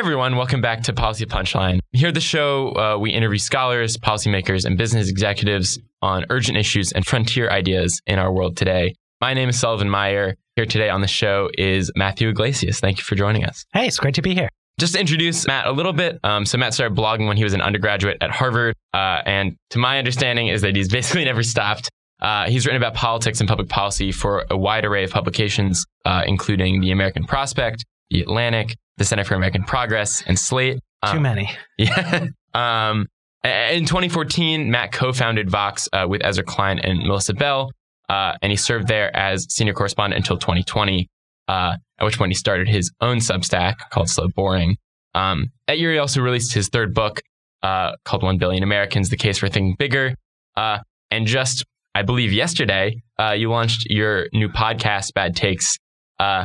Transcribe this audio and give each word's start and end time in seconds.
everyone, 0.00 0.34
welcome 0.34 0.62
back 0.62 0.82
to 0.82 0.94
Policy 0.94 1.26
Punchline. 1.26 1.78
Here 1.92 2.08
at 2.08 2.14
the 2.14 2.22
show, 2.22 2.72
uh, 2.74 2.96
we 2.98 3.10
interview 3.10 3.36
scholars, 3.36 3.98
policymakers, 3.98 4.64
and 4.64 4.78
business 4.78 5.10
executives 5.10 5.78
on 6.00 6.24
urgent 6.30 6.56
issues 6.56 6.90
and 6.90 7.04
frontier 7.04 7.50
ideas 7.50 8.00
in 8.06 8.18
our 8.18 8.32
world 8.32 8.56
today. 8.56 8.94
My 9.20 9.34
name 9.34 9.50
is 9.50 9.60
Sullivan 9.60 9.90
Meyer. 9.90 10.36
Here 10.56 10.64
today 10.64 10.88
on 10.88 11.02
the 11.02 11.06
show 11.06 11.50
is 11.58 11.92
Matthew 11.96 12.30
Yglesias. 12.30 12.80
Thank 12.80 12.96
you 12.96 13.04
for 13.04 13.14
joining 13.14 13.44
us. 13.44 13.66
Hey, 13.74 13.86
it's 13.86 13.98
great 13.98 14.14
to 14.14 14.22
be 14.22 14.34
here. 14.34 14.48
Just 14.78 14.94
to 14.94 15.00
introduce 15.00 15.46
Matt 15.46 15.66
a 15.66 15.70
little 15.70 15.92
bit. 15.92 16.18
Um, 16.24 16.46
so 16.46 16.56
Matt 16.56 16.72
started 16.72 16.96
blogging 16.96 17.28
when 17.28 17.36
he 17.36 17.44
was 17.44 17.52
an 17.52 17.60
undergraduate 17.60 18.16
at 18.22 18.30
Harvard, 18.30 18.76
uh, 18.94 19.20
and 19.26 19.54
to 19.68 19.78
my 19.78 19.98
understanding 19.98 20.48
is 20.48 20.62
that 20.62 20.74
he's 20.76 20.88
basically 20.90 21.26
never 21.26 21.42
stopped. 21.42 21.90
Uh, 22.22 22.48
he's 22.48 22.64
written 22.64 22.80
about 22.80 22.94
politics 22.94 23.38
and 23.40 23.48
public 23.50 23.68
policy 23.68 24.12
for 24.12 24.46
a 24.48 24.56
wide 24.56 24.86
array 24.86 25.04
of 25.04 25.10
publications, 25.10 25.84
uh, 26.06 26.22
including 26.26 26.80
the 26.80 26.90
American 26.90 27.24
Prospect, 27.24 27.84
the 28.10 28.20
Atlantic, 28.22 28.76
the 28.96 29.04
Center 29.04 29.24
for 29.24 29.34
American 29.34 29.62
Progress, 29.64 30.22
and 30.26 30.38
Slate. 30.38 30.76
Too 31.06 31.16
Um, 31.16 31.22
many. 31.22 31.50
yeah. 31.78 32.26
Um, 32.54 33.06
in 33.44 33.86
2014, 33.86 34.70
Matt 34.70 34.92
co-founded 34.92 35.48
Vox 35.48 35.88
uh, 35.92 36.06
with 36.08 36.20
Ezra 36.24 36.44
Klein 36.44 36.78
and 36.78 36.98
Melissa 37.06 37.32
Bell, 37.32 37.70
uh, 38.08 38.34
and 38.42 38.50
he 38.52 38.56
served 38.56 38.86
there 38.88 39.14
as 39.16 39.46
senior 39.48 39.72
correspondent 39.72 40.18
until 40.18 40.36
2020, 40.36 41.08
uh, 41.48 41.76
at 41.98 42.04
which 42.04 42.18
point 42.18 42.30
he 42.30 42.34
started 42.34 42.68
his 42.68 42.92
own 43.00 43.18
Substack 43.18 43.76
called 43.90 44.10
Slow 44.10 44.28
Boring. 44.28 44.76
Um, 45.14 45.46
that 45.66 45.78
year, 45.78 45.92
he 45.92 45.98
also 45.98 46.20
released 46.20 46.52
his 46.52 46.68
third 46.68 46.92
book 46.92 47.20
uh, 47.62 47.92
called 48.04 48.22
One 48.22 48.36
Billion 48.36 48.62
Americans: 48.62 49.08
The 49.08 49.16
Case 49.16 49.38
for 49.38 49.48
Thinking 49.48 49.74
Bigger. 49.78 50.14
Uh, 50.56 50.78
and 51.10 51.26
just, 51.26 51.64
I 51.94 52.02
believe, 52.02 52.32
yesterday, 52.32 53.00
uh, 53.18 53.32
you 53.32 53.50
launched 53.50 53.86
your 53.88 54.26
new 54.34 54.48
podcast, 54.48 55.14
Bad 55.14 55.34
Takes, 55.34 55.76
uh, 56.18 56.44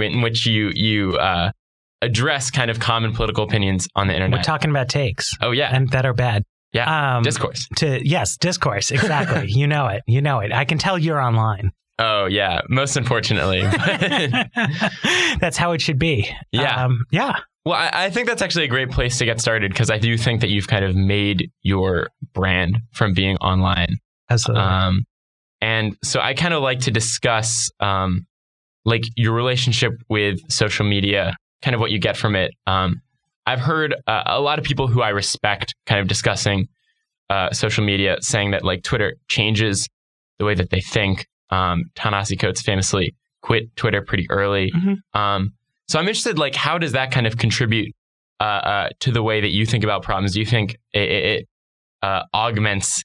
in 0.00 0.20
which 0.22 0.46
you 0.46 0.70
you 0.74 1.16
uh, 1.16 1.50
address 2.02 2.50
kind 2.50 2.70
of 2.70 2.80
common 2.80 3.12
political 3.12 3.44
opinions 3.44 3.88
on 3.94 4.08
the 4.08 4.14
internet. 4.14 4.38
We're 4.38 4.42
talking 4.42 4.70
about 4.70 4.88
takes 4.88 5.32
oh 5.40 5.50
yeah, 5.52 5.74
and 5.74 5.88
that 5.90 6.04
are 6.06 6.14
bad. 6.14 6.44
yeah. 6.72 7.16
Um, 7.16 7.22
Discourse. 7.22 7.66
To 7.76 8.00
yes, 8.06 8.36
discourse. 8.36 8.90
Exactly. 8.90 9.46
you 9.48 9.66
know 9.66 9.86
it. 9.86 10.02
You 10.06 10.20
know 10.20 10.40
it. 10.40 10.52
I 10.52 10.64
can 10.64 10.78
tell 10.78 10.98
you're 10.98 11.20
online. 11.20 11.70
Oh 11.98 12.26
yeah. 12.26 12.60
Most 12.68 12.96
unfortunately. 12.96 13.62
That's 15.40 15.56
how 15.56 15.72
it 15.72 15.80
should 15.80 15.98
be. 15.98 16.28
Yeah. 16.52 16.84
Um, 16.84 17.04
yeah. 17.10 17.36
well, 17.64 17.74
I, 17.76 17.90
I 18.06 18.10
think 18.10 18.26
that's 18.28 18.42
actually 18.42 18.64
a 18.64 18.68
great 18.68 18.90
place 18.90 19.18
to 19.18 19.24
get 19.24 19.40
started 19.40 19.70
because 19.72 19.90
I 19.90 19.98
do 19.98 20.16
think 20.18 20.40
that 20.40 20.50
you've 20.50 20.66
kind 20.66 20.84
of 20.84 20.94
made 20.96 21.50
your 21.62 22.08
brand 22.32 22.78
from 22.92 23.14
being 23.14 23.36
online. 23.38 23.98
Absolutely. 24.30 24.64
Um, 24.64 25.04
and 25.60 25.96
so 26.02 26.20
I 26.20 26.34
kind 26.34 26.52
of 26.54 26.62
like 26.62 26.80
to 26.80 26.90
discuss 26.90 27.70
um, 27.80 28.26
like 28.84 29.04
your 29.16 29.32
relationship 29.32 29.92
with 30.08 30.38
social 30.50 30.86
media, 30.86 31.34
kind 31.62 31.74
of 31.74 31.80
what 31.80 31.90
you 31.90 31.98
get 31.98 32.16
from 32.16 32.36
it. 32.36 32.52
Um, 32.66 33.00
I've 33.46 33.60
heard 33.60 33.94
uh, 34.06 34.22
a 34.26 34.40
lot 34.40 34.58
of 34.58 34.64
people 34.64 34.86
who 34.88 35.02
I 35.02 35.10
respect 35.10 35.74
kind 35.86 36.00
of 36.00 36.08
discussing 36.08 36.68
uh, 37.30 37.50
social 37.52 37.84
media, 37.84 38.16
saying 38.20 38.52
that 38.52 38.64
like 38.64 38.82
Twitter 38.82 39.16
changes 39.28 39.88
the 40.38 40.44
way 40.44 40.54
that 40.54 40.70
they 40.70 40.80
think. 40.80 41.26
Um, 41.50 41.84
Ta-Nehisi 41.94 42.38
Coates 42.38 42.62
famously 42.62 43.14
quit 43.42 43.74
Twitter 43.76 44.02
pretty 44.02 44.26
early. 44.30 44.72
Mhm. 44.72 44.96
Um, 45.18 45.52
so 45.88 45.98
I'm 45.98 46.06
interested, 46.08 46.38
like, 46.38 46.54
how 46.54 46.78
does 46.78 46.92
that 46.92 47.10
kind 47.10 47.26
of 47.26 47.36
contribute 47.36 47.94
uh, 48.40 48.44
uh, 48.44 48.88
to 49.00 49.12
the 49.12 49.22
way 49.22 49.40
that 49.42 49.50
you 49.50 49.66
think 49.66 49.84
about 49.84 50.02
problems? 50.02 50.32
Do 50.32 50.40
you 50.40 50.46
think 50.46 50.76
it, 50.92 51.02
it, 51.02 51.24
it 51.24 51.48
uh, 52.02 52.22
augments 52.34 53.02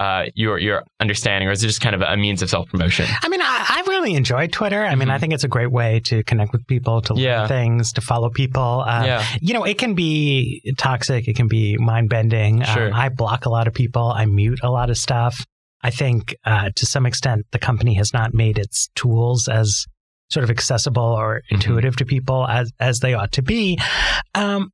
uh, 0.00 0.24
your 0.34 0.58
your 0.58 0.82
understanding, 1.00 1.48
or 1.48 1.52
is 1.52 1.62
it 1.62 1.68
just 1.68 1.80
kind 1.80 1.94
of 1.94 2.02
a 2.02 2.16
means 2.16 2.42
of 2.42 2.50
self 2.50 2.68
promotion? 2.68 3.06
I 3.22 3.28
mean, 3.28 3.40
I, 3.40 3.64
I 3.68 3.84
really 3.86 4.14
enjoy 4.14 4.48
Twitter. 4.48 4.84
I 4.84 4.94
mean, 4.96 5.08
Mhm. 5.08 5.12
I 5.12 5.18
think 5.18 5.32
it's 5.32 5.44
a 5.44 5.48
great 5.48 5.70
way 5.70 6.00
to 6.06 6.22
connect 6.24 6.52
with 6.52 6.66
people, 6.66 7.00
to 7.02 7.14
Yeah. 7.16 7.40
learn 7.40 7.48
things, 7.48 7.92
to 7.94 8.00
follow 8.00 8.28
people. 8.30 8.84
Uh, 8.86 9.04
yeah, 9.06 9.24
You 9.40 9.54
know, 9.54 9.64
it 9.64 9.78
can 9.78 9.94
be 9.94 10.60
toxic. 10.78 11.28
It 11.28 11.36
can 11.36 11.46
be 11.48 11.76
mind 11.78 12.08
bending. 12.10 12.62
Sure. 12.64 12.88
Um, 12.88 12.94
I 12.94 13.08
block 13.08 13.46
a 13.46 13.50
lot 13.50 13.66
of 13.68 13.74
people. 13.74 14.10
I 14.10 14.26
mute 14.26 14.60
a 14.62 14.70
lot 14.70 14.90
of 14.90 14.96
stuff. 14.98 15.44
I 15.82 15.90
think 15.90 16.34
uh, 16.44 16.70
to 16.74 16.86
some 16.86 17.06
extent, 17.06 17.46
the 17.52 17.58
company 17.58 17.94
has 17.94 18.12
not 18.12 18.34
made 18.34 18.58
its 18.58 18.88
tools 18.96 19.48
as 19.48 19.84
sort 20.30 20.42
of 20.44 20.50
accessible 20.50 21.02
or 21.02 21.36
Mm-hmm. 21.36 21.54
intuitive 21.54 21.96
to 21.96 22.04
people 22.04 22.46
as 22.48 22.72
as 22.80 22.98
they 22.98 23.14
ought 23.14 23.32
to 23.32 23.42
be. 23.42 23.78
Um, 24.34 24.70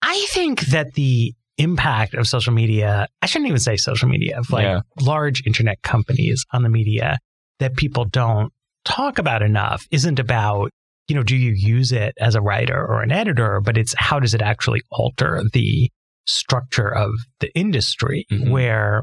I 0.00 0.26
think 0.30 0.60
that 0.66 0.94
the 0.94 1.34
impact 1.58 2.14
of 2.14 2.26
social 2.26 2.52
media, 2.52 3.06
I 3.22 3.26
shouldn't 3.26 3.48
even 3.48 3.60
say 3.60 3.76
social 3.76 4.08
media, 4.08 4.38
of 4.38 4.50
like 4.50 4.64
Yeah. 4.64 4.80
large 5.00 5.42
internet 5.46 5.82
companies 5.82 6.44
on 6.52 6.62
the 6.62 6.68
media 6.68 7.18
that 7.58 7.76
people 7.76 8.04
don't 8.04 8.52
talk 8.84 9.18
about 9.18 9.42
enough 9.42 9.86
isn't 9.90 10.18
about, 10.18 10.70
you 11.08 11.16
know, 11.16 11.22
do 11.22 11.36
you 11.36 11.52
use 11.52 11.92
it 11.92 12.14
as 12.20 12.34
a 12.34 12.40
writer 12.40 12.78
or 12.78 13.02
an 13.02 13.10
editor, 13.12 13.60
but 13.60 13.76
it's 13.76 13.94
how 13.98 14.18
does 14.20 14.34
it 14.34 14.42
actually 14.42 14.80
alter 14.90 15.42
the 15.52 15.90
structure 16.26 16.88
of 16.94 17.10
the 17.40 17.50
industry 17.58 18.24
Mhm. 18.30 18.50
where, 18.50 19.02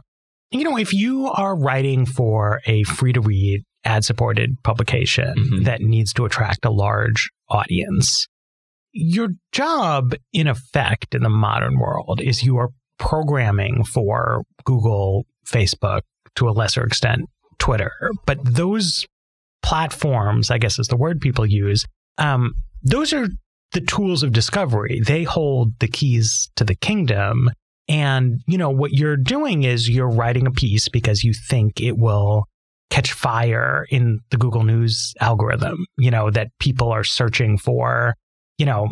you 0.51 0.63
know, 0.63 0.77
if 0.77 0.93
you 0.93 1.27
are 1.27 1.57
writing 1.57 2.05
for 2.05 2.61
a 2.65 2.83
free 2.83 3.13
to 3.13 3.21
read 3.21 3.63
ad 3.83 4.03
supported 4.05 4.51
publication 4.63 5.33
Mhm. 5.37 5.63
that 5.65 5.81
needs 5.81 6.13
to 6.13 6.25
attract 6.25 6.63
a 6.65 6.69
large 6.71 7.29
audience, 7.49 8.27
your 8.95 9.29
job, 9.51 10.15
in 10.31 10.47
effect, 10.47 11.13
in 11.13 11.21
the 11.21 11.29
modern 11.29 11.77
world, 11.77 12.21
is 12.21 12.43
you 12.43 12.57
are 12.57 12.69
programming 12.97 13.83
for 13.83 14.43
Google, 14.63 15.25
Facebook, 15.45 16.01
to 16.35 16.47
a 16.47 16.51
lesser 16.51 16.83
extent, 16.83 17.29
Twitter. 17.59 17.91
But 18.25 18.39
those 18.43 19.05
platforms, 19.61 20.49
I 20.49 20.57
guess 20.57 20.79
is 20.79 20.87
the 20.87 20.95
word 20.95 21.19
people 21.19 21.45
use, 21.45 21.85
um, 22.17 22.53
those 22.83 23.11
are 23.11 23.27
the 23.73 23.81
tools 23.81 24.23
of 24.23 24.31
discovery. 24.31 25.01
They 25.05 25.23
hold 25.23 25.77
the 25.79 25.87
keys 25.89 26.49
to 26.55 26.63
the 26.63 26.75
kingdom. 26.75 27.49
And, 27.89 28.39
you 28.47 28.57
know, 28.57 28.69
what 28.69 28.93
you're 28.93 29.17
doing 29.17 29.63
is 29.63 29.89
you're 29.89 30.09
writing 30.09 30.47
a 30.47 30.51
piece 30.51 30.87
because 30.87 31.23
you 31.23 31.33
think 31.33 31.81
it 31.81 31.97
will 31.97 32.45
catch 32.89 33.11
fire 33.11 33.85
in 33.89 34.19
the 34.31 34.37
Google 34.37 34.63
News 34.63 35.13
algorithm, 35.19 35.85
you 35.97 36.11
know, 36.11 36.31
that 36.31 36.47
people 36.59 36.91
are 36.91 37.03
searching 37.03 37.57
for, 37.57 38.15
you 38.57 38.65
know, 38.65 38.89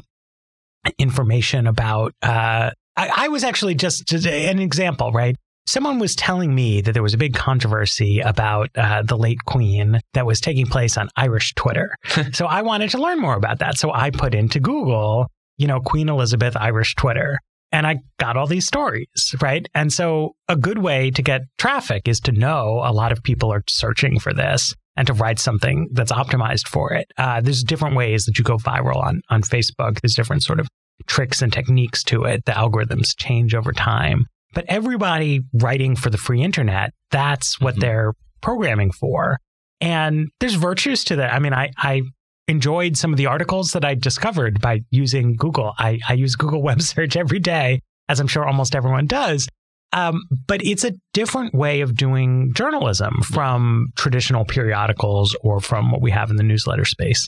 information 0.97 1.68
about. 1.68 2.13
Uh, 2.22 2.72
I, 2.96 3.09
I 3.16 3.28
was 3.29 3.44
actually 3.44 3.75
just 3.75 4.07
just 4.07 4.25
an 4.25 4.59
example, 4.59 5.12
right? 5.12 5.35
Someone 5.66 5.97
was 5.97 6.16
telling 6.16 6.53
me 6.53 6.81
that 6.81 6.91
there 6.91 7.01
was 7.01 7.13
a 7.13 7.18
big 7.18 7.34
controversy 7.34 8.19
about 8.19 8.69
uh, 8.75 9.02
the 9.02 9.18
late 9.18 9.40
Queen 9.46 10.02
that 10.13 10.25
was 10.25 10.41
taking 10.41 10.66
place 10.66 10.97
on 10.97 11.07
Irish 11.16 11.53
Twitter. 11.56 11.96
so 12.34 12.46
I 12.46 12.62
wanted 12.62 12.90
to 12.91 12.97
learn 12.97 13.19
more 13.19 13.35
about 13.35 13.59
that. 13.59 13.78
So 13.78 13.91
I 13.94 14.09
put 14.12 14.35
into 14.35 14.59
Google, 14.59 15.28
you 15.57 15.68
know, 15.68 15.79
Queen 15.79 16.09
Elizabeth 16.09 16.57
Irish 16.57 16.96
Twitter. 16.96 17.40
And 17.73 17.85
I 17.88 17.97
got 18.19 18.38
all 18.38 18.47
these 18.47 18.67
stories, 18.67 19.35
right? 19.41 19.67
And 19.73 19.91
so 19.91 20.35
a 20.47 20.56
good 20.56 20.78
way 20.78 21.09
to 21.11 21.22
get 21.22 21.41
traffic 21.57 22.07
is 22.07 22.19
to 22.22 22.31
know 22.31 22.81
a 22.85 22.94
lot 22.94 23.11
of 23.11 23.23
people 23.23 23.51
are 23.51 23.63
searching 23.67 24.19
for 24.19 24.31
this 24.31 24.73
and 24.95 25.07
to 25.07 25.13
write 25.13 25.39
something 25.39 25.89
that's 25.91 26.11
optimized 26.11 26.67
for 26.67 26.94
it. 26.94 27.07
Uh, 27.17 27.41
there's 27.41 27.63
different 27.63 27.95
ways 27.95 28.25
that 28.25 28.38
you 28.38 28.44
go 28.44 28.57
viral 28.57 29.03
on, 29.03 29.22
on 29.29 29.41
Facebook. 29.41 30.00
There's 30.01 30.13
different 30.13 30.44
sort 30.44 30.59
of 30.59 30.67
tricks 31.07 31.41
and 31.41 31.51
techniques 31.51 32.03
to 32.03 32.23
it. 32.25 32.45
The 32.45 32.51
algorithms 32.51 33.17
change 33.17 33.56
over 33.56 33.72
time. 33.73 34.28
But 34.53 34.66
everybody 34.67 35.41
writing 35.55 35.95
for 35.95 36.11
the 36.11 36.17
free 36.19 36.44
internet, 36.44 36.91
that's 37.09 37.59
what 37.59 37.75
Mhm. 37.78 37.79
they're 37.79 38.13
programming 38.41 38.91
for. 38.91 39.40
And 39.81 40.28
there's 40.40 40.53
virtues 40.53 41.03
to 41.05 41.16
that. 41.16 41.34
I 41.34 41.40
mean, 41.40 41.53
I, 41.53 41.72
I 41.75 42.03
enjoyed 42.47 42.97
some 42.97 43.11
of 43.13 43.17
the 43.17 43.25
articles 43.27 43.71
that 43.71 43.85
I 43.85 43.95
discovered 43.95 44.59
by 44.61 44.81
using 44.91 45.35
Google. 45.35 45.73
I, 45.77 45.99
I 46.07 46.13
use 46.13 46.35
Google 46.35 46.61
web 46.69 46.81
search 46.81 47.15
every 47.15 47.39
day, 47.39 47.79
as 48.09 48.19
I'm 48.19 48.27
sure 48.27 48.45
almost 48.45 48.75
everyone 48.75 49.05
does. 49.07 49.47
Um, 49.93 50.23
but 50.47 50.63
it's 50.65 50.83
a 50.83 50.91
different 51.13 51.53
way 51.53 51.81
of 51.81 51.95
doing 51.95 52.51
journalism 52.55 53.22
from 53.22 53.87
traditional 53.95 54.43
periodicals 54.43 55.35
or 55.41 55.61
from 55.61 55.91
what 55.91 56.01
we 56.01 56.09
have 56.11 56.31
in 56.31 56.35
the 56.35 56.43
newsletter 56.43 56.84
space. 56.85 57.28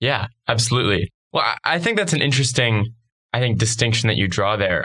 Yeah, 0.00 0.26
absolutely. 0.48 1.10
Well, 1.32 1.44
I- 1.64 1.78
think 1.78 1.96
that's 1.96 2.12
an 2.12 2.20
interesting, 2.20 2.86
I 3.32 3.38
think, 3.38 3.58
distinction 3.58 4.08
that 4.08 4.16
you 4.16 4.26
draw 4.26 4.56
there. 4.56 4.84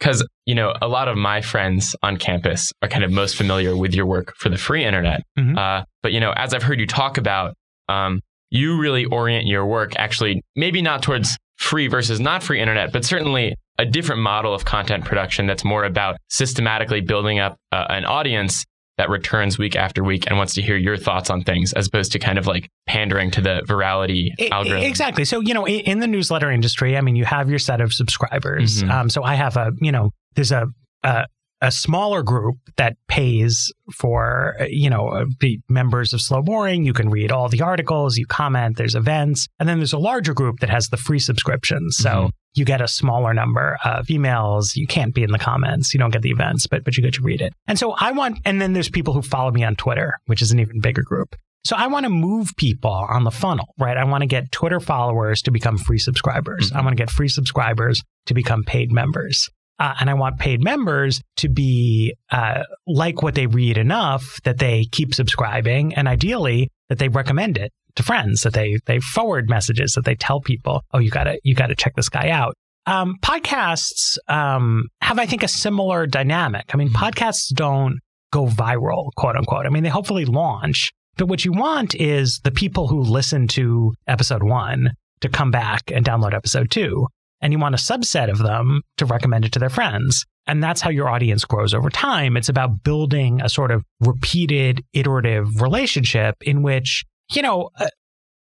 Because, 0.00 0.26
you 0.46 0.54
know, 0.54 0.72
a 0.80 0.88
lot 0.88 1.08
of 1.08 1.18
my 1.18 1.42
friends 1.42 1.94
on 2.02 2.16
campus 2.16 2.72
are 2.82 2.88
kind 2.88 3.04
of 3.04 3.10
most 3.12 3.36
familiar 3.36 3.76
with 3.76 3.94
your 3.94 4.06
work 4.06 4.34
for 4.38 4.48
the 4.48 4.56
free 4.58 4.82
internet. 4.84 5.22
Mhm. 5.38 5.58
Uh, 5.58 5.84
but, 6.02 6.12
you 6.12 6.20
know, 6.20 6.32
as 6.36 6.54
I've 6.54 6.62
heard 6.62 6.80
you 6.80 6.86
talk 6.86 7.18
about, 7.18 7.54
um, 7.90 8.20
you 8.50 8.78
really 8.78 9.04
orient 9.04 9.46
your 9.46 9.66
work 9.66 9.94
actually, 9.96 10.42
maybe 10.54 10.82
not 10.82 11.02
towards 11.02 11.36
free 11.56 11.88
versus 11.88 12.20
not 12.20 12.42
free 12.42 12.60
internet, 12.60 12.92
but 12.92 13.04
certainly 13.04 13.54
a 13.78 13.84
different 13.84 14.22
model 14.22 14.54
of 14.54 14.64
content 14.64 15.04
production 15.04 15.46
that's 15.46 15.64
more 15.64 15.84
about 15.84 16.16
systematically 16.28 17.00
building 17.00 17.38
up 17.38 17.56
uh, 17.72 17.86
an 17.88 18.04
audience 18.04 18.64
that 18.98 19.10
returns 19.10 19.58
week 19.58 19.76
after 19.76 20.02
week 20.02 20.24
and 20.26 20.38
wants 20.38 20.54
to 20.54 20.62
hear 20.62 20.76
your 20.76 20.96
thoughts 20.96 21.28
on 21.28 21.42
things 21.42 21.74
as 21.74 21.86
opposed 21.86 22.12
to 22.12 22.18
kind 22.18 22.38
of 22.38 22.46
like 22.46 22.68
pandering 22.86 23.30
to 23.30 23.42
the 23.42 23.62
virality 23.66 24.30
I- 24.40 24.48
algorithm. 24.50 24.84
Exactly. 24.84 25.26
So, 25.26 25.40
you 25.40 25.52
know, 25.52 25.66
in, 25.66 25.98
the 25.98 26.06
newsletter 26.06 26.50
industry, 26.50 26.96
I 26.96 27.02
mean, 27.02 27.16
you 27.16 27.26
have 27.26 27.50
your 27.50 27.58
set 27.58 27.82
of 27.82 27.92
subscribers. 27.92 28.82
Mhm. 28.82 28.90
Um, 28.90 29.10
so 29.10 29.22
I 29.22 29.34
have 29.34 29.56
a, 29.56 29.72
you 29.80 29.92
know, 29.92 30.12
there's 30.34 30.52
a, 30.52 30.66
a 31.02 31.26
a 31.60 31.70
smaller 31.70 32.22
group 32.22 32.56
that 32.76 32.96
pays 33.08 33.72
for, 33.94 34.54
you 34.68 34.90
know, 34.90 35.26
the 35.40 35.58
members 35.68 36.12
of 36.12 36.20
Slow 36.20 36.42
Boring. 36.42 36.84
You 36.84 36.92
can 36.92 37.08
read 37.08 37.32
all 37.32 37.48
the 37.48 37.62
articles, 37.62 38.16
you 38.16 38.26
comment, 38.26 38.76
there's 38.76 38.94
events. 38.94 39.46
And 39.58 39.68
then 39.68 39.78
there's 39.78 39.92
a 39.92 39.98
larger 39.98 40.34
group 40.34 40.60
that 40.60 40.70
has 40.70 40.88
the 40.88 40.96
free 40.96 41.18
subscriptions. 41.18 41.96
So 41.96 42.10
mm-hmm. 42.10 42.28
you 42.54 42.64
get 42.64 42.80
a 42.80 42.88
smaller 42.88 43.32
number 43.32 43.78
of 43.84 44.06
emails. 44.06 44.76
You 44.76 44.86
can't 44.86 45.14
be 45.14 45.22
in 45.22 45.30
the 45.30 45.38
comments. 45.38 45.94
You 45.94 46.00
don't 46.00 46.12
get 46.12 46.22
the 46.22 46.30
events, 46.30 46.66
but, 46.66 46.84
but 46.84 46.96
you 46.96 47.02
get 47.02 47.14
to 47.14 47.22
read 47.22 47.40
it. 47.40 47.54
And 47.66 47.78
so 47.78 47.92
I 47.92 48.12
want, 48.12 48.38
and 48.44 48.60
then 48.60 48.74
there's 48.74 48.90
people 48.90 49.14
who 49.14 49.22
follow 49.22 49.50
me 49.50 49.64
on 49.64 49.76
Twitter, 49.76 50.18
which 50.26 50.42
is 50.42 50.52
an 50.52 50.60
even 50.60 50.80
bigger 50.80 51.02
group. 51.02 51.36
So 51.64 51.74
I 51.74 51.88
want 51.88 52.04
to 52.04 52.10
move 52.10 52.50
people 52.56 52.92
on 52.92 53.24
the 53.24 53.32
funnel, 53.32 53.74
right? 53.76 53.96
I 53.96 54.04
want 54.04 54.22
to 54.22 54.26
get 54.26 54.52
Twitter 54.52 54.78
followers 54.78 55.42
to 55.42 55.50
become 55.50 55.78
free 55.78 55.98
subscribers. 55.98 56.68
Mm-hmm. 56.68 56.76
I 56.78 56.80
want 56.82 56.96
to 56.96 57.02
get 57.02 57.10
free 57.10 57.28
subscribers 57.28 58.02
to 58.26 58.34
become 58.34 58.62
paid 58.62 58.92
members. 58.92 59.48
Uh, 59.78 59.94
and 60.00 60.08
I 60.08 60.14
want 60.14 60.38
paid 60.38 60.62
members 60.62 61.20
to 61.36 61.48
be 61.48 62.14
uh, 62.30 62.62
like 62.86 63.22
what 63.22 63.34
they 63.34 63.46
read 63.46 63.76
enough 63.76 64.40
that 64.44 64.58
they 64.58 64.86
keep 64.90 65.14
subscribing, 65.14 65.94
and 65.94 66.08
ideally 66.08 66.70
that 66.88 66.98
they 66.98 67.08
recommend 67.08 67.58
it 67.58 67.72
to 67.96 68.02
friends, 68.02 68.42
that 68.42 68.54
they 68.54 68.78
they 68.86 69.00
forward 69.00 69.50
messages, 69.50 69.92
that 69.92 70.04
they 70.04 70.14
tell 70.14 70.40
people, 70.40 70.82
"Oh, 70.92 70.98
you 70.98 71.10
gotta 71.10 71.38
you 71.42 71.54
gotta 71.54 71.74
check 71.74 71.94
this 71.94 72.08
guy 72.08 72.30
out." 72.30 72.54
Um, 72.86 73.16
podcasts 73.20 74.16
um, 74.28 74.84
have, 75.00 75.18
I 75.18 75.26
think, 75.26 75.42
a 75.42 75.48
similar 75.48 76.06
dynamic. 76.06 76.70
I 76.72 76.76
mean, 76.76 76.88
mm-hmm. 76.88 77.04
podcasts 77.04 77.48
don't 77.52 77.98
go 78.32 78.46
viral, 78.46 79.10
quote 79.16 79.36
unquote. 79.36 79.66
I 79.66 79.70
mean, 79.70 79.82
they 79.82 79.88
hopefully 79.88 80.24
launch, 80.24 80.92
but 81.16 81.26
what 81.26 81.44
you 81.44 81.52
want 81.52 81.94
is 81.94 82.40
the 82.44 82.50
people 82.50 82.88
who 82.88 83.00
listen 83.00 83.48
to 83.48 83.94
episode 84.06 84.42
one 84.42 84.92
to 85.20 85.28
come 85.28 85.50
back 85.50 85.90
and 85.92 86.04
download 86.04 86.34
episode 86.34 86.70
two 86.70 87.08
and 87.46 87.52
you 87.52 87.60
want 87.60 87.76
a 87.76 87.78
subset 87.78 88.28
of 88.28 88.38
them 88.38 88.82
to 88.96 89.06
recommend 89.06 89.44
it 89.44 89.52
to 89.52 89.60
their 89.60 89.70
friends. 89.70 90.26
And 90.48 90.60
that's 90.60 90.80
how 90.80 90.90
your 90.90 91.08
audience 91.08 91.44
grows 91.44 91.74
over 91.74 91.90
time. 91.90 92.36
It's 92.36 92.48
about 92.48 92.82
building 92.82 93.40
a 93.40 93.48
sort 93.48 93.70
of 93.70 93.84
repeated, 94.00 94.82
iterative 94.92 95.62
relationship 95.62 96.34
in 96.40 96.62
which, 96.62 97.04
you 97.30 97.42
know, 97.42 97.70
uh, 97.78 97.86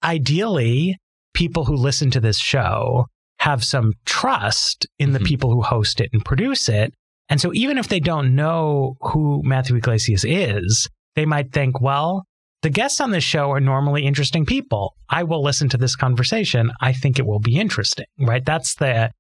ideally, 0.04 0.98
people 1.34 1.64
who 1.64 1.76
listen 1.76 2.12
to 2.12 2.20
this 2.20 2.40
show 2.40 3.06
have 3.40 3.64
some 3.64 3.94
trust 4.06 4.86
in 5.00 5.14
the 5.14 5.20
mm-hmm. 5.20 5.28
people 5.28 5.54
who 5.54 5.62
host 5.62 6.02
it 6.02 6.10
and 6.12 6.26
produce 6.26 6.68
it. 6.68 6.94
And 7.30 7.40
so 7.40 7.54
even 7.54 7.78
if 7.78 7.88
they 7.88 8.02
don't 8.02 8.36
know 8.36 8.98
who 9.00 9.42
Matthew 9.46 9.78
Yglesias 9.78 10.26
is, 10.26 10.90
they 11.16 11.26
might 11.26 11.54
think, 11.54 11.80
well, 11.80 12.26
the 12.62 12.70
guests 12.70 13.00
on 13.00 13.12
this 13.12 13.24
show 13.24 13.52
are 13.52 13.60
normally 13.60 14.06
interesting 14.06 14.46
people. 14.46 14.96
I 15.10 15.24
will 15.24 15.42
listen 15.44 15.70
to 15.70 15.78
this 15.78 15.96
conversation. 15.96 16.72
I 16.82 16.94
think 16.94 17.18
it 17.18 17.26
will 17.26 17.40
be 17.40 17.58
interesting, 17.58 18.06
right? 18.20 18.44
That's 18.46 18.76
the 18.76 19.12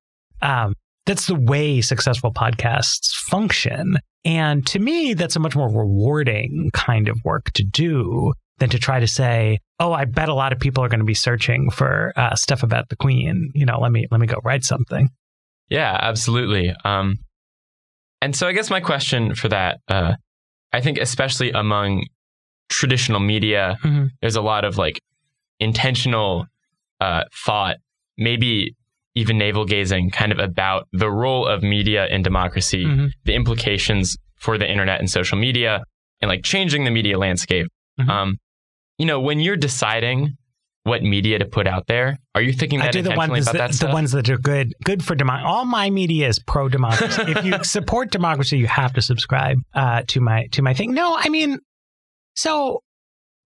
um, 0.41 0.74
that's 1.06 1.27
the 1.27 1.36
way 1.36 1.81
successful 1.81 2.33
podcasts 2.33 3.13
function. 3.30 3.97
And 4.25 4.65
to 4.68 4.80
me, 4.80 5.13
that's 5.13 5.36
a 5.36 5.39
much 5.39 5.56
more 5.56 5.69
rewarding 5.69 6.69
kind 6.74 7.07
of 7.07 7.18
work 7.24 7.51
to 7.53 7.63
do 7.63 8.33
than 8.59 8.69
to 8.69 8.80
try 8.80 9.00
to 9.00 9.07
say, 9.07 9.59
"Oh, 9.80 9.94
I 9.94 10.06
bet 10.06 10.27
a 10.27 10.33
lot 10.33 10.51
of 10.51 10.59
people 10.59 10.83
are 10.83 10.89
going 10.89 11.00
to 11.00 11.06
be 11.06 11.13
searching 11.13 11.71
for 11.71 12.12
uh, 12.18 12.35
stuff 12.35 12.62
about 12.62 12.89
the 12.89 12.97
Queen." 12.97 13.51
You 13.56 13.65
know, 13.65 13.80
let 13.80 13.92
me 13.92 14.06
let 14.12 14.19
me 14.19 14.27
go 14.27 14.39
write 14.44 14.63
something. 14.63 15.09
Yeah, 15.69 15.97
absolutely. 16.01 16.74
Um, 16.83 17.19
and 18.21 18.35
so, 18.35 18.47
I 18.47 18.51
guess 18.51 18.69
my 18.69 18.81
question 18.81 19.33
for 19.35 19.47
that, 19.47 19.80
uh, 19.88 20.15
I 20.74 20.81
think, 20.81 20.97
especially 20.97 21.51
among 21.51 22.06
traditional 22.69 23.19
media. 23.19 23.77
Mm-hmm. 23.83 24.07
There's 24.21 24.36
a 24.36 24.42
lot 24.42 24.66
of 24.66 24.77
like 24.77 25.01
intentional 25.60 26.45
uh, 27.00 27.24
thought, 27.45 27.77
maybe 28.18 28.75
even 29.16 29.38
navel 29.38 29.66
gazing, 29.66 30.12
kind 30.12 30.31
of 30.31 30.39
about 30.39 30.88
the 30.94 31.10
role 31.10 31.45
of 31.45 31.63
media 31.63 32.07
in 32.07 32.21
democracy, 32.21 32.86
mm-hmm. 32.86 33.07
the 33.25 33.33
implications 33.33 34.18
for 34.36 34.57
the 34.57 34.69
internet 34.69 35.00
and 35.00 35.10
social 35.10 35.38
media, 35.38 35.83
and 36.21 36.30
like 36.30 36.44
changing 36.44 36.86
the 36.86 36.92
media 36.92 37.18
landscape. 37.18 37.68
Mm-hmm. 38.00 38.10
Um, 38.10 38.38
you 38.98 39.06
know, 39.06 39.19
when 39.19 39.39
you're 39.39 39.57
deciding 39.57 40.38
what 40.83 41.04
media 41.04 41.39
to 41.39 41.45
put 41.45 41.68
out 41.68 41.88
there, 41.88 42.18
are 42.36 42.42
you 42.42 42.54
thinking 42.54 42.80
that 42.80 42.89
I 42.89 42.92
do 42.92 43.01
the 43.01 43.16
ones 43.16 43.48
about 43.48 43.54
that, 43.57 43.71
that 43.71 43.88
the 43.88 43.94
ones 43.94 44.12
that 44.13 44.30
are 44.30 44.38
good, 44.38 44.74
good 44.83 45.04
for 45.04 45.16
democracy. 45.16 45.45
All 45.45 45.66
my 45.66 45.89
media 45.89 46.27
is 46.27 46.39
pro 46.39 46.69
democracy. 46.69 47.24
if 47.27 47.44
you 47.44 47.54
support 47.63 48.12
democracy, 48.12 48.57
you 48.57 48.68
have 48.68 48.94
to 48.94 49.01
subscribe 49.01 49.57
uh, 49.74 50.04
to 50.07 50.21
my 50.21 50.48
to 50.51 50.62
my 50.62 50.74
thing. 50.74 50.94
No, 50.94 51.18
I 51.18 51.30
mean, 51.30 51.60
so 52.39 52.83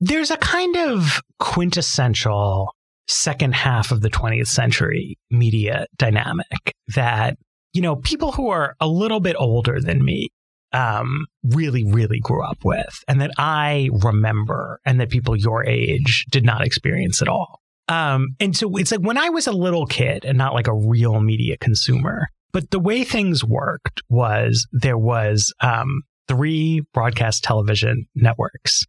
there's 0.01 0.29
a 0.29 0.37
kind 0.37 0.77
of 0.77 1.19
quintessential 1.39 2.75
second 3.07 3.55
half 3.55 3.91
of 3.91 4.01
the 4.01 4.09
20th 4.09 4.49
century 4.49 5.17
media 5.31 5.87
dynamic 5.97 6.75
that, 6.93 7.35
you 7.73 7.81
know, 7.81 7.95
people 7.95 8.33
who 8.33 8.49
are 8.49 8.75
a 8.79 8.87
little 8.87 9.19
bit 9.19 9.35
older 9.39 9.81
than 9.81 10.05
me 10.05 10.29
um, 10.73 11.25
really, 11.43 11.83
really 11.83 12.19
grew 12.19 12.45
up 12.45 12.59
with, 12.63 13.03
and 13.07 13.19
that 13.19 13.31
I 13.39 13.89
remember, 14.03 14.79
and 14.85 15.01
that 15.01 15.09
people 15.09 15.35
your 15.35 15.65
age 15.65 16.27
did 16.29 16.45
not 16.45 16.63
experience 16.63 17.19
at 17.19 17.27
all. 17.27 17.61
Um, 17.87 18.35
and 18.39 18.55
so 18.55 18.75
it's 18.77 18.91
like 18.91 19.01
when 19.01 19.17
I 19.17 19.29
was 19.29 19.47
a 19.47 19.51
little 19.51 19.87
kid 19.87 20.23
and 20.23 20.37
not 20.37 20.53
like 20.53 20.67
a 20.67 20.77
real 20.77 21.19
media 21.19 21.57
consumer, 21.57 22.27
but 22.51 22.69
the 22.69 22.79
way 22.79 23.03
things 23.03 23.43
worked 23.43 24.03
was 24.07 24.67
there 24.71 24.99
was 24.99 25.51
um, 25.61 26.03
three 26.27 26.81
broadcast 26.93 27.43
television 27.43 28.05
networks 28.15 28.85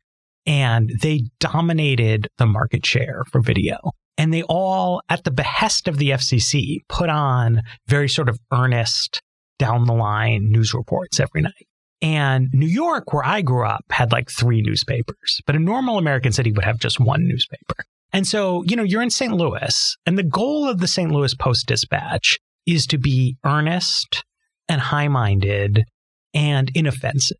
and 0.47 0.91
they 1.01 1.23
dominated 1.41 2.29
the 2.39 2.47
market 2.47 2.85
share 2.85 3.23
for 3.31 3.41
video. 3.41 3.79
And 4.17 4.33
they 4.33 4.43
all, 4.45 5.03
at 5.09 5.25
the 5.25 5.31
behest 5.31 5.89
of 5.89 5.99
the 5.99 6.11
FCC, 6.11 6.79
put 6.89 7.09
on 7.09 7.63
very 7.89 8.09
sort 8.09 8.29
of 8.29 8.39
earnest, 8.53 9.21
down 9.59 9.87
the 9.87 9.95
line 9.95 10.51
news 10.51 10.75
reports 10.75 11.19
every 11.19 11.41
night. 11.41 11.67
And 12.03 12.49
New 12.53 12.67
York, 12.67 13.13
where 13.13 13.25
I 13.25 13.41
grew 13.41 13.67
up, 13.67 13.85
had 13.91 14.13
like 14.13 14.31
three 14.31 14.63
newspapers, 14.63 15.41
but 15.47 15.57
a 15.57 15.61
normal 15.61 15.99
American 15.99 16.33
city 16.33 16.53
would 16.53 16.65
have 16.65 16.79
just 16.79 17.01
one 17.01 17.27
newspaper. 17.27 17.85
And 18.13 18.27
so, 18.27 18.63
you 18.67 18.77
know, 18.77 18.83
you're 18.83 19.03
in 19.03 19.11
St. 19.11 19.33
Louis, 19.33 19.97
and 20.07 20.19
the 20.19 20.23
goal 20.23 20.69
of 20.69 20.79
the 20.79 20.87
St. 20.87 21.11
Louis 21.11 21.35
Post 21.35 21.67
Dispatch 21.67 22.39
is 22.67 22.87
to 22.87 22.99
be 22.99 23.37
earnest 23.45 24.25
and 24.69 24.81
high 24.81 25.09
minded 25.09 25.85
and 26.35 26.71
inoffensive, 26.75 27.39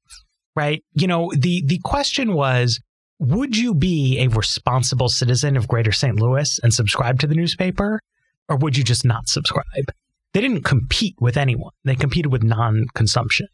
right? 0.55 0.83
You 0.95 1.07
know, 1.07 1.31
the, 1.37 1.63
the 1.67 1.81
question 1.85 2.35
was 2.35 2.81
would 3.21 3.57
you 3.57 3.75
be 3.75 4.19
a 4.19 4.29
responsible 4.29 5.09
citizen 5.09 5.57
of 5.57 5.69
Greater 5.69 5.93
St. 5.93 6.19
Louis 6.19 6.59
and 6.63 6.75
subscribe 6.75 7.21
to 7.21 7.27
the 7.27 7.35
newspaper, 7.35 8.01
or 8.49 8.57
would 8.57 8.77
you 8.77 8.85
just 8.85 9.05
not 9.05 9.29
subscribe? 9.29 9.93
They 10.33 10.41
didn't 10.41 10.65
compete 10.65 11.15
with 11.21 11.37
anyone, 11.37 11.73
they 11.85 11.95
competed 11.95 12.33
with 12.33 12.43
non 12.43 12.87
consumption. 12.95 13.47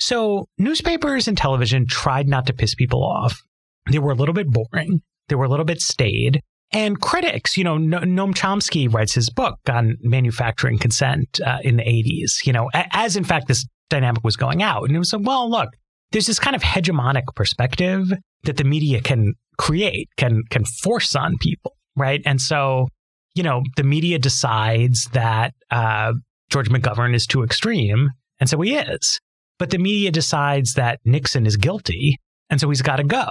So, 0.00 0.46
newspapers 0.58 1.26
and 1.26 1.36
television 1.36 1.86
tried 1.86 2.28
not 2.28 2.46
to 2.46 2.52
piss 2.52 2.74
people 2.76 3.02
off. 3.02 3.42
They 3.90 3.98
were 3.98 4.12
a 4.12 4.14
little 4.14 4.34
bit 4.34 4.50
boring, 4.50 5.02
they 5.28 5.34
were 5.34 5.44
a 5.44 5.48
little 5.48 5.64
bit 5.64 5.80
staid. 5.80 6.40
And 6.70 7.00
critics, 7.00 7.56
you 7.56 7.64
know, 7.64 7.76
Noam 7.78 8.34
Chomsky 8.34 8.92
writes 8.92 9.14
his 9.14 9.30
book 9.30 9.58
on 9.70 9.96
manufacturing 10.02 10.78
consent 10.78 11.40
uh, 11.44 11.58
in 11.62 11.76
the 11.78 11.82
80s, 11.82 12.46
you 12.46 12.52
know, 12.52 12.70
as 12.74 13.16
in 13.16 13.24
fact 13.24 13.48
this 13.48 13.66
dynamic 13.88 14.24
was 14.24 14.36
going 14.36 14.62
out. 14.62 14.84
And 14.84 14.94
it 14.94 14.98
was 14.98 15.12
like, 15.12 15.26
well, 15.26 15.50
look, 15.50 15.70
there's 16.12 16.26
this 16.26 16.38
kind 16.38 16.56
of 16.56 16.62
hegemonic 16.62 17.24
perspective 17.34 18.12
that 18.44 18.56
the 18.56 18.64
media 18.64 19.00
can 19.00 19.34
create, 19.56 20.08
can 20.16 20.42
can 20.50 20.64
force 20.64 21.14
on 21.14 21.36
people, 21.38 21.76
right? 21.96 22.22
And 22.24 22.40
so, 22.40 22.88
you 23.34 23.42
know, 23.42 23.62
the 23.76 23.84
media 23.84 24.18
decides 24.18 25.04
that 25.12 25.54
uh, 25.70 26.12
George 26.50 26.70
McGovern 26.70 27.14
is 27.14 27.26
too 27.26 27.42
extreme, 27.42 28.10
and 28.40 28.48
so 28.48 28.60
he 28.60 28.76
is. 28.76 29.20
But 29.58 29.70
the 29.70 29.78
media 29.78 30.10
decides 30.10 30.74
that 30.74 31.00
Nixon 31.04 31.46
is 31.46 31.56
guilty, 31.56 32.16
and 32.48 32.60
so 32.60 32.68
he's 32.68 32.82
got 32.82 32.96
to 32.96 33.04
go. 33.04 33.26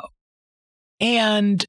And 1.00 1.66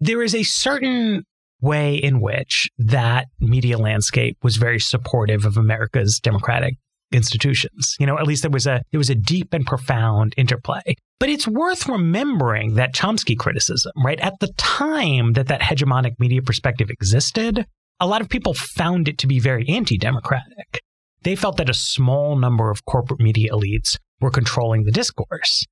there 0.00 0.22
is 0.22 0.34
a 0.34 0.42
certain 0.42 1.24
way 1.60 1.94
in 1.94 2.20
which 2.20 2.68
that 2.78 3.26
media 3.40 3.78
landscape 3.78 4.36
was 4.42 4.56
very 4.56 4.78
supportive 4.78 5.44
of 5.44 5.56
America's 5.56 6.18
democratic 6.22 6.74
institutions. 7.12 7.94
You 7.98 8.06
know, 8.06 8.18
at 8.18 8.26
least 8.26 8.42
there 8.42 8.50
was 8.50 8.66
a 8.66 8.82
there 8.92 8.98
was 8.98 9.10
a 9.10 9.14
deep 9.14 9.52
and 9.52 9.66
profound 9.66 10.34
interplay. 10.36 10.82
But 11.18 11.28
it's 11.28 11.48
worth 11.48 11.88
remembering 11.88 12.74
that 12.74 12.94
Chomsky 12.94 13.38
criticism, 13.38 13.92
right? 14.04 14.20
At 14.20 14.34
the 14.40 14.52
time 14.58 15.32
that 15.32 15.48
that 15.48 15.62
hegemonic 15.62 16.12
media 16.18 16.42
perspective 16.42 16.90
existed, 16.90 17.66
a 18.00 18.06
lot 18.06 18.20
of 18.20 18.28
people 18.28 18.52
found 18.52 19.08
it 19.08 19.18
to 19.18 19.26
be 19.26 19.40
very 19.40 19.66
anti-democratic. 19.68 20.82
They 21.22 21.34
felt 21.34 21.56
that 21.56 21.70
a 21.70 21.74
small 21.74 22.36
number 22.36 22.70
of 22.70 22.84
corporate 22.84 23.20
media 23.20 23.50
elites 23.50 23.96
were 24.20 24.30
controlling 24.30 24.84
the 24.84 24.92
discourse 24.92 25.64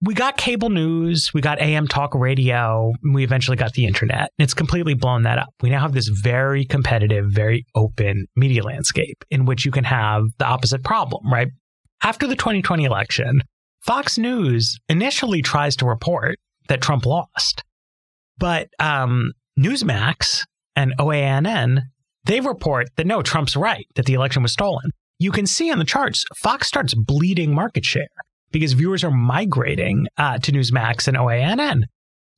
we 0.00 0.14
got 0.14 0.36
cable 0.36 0.70
news, 0.70 1.34
we 1.34 1.40
got 1.40 1.60
AM 1.60 1.88
talk 1.88 2.14
radio, 2.14 2.92
we 3.12 3.24
eventually 3.24 3.56
got 3.56 3.72
the 3.72 3.84
internet. 3.84 4.30
It's 4.38 4.54
completely 4.54 4.94
blown 4.94 5.22
that 5.22 5.38
up. 5.38 5.48
We 5.60 5.70
now 5.70 5.80
have 5.80 5.92
this 5.92 6.08
very 6.08 6.64
competitive, 6.64 7.26
very 7.28 7.66
open 7.74 8.26
media 8.36 8.62
landscape 8.62 9.24
in 9.30 9.44
which 9.44 9.64
you 9.64 9.72
can 9.72 9.84
have 9.84 10.22
the 10.38 10.46
opposite 10.46 10.84
problem, 10.84 11.30
right? 11.32 11.48
After 12.02 12.28
the 12.28 12.36
2020 12.36 12.84
election, 12.84 13.40
Fox 13.80 14.18
News 14.18 14.78
initially 14.88 15.42
tries 15.42 15.74
to 15.76 15.86
report 15.86 16.38
that 16.68 16.80
Trump 16.80 17.04
lost. 17.04 17.64
But 18.38 18.68
um, 18.78 19.32
Newsmax 19.58 20.42
and 20.76 20.94
OANN, 21.00 21.82
they 22.24 22.38
report 22.40 22.88
that 22.96 23.06
no, 23.06 23.22
Trump's 23.22 23.56
right, 23.56 23.86
that 23.96 24.06
the 24.06 24.14
election 24.14 24.42
was 24.42 24.52
stolen. 24.52 24.90
you 25.18 25.32
can 25.32 25.46
see 25.46 25.72
on 25.72 25.78
the 25.80 25.84
charts, 25.84 26.24
Fox 26.36 26.68
starts 26.68 26.94
bleeding 26.94 27.52
market 27.52 27.84
share 27.84 28.06
because 28.50 28.72
viewers 28.72 29.04
are 29.04 29.10
migrating 29.10 30.06
uh, 30.16 30.38
to 30.38 30.52
Newsmax 30.52 31.08
and 31.08 31.16
OANN. 31.16 31.84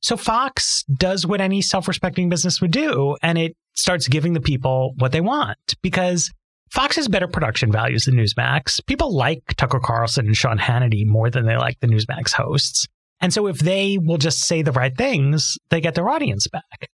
So 0.01 0.17
Fox 0.17 0.83
does 0.83 1.27
what 1.27 1.41
any 1.41 1.61
self 1.61 1.87
respecting 1.87 2.29
business 2.29 2.61
would 2.61 2.71
do, 2.71 3.17
and 3.21 3.37
it 3.37 3.55
starts 3.73 4.07
giving 4.07 4.33
the 4.33 4.41
people 4.41 4.93
what 4.97 5.11
they 5.11 5.21
want 5.21 5.75
because 5.81 6.31
Fox 6.71 6.95
has 6.95 7.07
better 7.07 7.27
production 7.27 7.71
values 7.71 8.05
than 8.05 8.15
Newsmax. 8.15 8.85
People 8.85 9.15
like 9.15 9.43
Tucker 9.57 9.79
Carlson 9.79 10.25
and 10.25 10.35
Sean 10.35 10.57
Hannity 10.57 11.05
more 11.05 11.29
than 11.29 11.45
they 11.45 11.57
like 11.57 11.79
the 11.81 11.87
Newsmax 11.87 12.33
hosts. 12.33 12.87
And 13.19 13.33
so 13.33 13.47
if 13.47 13.59
they 13.59 13.97
will 13.97 14.17
just 14.17 14.39
say 14.39 14.61
the 14.61 14.71
right 14.71 14.95
things, 14.95 15.57
they 15.69 15.81
get 15.81 15.95
their 15.95 16.09
audience 16.09 16.47
back. 16.47 16.89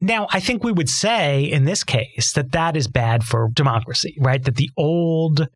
Now, 0.00 0.28
I 0.30 0.40
think 0.40 0.62
we 0.62 0.72
would 0.72 0.88
say 0.88 1.44
in 1.44 1.64
this 1.64 1.84
case 1.84 2.32
that 2.34 2.52
that 2.52 2.76
is 2.76 2.88
bad 2.88 3.22
for 3.22 3.50
democracy, 3.52 4.16
right? 4.20 4.42
That 4.42 4.56
the 4.56 4.70
old, 4.76 5.48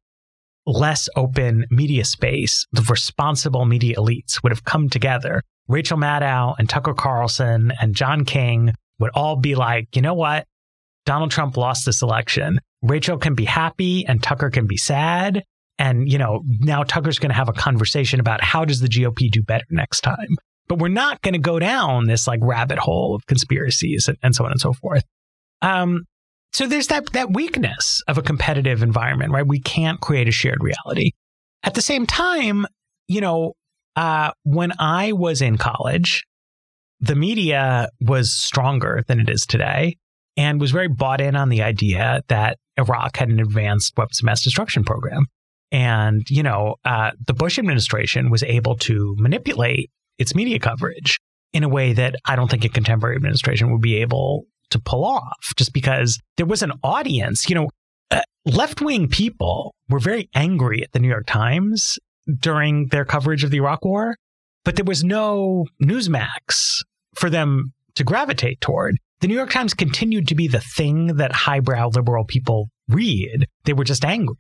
less 0.67 1.09
open 1.17 1.67
media 1.71 2.05
space, 2.05 2.67
the 2.73 2.83
responsible 2.83 3.65
media 3.65 3.97
elites 3.97 4.43
would 4.43 4.53
have 4.53 4.65
come 4.65 4.89
together. 4.89 5.43
Rachel 5.69 5.99
Maddow 5.99 6.55
and 6.59 6.69
Tucker 6.69 6.95
Carlson 6.95 7.73
and 7.81 7.95
John 7.95 8.25
King 8.25 8.73
would 8.99 9.11
all 9.15 9.37
be 9.37 9.55
like, 9.55 9.95
you 9.97 10.03
know 10.03 10.15
what? 10.15 10.47
Donald 11.05 11.31
Trump 11.31 11.57
lost 11.57 11.85
this 11.85 12.03
election. 12.03 12.61
Rachel 12.83 13.19
can 13.19 13.35
be 13.35 13.45
happy 13.45 14.05
and 14.07 14.23
Tucker 14.23 14.51
can 14.51 14.67
be 14.67 14.77
sad. 14.77 15.43
And, 15.79 16.11
you 16.11 16.19
know, 16.19 16.43
now 16.61 16.83
Tucker's 16.85 17.19
going 17.19 17.31
to 17.31 17.37
have 17.37 17.49
a 17.49 17.53
conversation 17.53 18.21
about 18.21 18.43
how 18.43 18.65
does 18.65 18.81
the 18.81 18.89
GOP 18.89 19.31
do 19.31 19.43
better 19.43 19.65
next 19.71 20.03
time? 20.03 20.37
But 20.69 20.79
we're 20.79 20.89
not 20.89 21.21
going 21.23 21.35
to 21.35 21.41
go 21.41 21.59
down 21.59 22.07
this 22.07 22.29
like 22.29 22.41
rabbit 22.43 22.79
hole 22.79 23.15
of 23.17 23.27
conspiracies 23.27 24.07
and, 24.09 24.17
and 24.23 24.35
so 24.35 24.45
on 24.45 24.53
and 24.53 24.61
so 24.61 24.73
forth. 24.73 25.05
Um, 25.61 26.05
so 26.53 26.67
there's 26.67 26.89
that 26.89 27.13
that 27.13 27.33
weakness 27.33 28.03
of 28.09 28.19
a 28.19 28.23
competitive 28.23 28.83
environment, 28.83 29.33
right? 29.33 29.47
We 29.47 29.61
can't 29.61 30.01
create 30.01 30.29
a 30.29 30.33
shared 30.33 30.63
reality. 30.63 31.13
At 31.63 31.75
the 31.75 31.83
same 31.83 32.07
time, 32.07 32.67
you 33.09 33.21
know, 33.21 33.55
uh, 33.97 34.33
when 34.45 34.73
I 34.79 35.13
was 35.13 35.43
in 35.43 35.59
college, 35.59 36.25
the 37.01 37.15
media 37.15 37.89
was 38.01 38.33
stronger 38.33 39.03
than 39.07 39.21
it 39.21 39.29
is 39.29 39.47
today 39.47 39.97
and 40.37 40.61
was 40.61 40.71
very 40.71 40.89
bought 40.89 41.21
in 41.21 41.37
on 41.37 41.49
the 41.49 41.63
idea 41.63 42.23
that 42.29 42.59
Iraq 42.79 43.17
had 43.17 43.29
an 43.29 43.41
advanced 43.41 43.93
weapons 43.97 44.21
of 44.21 44.25
mass 44.25 44.43
destruction 44.43 44.85
program. 44.85 45.27
And, 45.71 46.29
you 46.29 46.43
know, 46.43 46.77
uh, 46.85 47.13
the 47.27 47.35
Bush 47.35 47.59
administration 47.59 48.31
was 48.31 48.43
able 48.43 48.77
to 48.79 49.17
manipulate 49.19 49.91
its 50.19 50.35
media 50.35 50.59
coverage 50.59 51.19
in 51.53 51.65
a 51.65 51.69
way 51.69 51.93
that 51.93 52.17
I 52.25 52.37
don't 52.37 52.51
think 52.51 52.65
a 52.65 52.69
contemporary 52.69 53.17
administration 53.17 53.73
would 53.73 53.81
be 53.83 53.97
able 53.97 54.45
to 54.73 54.81
pull 54.81 55.05
off 55.05 55.53
just 55.57 55.73
because 55.73 56.19
there 56.37 56.47
was 56.47 56.63
an 56.63 56.73
audience. 56.83 57.49
You 57.49 57.55
know, 57.55 57.69
uh, 58.11 58.23
left 58.45 58.81
wing 58.81 59.09
people 59.09 59.75
were 59.89 59.99
very 59.99 60.29
angry 60.35 60.83
at 60.83 60.93
the 60.93 60.99
New 60.99 61.09
York 61.09 61.27
Times 61.27 61.99
during 62.39 62.89
their 62.89 63.05
coverage 63.05 63.45
of 63.45 63.51
the 63.51 63.59
Iraq 63.59 63.85
War, 63.85 64.17
but 64.65 64.77
there 64.77 64.85
was 64.85 65.03
no 65.03 65.67
Newsmax 65.83 66.83
for 67.15 67.31
them 67.31 67.73
to 67.95 68.05
gravitate 68.05 68.61
toward. 68.61 68.97
The 69.21 69.29
New 69.29 69.35
York 69.35 69.51
Times 69.51 69.75
continued 69.75 70.29
to 70.29 70.35
be 70.35 70.49
the 70.49 70.61
thing 70.61 71.17
that 71.17 71.33
highbrow 71.33 71.91
liberal 71.95 72.25
people 72.25 72.69
read. 72.89 73.47
They 73.65 73.73
were 73.73 73.85
just 73.85 74.05
angry 74.05 74.37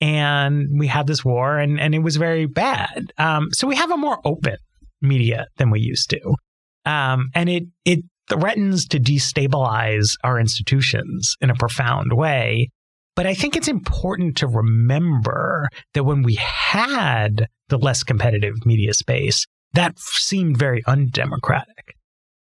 and 0.00 0.78
we 0.78 0.86
had 0.86 1.06
this 1.06 1.24
war 1.24 1.58
and, 1.58 1.80
and 1.80 1.94
it 1.94 2.00
was 2.00 2.16
very 2.16 2.46
bad. 2.46 3.12
Um, 3.18 3.48
so 3.52 3.66
we 3.66 3.76
have 3.76 3.90
a 3.90 3.96
more 3.96 4.20
open 4.24 4.56
media 5.00 5.46
than 5.56 5.70
we 5.70 5.80
used 5.80 6.10
to. 6.10 6.34
Um, 6.84 7.30
and 7.34 7.48
it, 7.48 7.64
it 7.84 8.00
threatens 8.28 8.86
to 8.88 8.98
destabilize 8.98 10.16
our 10.24 10.38
institutions 10.38 11.36
in 11.40 11.50
a 11.50 11.54
profound 11.54 12.12
way. 12.12 12.70
But 13.16 13.26
I 13.26 13.34
think 13.34 13.56
it's 13.56 13.68
important 13.68 14.36
to 14.38 14.46
remember 14.46 15.68
that 15.94 16.04
when 16.04 16.22
we 16.22 16.36
had 16.36 17.48
the 17.68 17.78
less 17.78 18.02
competitive 18.02 18.64
media 18.64 18.94
space, 18.94 19.44
that 19.74 19.98
seemed 19.98 20.56
very 20.56 20.82
undemocratic. 20.86 21.96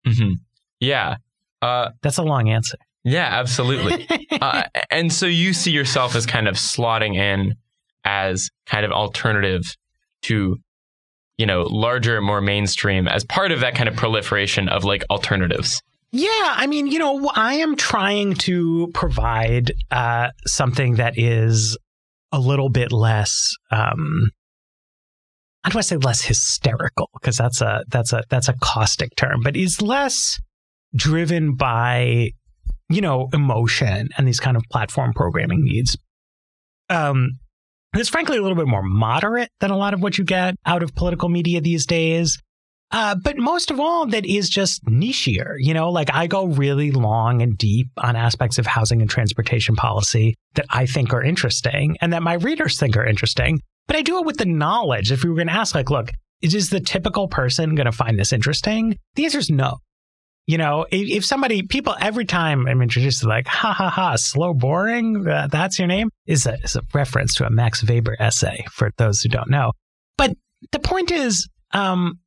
Mm-hmm. 0.06 0.34
Yeah. 0.80 1.16
Uh, 1.62 1.90
That's 2.02 2.18
a 2.18 2.22
long 2.22 2.50
answer. 2.50 2.76
Yeah, 3.04 3.28
absolutely. 3.30 4.06
uh, 4.40 4.64
and 4.90 5.12
so 5.12 5.26
you 5.26 5.52
see 5.52 5.70
yourself 5.70 6.14
as 6.14 6.26
kind 6.26 6.48
of 6.48 6.56
slotting 6.56 7.14
in 7.14 7.54
as 8.04 8.50
kind 8.66 8.84
of 8.84 8.92
alternative 8.92 9.62
to 10.22 10.58
you 11.38 11.46
know, 11.46 11.62
larger, 11.62 12.20
more 12.20 12.40
mainstream 12.40 13.08
as 13.08 13.24
part 13.24 13.52
of 13.52 13.60
that 13.60 13.74
kind 13.74 13.88
of 13.88 13.96
proliferation 13.96 14.68
of 14.68 14.84
like 14.84 15.04
alternatives? 15.10 15.82
Yeah, 16.12 16.28
I 16.30 16.66
mean, 16.66 16.86
you 16.86 16.98
know, 16.98 17.30
I 17.34 17.54
am 17.54 17.76
trying 17.76 18.34
to 18.34 18.90
provide 18.94 19.72
uh, 19.90 20.28
something 20.46 20.94
that 20.94 21.18
is 21.18 21.76
a 22.32 22.38
little 22.38 22.68
bit 22.68 22.92
less. 22.92 23.52
Um, 23.70 24.30
I 25.64 25.68
don't 25.68 25.76
want 25.76 25.84
to 25.84 25.88
say 25.88 25.96
less 25.96 26.22
hysterical 26.22 27.10
because 27.14 27.36
that's 27.36 27.60
a 27.60 27.84
that's 27.88 28.12
a 28.12 28.22
that's 28.30 28.48
a 28.48 28.54
caustic 28.60 29.16
term, 29.16 29.40
but 29.42 29.56
is 29.56 29.82
less 29.82 30.38
driven 30.94 31.54
by 31.56 32.30
you 32.88 33.00
know 33.00 33.28
emotion 33.32 34.08
and 34.16 34.28
these 34.28 34.40
kind 34.40 34.56
of 34.56 34.62
platform 34.70 35.12
programming 35.12 35.64
needs. 35.64 35.98
Um, 36.88 37.32
it's 38.00 38.08
frankly 38.08 38.36
a 38.36 38.42
little 38.42 38.56
bit 38.56 38.66
more 38.66 38.82
moderate 38.82 39.50
than 39.60 39.70
a 39.70 39.76
lot 39.76 39.94
of 39.94 40.02
what 40.02 40.18
you 40.18 40.24
get 40.24 40.56
out 40.64 40.82
of 40.82 40.94
political 40.94 41.28
media 41.28 41.60
these 41.60 41.86
days. 41.86 42.38
Uh, 42.92 43.16
but 43.16 43.36
most 43.36 43.70
of 43.70 43.80
all, 43.80 44.06
that 44.06 44.24
is 44.24 44.48
just 44.48 44.84
nichier. 44.84 45.56
You 45.58 45.74
know, 45.74 45.90
like 45.90 46.12
I 46.12 46.26
go 46.26 46.46
really 46.46 46.92
long 46.92 47.42
and 47.42 47.58
deep 47.58 47.88
on 47.96 48.14
aspects 48.14 48.58
of 48.58 48.66
housing 48.66 49.00
and 49.00 49.10
transportation 49.10 49.74
policy 49.74 50.36
that 50.54 50.66
I 50.70 50.86
think 50.86 51.12
are 51.12 51.22
interesting 51.22 51.96
and 52.00 52.12
that 52.12 52.22
my 52.22 52.34
readers 52.34 52.78
think 52.78 52.96
are 52.96 53.04
interesting. 53.04 53.60
But 53.88 53.96
I 53.96 54.02
do 54.02 54.18
it 54.18 54.26
with 54.26 54.38
the 54.38 54.46
knowledge. 54.46 55.10
If 55.10 55.24
we 55.24 55.30
were 55.30 55.36
going 55.36 55.48
to 55.48 55.52
ask, 55.52 55.74
like, 55.74 55.90
look, 55.90 56.10
is 56.42 56.70
the 56.70 56.80
typical 56.80 57.28
person 57.28 57.74
going 57.74 57.86
to 57.86 57.92
find 57.92 58.18
this 58.18 58.32
interesting? 58.32 58.98
The 59.14 59.24
answer 59.24 59.38
is 59.38 59.50
no. 59.50 59.78
You 60.46 60.58
know, 60.58 60.86
if, 60.92 61.24
somebody, 61.24 61.64
people, 61.64 61.96
every 62.00 62.24
time 62.24 62.68
I'm 62.68 62.80
introduced 62.80 63.22
to 63.22 63.28
like, 63.28 63.48
ha 63.48 63.72
ha 63.72 63.90
ha, 63.90 64.14
slow, 64.14 64.54
boring, 64.54 65.26
uh, 65.26 65.48
that's 65.50 65.76
your 65.76 65.88
name, 65.88 66.10
is 66.24 66.46
a, 66.46 66.54
is 66.62 66.76
a 66.76 66.82
reference 66.94 67.34
to 67.36 67.46
a 67.46 67.50
Max 67.50 67.82
Weber 67.86 68.16
essay 68.20 68.64
for 68.70 68.92
those 68.96 69.20
who 69.20 69.28
don't 69.28 69.50
know. 69.50 69.72
But 70.16 70.34
the 70.70 70.78
point 70.78 71.10
is, 71.10 71.48
um, 71.72 72.20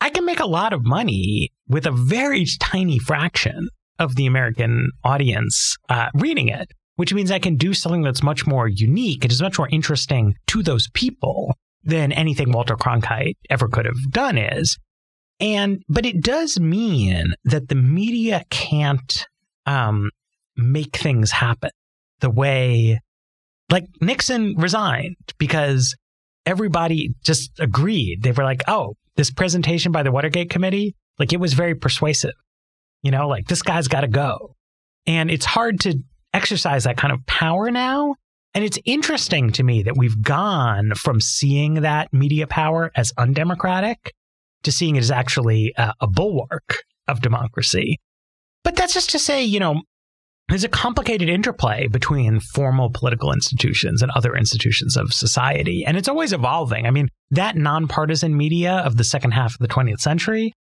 I 0.00 0.10
can 0.10 0.24
make 0.24 0.40
a 0.40 0.46
lot 0.46 0.72
of 0.72 0.84
money 0.84 1.50
with 1.68 1.86
a 1.86 1.92
very 1.92 2.46
tiny 2.58 2.98
fraction 2.98 3.68
of 4.00 4.16
the 4.16 4.26
American 4.26 4.90
audience 5.04 5.76
uh, 5.88 6.10
reading 6.14 6.48
it, 6.48 6.72
which 6.96 7.14
means 7.14 7.30
I 7.30 7.38
can 7.38 7.54
do 7.54 7.74
something 7.74 8.02
that's 8.02 8.24
much 8.24 8.44
more 8.44 8.66
unique. 8.66 9.24
It 9.24 9.30
is 9.30 9.40
much 9.40 9.58
more 9.58 9.68
interesting 9.68 10.34
to 10.48 10.64
those 10.64 10.88
people 10.94 11.56
than 11.84 12.10
anything 12.10 12.50
Walter 12.50 12.74
Cronkite 12.74 13.36
ever 13.48 13.68
could 13.68 13.86
have 13.86 14.10
done 14.10 14.36
is. 14.36 14.76
And 15.42 15.82
but 15.88 16.06
it 16.06 16.22
does 16.22 16.60
mean 16.60 17.34
that 17.44 17.68
the 17.68 17.74
media 17.74 18.44
can't 18.48 19.26
um, 19.66 20.10
make 20.56 20.96
things 20.96 21.32
happen 21.32 21.70
the 22.20 22.30
way 22.30 23.00
like 23.68 23.86
Nixon 24.00 24.54
resigned 24.56 25.16
because 25.38 25.96
everybody 26.46 27.14
just 27.24 27.58
agreed. 27.58 28.22
They 28.22 28.30
were 28.30 28.44
like, 28.44 28.62
"Oh, 28.68 28.94
this 29.16 29.32
presentation 29.32 29.90
by 29.90 30.04
the 30.04 30.12
Watergate 30.12 30.48
committee, 30.48 30.94
like 31.18 31.32
it 31.32 31.40
was 31.40 31.54
very 31.54 31.74
persuasive. 31.74 32.34
You 33.02 33.10
know, 33.10 33.26
like 33.26 33.48
this 33.48 33.62
guy's 33.62 33.88
got 33.88 34.02
to 34.02 34.08
go." 34.08 34.54
And 35.06 35.28
it's 35.28 35.44
hard 35.44 35.80
to 35.80 35.98
exercise 36.32 36.84
that 36.84 36.96
kind 36.96 37.12
of 37.12 37.26
power 37.26 37.68
now. 37.72 38.14
And 38.54 38.62
it's 38.64 38.78
interesting 38.84 39.50
to 39.52 39.64
me 39.64 39.82
that 39.82 39.96
we've 39.96 40.22
gone 40.22 40.92
from 40.94 41.20
seeing 41.20 41.74
that 41.74 42.12
media 42.12 42.46
power 42.46 42.92
as 42.94 43.12
undemocratic 43.18 44.12
to 44.62 44.72
seeing 44.72 44.96
it 44.96 45.00
as 45.00 45.10
actually 45.10 45.72
a, 45.76 45.94
a 46.00 46.06
bulwark 46.06 46.84
of 47.08 47.20
democracy. 47.20 47.98
But 48.64 48.76
that's 48.76 48.94
just 48.94 49.10
to 49.10 49.18
say, 49.18 49.42
you 49.42 49.60
know, 49.60 49.82
there's 50.48 50.64
a 50.64 50.68
complicated 50.68 51.28
interplay 51.28 51.86
between 51.86 52.40
formal 52.40 52.90
political 52.90 53.32
institutions 53.32 54.02
and 54.02 54.10
other 54.12 54.34
institutions 54.34 54.96
of 54.96 55.12
society. 55.12 55.84
And 55.84 55.96
it's 55.96 56.08
always 56.08 56.32
evolving. 56.32 56.86
I 56.86 56.90
mean, 56.90 57.08
that 57.30 57.56
nonpartisan 57.56 58.36
media 58.36 58.74
of 58.84 58.96
the 58.96 59.04
second 59.04 59.30
half 59.32 59.54
of 59.54 59.58
the 59.60 59.68
20th 59.68 60.00
century 60.00 60.52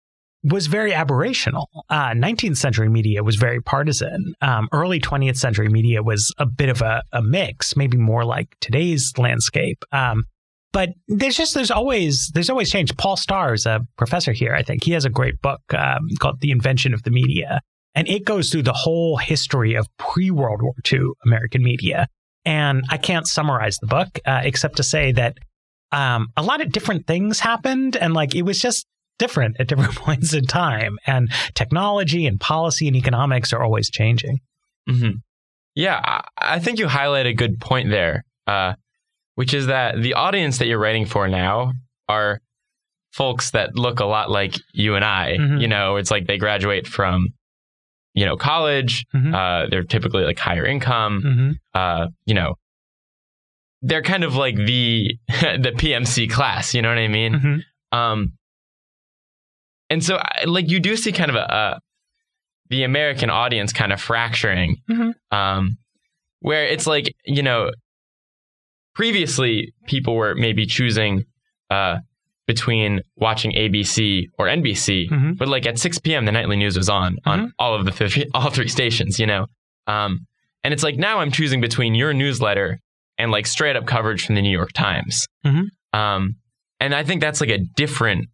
was 0.43 0.69
very 0.69 0.93
aberrational. 0.93 1.67
Uh, 1.89 2.11
19th 2.11 2.57
century 2.57 2.89
media 2.89 3.23
was 3.23 3.37
very 3.37 3.61
partisan. 3.61 4.35
Um, 4.41 4.69
early 4.73 5.01
20th 5.01 5.37
century 5.37 5.69
media 5.69 6.03
was 6.03 6.33
a 6.39 6.47
bit 6.47 6.69
of 6.69 6.81
a, 6.81 7.03
a 7.13 7.23
mix, 7.23 7.77
maybe 7.77 7.99
more 7.99 8.25
like 8.25 8.57
today's 8.61 9.13
landscape. 9.19 9.85
Um, 9.93 10.25
but 10.73 10.91
there's 11.09 11.37
just 11.37 11.55
there's 11.55 11.71
always 11.71 12.31
there's 12.35 12.51
always 12.51 12.71
change. 12.71 12.97
Paul 12.97 13.17
Starr 13.17 13.55
is 13.55 13.67
a 13.67 13.81
professor 13.97 14.33
here. 14.33 14.55
I 14.55 14.63
think 14.63 14.85
he 14.85 14.93
has 14.93 15.05
a 15.05 15.11
great 15.11 15.41
book 15.43 15.61
um, 15.75 16.09
called 16.19 16.41
"The 16.41 16.51
Invention 16.51 16.95
of 16.95 17.03
the 17.03 17.11
Media," 17.11 17.61
and 17.95 18.09
it 18.09 18.25
goes 18.25 18.51
through 18.51 18.63
the 18.63 18.73
whole 18.73 19.17
history 19.17 19.75
of 19.75 19.87
pre 19.99 20.31
World 20.31 20.63
War 20.63 20.75
II 20.91 21.01
American 21.25 21.63
media. 21.63 22.07
And 22.45 22.85
I 22.89 22.97
can't 22.97 23.27
summarize 23.27 23.77
the 23.79 23.87
book 23.87 24.19
uh, 24.25 24.41
except 24.45 24.77
to 24.79 24.83
say 24.83 25.13
that 25.13 25.37
um, 25.93 26.29
a 26.37 26.43
lot 26.43 26.61
of 26.61 26.73
different 26.73 27.07
things 27.07 27.41
happened, 27.41 27.97
and 27.97 28.15
like 28.15 28.35
it 28.35 28.43
was 28.43 28.61
just 28.61 28.87
different 29.19 29.57
at 29.59 29.67
different 29.67 29.95
points 29.97 30.33
in 30.35 30.45
time. 30.45 30.99
And 31.07 31.31
technology 31.55 32.27
and 32.27 32.41
policy 32.41 32.87
and 32.87 32.97
economics 32.97 33.53
are 33.53 33.63
always 33.63 33.91
changing. 33.91 34.39
Mm-hmm. 34.89 35.19
Yeah, 35.75 36.23
I 36.37 36.59
think 36.59 36.79
you 36.79 36.89
highlight 36.89 37.27
a 37.27 37.35
good 37.35 37.61
point 37.61 37.91
there 37.91 38.25
uh, 38.47 38.75
which 39.35 39.55
is 39.55 39.67
that 39.67 40.01
the 40.01 40.15
audience 40.15 40.59
that 40.59 40.67
you're 40.67 40.79
writing 40.79 41.07
for 41.07 41.29
now 41.29 41.73
are 42.09 42.41
folks 43.13 43.51
that 43.53 43.75
look 43.77 44.01
a 44.01 44.05
lot 44.05 44.31
like 44.31 44.55
you 44.73 44.95
and 44.95 45.05
I. 45.05 45.37
Mhm. 45.39 45.61
You 45.61 45.69
know, 45.69 45.97
it's 45.97 46.11
like 46.11 46.27
they 46.27 46.39
graduate 46.39 46.87
from, 46.87 47.29
you 48.15 48.25
know, 48.25 48.37
college. 48.37 49.05
Mhm. 49.15 49.35
Uh, 49.35 49.69
they're 49.71 49.83
typically 49.85 50.25
like 50.25 50.39
higher 50.39 50.65
income. 50.65 51.23
Mhm. 51.25 51.55
Uh, 51.75 52.07
you 52.27 52.35
know, 52.35 52.55
they're 53.83 54.03
kind 54.03 54.25
of 54.25 54.35
like 54.37 54.57
the 54.57 55.17
the 55.29 55.73
PMC 55.77 56.29
class. 56.31 56.75
You 56.75 56.83
know 56.83 56.89
what 56.89 56.99
I 56.99 57.09
mean? 57.09 57.33
Mhm. 57.35 57.97
Um, 57.97 58.33
and 59.89 60.05
so, 60.05 60.21
like, 60.47 60.69
you 60.71 60.79
do 60.79 60.97
see 60.97 61.11
kind 61.13 61.31
of 61.31 61.37
a, 61.37 61.41
a 61.41 61.81
the 62.69 62.85
American 62.85 63.31
audience 63.31 63.73
kind 63.73 63.93
of 63.93 64.01
fracturing, 64.01 64.77
Mhm. 64.89 65.15
um, 65.33 65.79
where 66.41 66.65
it's 66.67 66.87
like 66.87 67.13
you 67.25 67.43
know, 67.43 67.73
previously 68.95 69.73
people 69.87 70.15
were 70.17 70.35
maybe 70.35 70.67
choosing 70.67 71.25
uh, 71.71 71.99
between 72.47 73.01
watching 73.17 73.53
ABC 73.53 74.27
or 74.39 74.47
NBC, 74.47 75.09
Mhm. 75.09 75.39
but 75.39 75.47
like 75.49 75.67
at 75.67 75.79
6 75.79 75.99
p.m. 76.01 76.25
the 76.25 76.33
nightly 76.33 76.57
news 76.57 76.77
was 76.77 76.89
on 76.89 77.17
on 77.25 77.53
all 77.59 77.75
of 77.75 77.85
the 77.85 77.93
th- 77.93 78.27
all 78.35 78.51
three 78.51 78.69
stations, 78.69 79.19
you 79.21 79.27
know, 79.27 79.47
um, 79.87 80.27
and 80.65 80.75
it's 80.75 80.83
like 80.83 80.97
now 80.97 81.21
I'm 81.21 81.31
choosing 81.31 81.61
between 81.61 81.95
your 81.95 82.13
newsletter 82.13 82.79
and 83.19 83.31
like 83.31 83.47
straight 83.47 83.77
up 83.77 83.87
coverage 83.87 84.27
from 84.27 84.35
the 84.35 84.43
New 84.43 84.51
York 84.51 84.73
Times. 84.73 85.27
Mhm. 85.47 85.67
Um, 85.93 86.37
and 86.81 86.95
I 86.95 87.05
think 87.05 87.21
that's 87.21 87.41
like 87.41 87.51
a 87.51 87.59
different, 87.77 88.29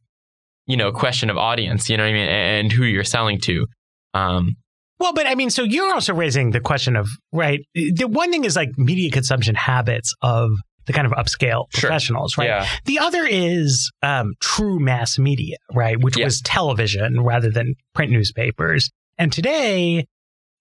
you 0.66 0.76
know, 0.76 0.92
question 0.92 1.28
of 1.30 1.36
audience, 1.36 1.88
you 1.90 1.96
know 1.96 2.04
what 2.04 2.10
I 2.10 2.12
mean, 2.12 2.28
and, 2.28 2.66
and 2.66 2.72
who 2.72 2.84
you're 2.84 3.04
selling 3.04 3.38
to. 3.42 3.66
Um, 4.14 4.56
Well, 4.98 5.12
but 5.12 5.26
I 5.26 5.34
mean, 5.34 5.50
so 5.50 5.62
you're 5.62 5.92
also 5.94 6.14
raising 6.14 6.50
the 6.52 6.60
question 6.60 6.96
of, 6.96 7.08
right? 7.32 7.60
The 7.74 8.06
one 8.08 8.30
thing 8.30 8.44
is 8.44 8.56
like 8.56 8.70
media 8.78 9.10
consumption 9.10 9.54
habits 9.54 10.14
of 10.22 10.50
the 10.86 10.92
kind 10.92 11.06
of 11.06 11.12
upscale 11.12 11.64
Sure. 11.74 11.88
professionals, 11.90 12.38
right? 12.38 12.46
Yeah. 12.46 12.66
The 12.86 13.00
other 13.00 13.26
is 13.26 13.90
um, 14.02 14.34
true 14.40 14.78
mass 14.78 15.18
media, 15.18 15.56
right? 15.74 16.00
Which 16.00 16.16
Yeah. 16.16 16.24
was 16.24 16.40
television 16.40 17.20
rather 17.20 17.50
than 17.50 17.74
print 17.94 18.12
newspapers. 18.12 18.90
And 19.18 19.32
today, 19.32 20.06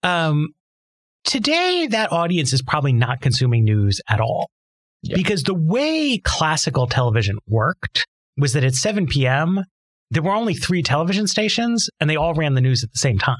um, 0.02 0.48
today 1.24 1.86
that 1.90 2.12
audience 2.12 2.52
is 2.52 2.62
probably 2.62 2.92
not 2.92 3.20
consuming 3.20 3.64
news 3.64 4.00
at 4.08 4.20
all. 4.20 4.50
Yeah. 5.02 5.16
Because 5.16 5.44
the 5.44 5.54
way 5.54 6.18
classical 6.24 6.86
television 6.86 7.38
worked 7.46 8.06
was 8.36 8.52
that 8.54 8.64
at 8.64 8.74
7 8.74 9.06
p.m., 9.06 9.62
there 10.10 10.22
were 10.22 10.32
only 10.34 10.54
three 10.54 10.82
television 10.82 11.26
stations 11.26 11.88
and 12.00 12.08
they 12.10 12.16
all 12.16 12.34
ran 12.34 12.54
the 12.54 12.60
news 12.60 12.82
at 12.84 12.90
the 12.92 12.98
same 12.98 13.18
time, 13.18 13.38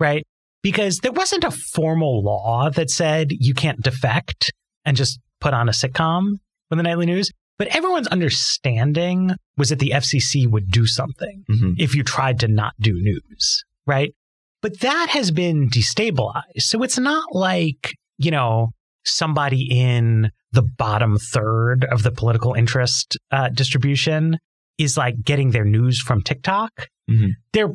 right? 0.00 0.24
Because 0.62 0.98
there 0.98 1.12
wasn't 1.12 1.44
a 1.44 1.50
formal 1.50 2.22
law 2.22 2.70
that 2.70 2.90
said 2.90 3.28
you 3.30 3.54
can't 3.54 3.82
defect 3.82 4.52
and 4.84 4.96
just 4.96 5.18
put 5.40 5.54
on 5.54 5.68
a 5.68 5.72
sitcom 5.72 6.32
with 6.70 6.78
the 6.78 6.82
nightly 6.82 7.06
news. 7.06 7.30
But 7.58 7.68
everyone's 7.68 8.08
understanding 8.08 9.32
was 9.56 9.68
that 9.68 9.78
the 9.78 9.92
FCC 9.94 10.48
would 10.48 10.70
do 10.70 10.86
something 10.86 11.44
mhm. 11.48 11.74
if 11.78 11.94
you 11.94 12.02
tried 12.02 12.40
to 12.40 12.48
not 12.48 12.74
do 12.80 12.94
news, 12.94 13.64
right? 13.86 14.12
But 14.60 14.80
that 14.80 15.10
has 15.10 15.30
been 15.30 15.68
destabilized. 15.68 16.60
So 16.60 16.82
it's 16.82 16.98
not 16.98 17.32
like, 17.32 17.92
you 18.18 18.30
know, 18.30 18.70
somebody 19.04 19.68
in 19.70 20.30
the 20.52 20.62
bottom 20.62 21.18
third 21.18 21.84
of 21.84 22.02
the 22.02 22.10
political 22.10 22.54
interest 22.54 23.16
uh, 23.30 23.50
distribution 23.50 24.38
is 24.78 24.96
like 24.96 25.22
getting 25.22 25.50
their 25.50 25.64
news 25.64 26.00
from 26.00 26.22
TikTok. 26.22 26.88
Mhm. 27.08 27.30
They're 27.52 27.74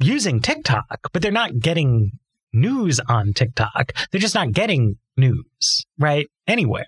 using 0.00 0.40
TikTok, 0.40 1.10
but 1.12 1.22
they're 1.22 1.32
not 1.32 1.58
getting 1.58 2.12
news 2.52 3.00
on 3.08 3.32
TikTok. 3.32 3.92
They're 4.10 4.20
just 4.20 4.34
not 4.34 4.52
getting 4.52 4.96
news, 5.16 5.84
right? 5.98 6.28
Anywhere. 6.46 6.86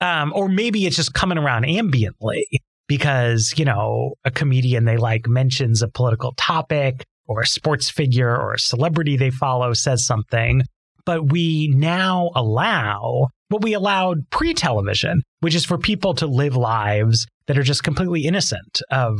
Um, 0.00 0.32
or 0.34 0.48
maybe 0.48 0.86
it's 0.86 0.96
just 0.96 1.14
coming 1.14 1.38
around 1.38 1.64
ambiently 1.64 2.42
because, 2.88 3.54
you 3.56 3.64
know, 3.64 4.14
a 4.24 4.30
comedian 4.30 4.84
they 4.84 4.96
like 4.96 5.26
mentions 5.28 5.82
a 5.82 5.88
political 5.88 6.32
topic 6.36 7.04
or 7.26 7.40
a 7.40 7.46
sports 7.46 7.88
figure 7.88 8.36
or 8.36 8.54
a 8.54 8.58
celebrity 8.58 9.16
they 9.16 9.30
follow 9.30 9.72
says 9.72 10.04
something. 10.06 10.62
But 11.06 11.30
we 11.32 11.68
now 11.74 12.30
allow 12.34 13.28
what 13.48 13.62
we 13.62 13.72
allowed 13.72 14.28
pre 14.30 14.54
television, 14.54 15.22
which 15.40 15.54
is 15.54 15.64
for 15.64 15.78
people 15.78 16.14
to 16.14 16.26
live 16.26 16.56
lives 16.56 17.26
that 17.46 17.58
are 17.58 17.62
just 17.62 17.84
completely 17.84 18.24
innocent 18.24 18.80
of 18.90 19.18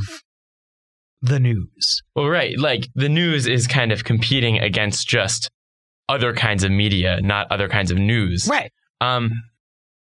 the 1.24 1.40
news. 1.40 2.02
Well, 2.14 2.26
right. 2.28 2.58
Like 2.58 2.88
the 2.94 3.08
news 3.08 3.46
is 3.46 3.66
kind 3.66 3.92
of 3.92 4.04
competing 4.04 4.58
against 4.58 5.08
just 5.08 5.50
other 6.08 6.34
kinds 6.34 6.64
of 6.64 6.70
media, 6.70 7.20
not 7.22 7.50
other 7.50 7.68
kinds 7.68 7.90
of 7.90 7.96
news. 7.98 8.46
Right. 8.48 8.70
Um, 9.00 9.32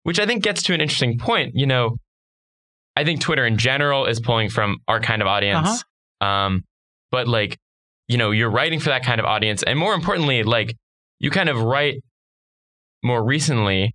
which 0.02 0.20
I 0.20 0.26
think 0.26 0.42
gets 0.42 0.62
to 0.64 0.74
an 0.74 0.80
interesting 0.82 1.18
point. 1.18 1.52
You 1.54 1.66
know, 1.66 1.96
I 2.94 3.04
think 3.04 3.20
Twitter 3.20 3.46
in 3.46 3.56
general 3.56 4.04
is 4.06 4.20
pulling 4.20 4.50
from 4.50 4.78
our 4.86 5.00
kind 5.00 5.22
of 5.22 5.28
audience. 5.28 5.82
Uh-huh. 6.20 6.26
Um, 6.26 6.64
but 7.10 7.26
like, 7.26 7.56
you 8.06 8.18
know, 8.18 8.30
you're 8.30 8.50
writing 8.50 8.80
for 8.80 8.90
that 8.90 9.02
kind 9.02 9.18
of 9.18 9.24
audience, 9.24 9.62
and 9.62 9.78
more 9.78 9.94
importantly, 9.94 10.42
like 10.42 10.76
you 11.20 11.30
kind 11.30 11.48
of 11.48 11.62
write 11.62 12.02
more 13.02 13.24
recently 13.24 13.94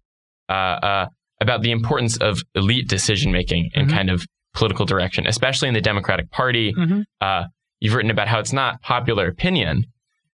uh, 0.49 0.51
uh, 0.51 1.05
about 1.39 1.61
the 1.61 1.69
importance 1.71 2.17
of 2.17 2.41
elite 2.55 2.87
decision 2.87 3.31
making 3.31 3.69
and 3.75 3.87
Mhm. 3.87 3.93
kind 3.93 4.09
of 4.09 4.25
political 4.59 4.85
direction, 4.85 5.25
especially 5.25 5.67
in 5.69 5.73
the 5.73 5.81
Democratic 5.81 6.29
Party. 6.31 6.73
Mhm. 6.73 7.05
Uh, 7.21 7.45
you've 7.79 7.93
written 7.95 8.11
about 8.11 8.27
how 8.27 8.39
it's 8.39 8.51
not 8.53 8.81
popular 8.81 9.27
opinion 9.27 9.85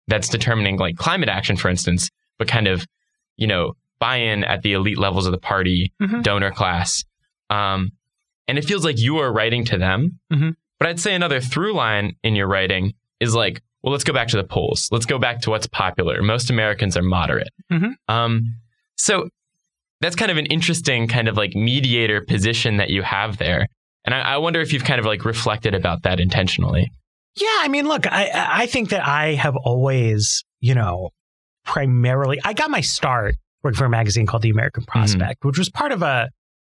that's 0.09 0.29
determining 0.29 0.79
like 0.79 0.97
climate 0.97 1.29
action, 1.29 1.57
for 1.57 1.69
instance, 1.69 2.11
but 2.39 2.49
kind 2.49 2.67
of, 2.67 2.87
you 3.37 3.47
know, 3.47 3.75
buy-in 4.01 4.43
at 4.45 4.63
the 4.63 4.73
elite 4.73 4.99
levels 4.99 5.27
of 5.27 5.33
the 5.33 5.39
party, 5.39 5.93
Mhm. 6.03 6.23
donor 6.23 6.51
class. 6.51 7.05
Um, 7.51 7.91
and 8.49 8.59
it 8.59 8.65
feels 8.65 8.85
like 8.85 8.99
you 8.99 9.19
are 9.19 9.31
writing 9.33 9.65
to 9.67 9.79
them. 9.79 10.19
Mhm. 10.33 10.57
But 10.79 10.89
I'd 10.89 11.01
say 11.01 11.15
another 11.15 11.41
through 11.41 11.75
line 11.75 12.17
in 12.23 12.35
your 12.35 12.49
writing 12.49 12.95
is 13.21 13.35
like, 13.35 13.63
well, 13.83 13.93
let's 13.93 14.05
go 14.05 14.13
back 14.15 14.29
to 14.29 14.37
the 14.39 14.45
polls. 14.45 14.89
Let's 14.91 15.07
go 15.07 15.19
back 15.19 15.41
to 15.43 15.51
what's 15.51 15.67
popular. 15.67 16.23
Most 16.23 16.51
Americans 16.51 16.97
are 16.97 17.03
moderate. 17.03 17.53
Mhm. 17.71 17.93
Um, 18.09 18.57
so 18.97 19.29
that's 20.01 20.17
kind 20.17 20.31
of 20.31 20.37
an 20.39 20.47
interesting 20.47 21.09
kind 21.09 21.29
of 21.29 21.37
like 21.37 21.55
mediator 21.55 22.21
position 22.23 22.77
that 22.79 22.91
you 22.91 23.03
have 23.03 23.37
there. 23.39 23.67
And 24.05 24.14
I, 24.14 24.21
I 24.21 24.37
wonder 24.38 24.61
if 24.61 24.73
you've 24.73 24.85
kind 24.85 24.99
of 24.99 25.07
like 25.07 25.25
reflected 25.25 25.75
about 25.75 26.03
that 26.03 26.21
intentionally. 26.21 26.90
Yeah, 27.37 27.57
I 27.61 27.69
mean, 27.69 27.88
look, 27.88 28.07
I 28.07 28.31
I 28.35 28.67
think 28.67 28.90
that 28.90 29.07
I 29.07 29.35
have 29.35 29.57
always, 29.57 30.45
you 30.61 30.75
know, 30.75 31.11
primarily 31.64 32.38
I 32.45 32.53
got 32.53 32.71
my 32.71 32.81
start 32.81 33.35
working 33.62 33.79
for 33.79 33.87
a 33.87 33.90
magazine 33.90 34.27
called 34.27 34.43
The 34.43 34.51
American 34.51 34.83
mm-hmm. 34.83 34.99
Prospect, 34.99 35.45
which 35.45 35.59
was 35.59 35.71
part 35.71 35.90
of 35.90 36.03
a, 36.03 36.31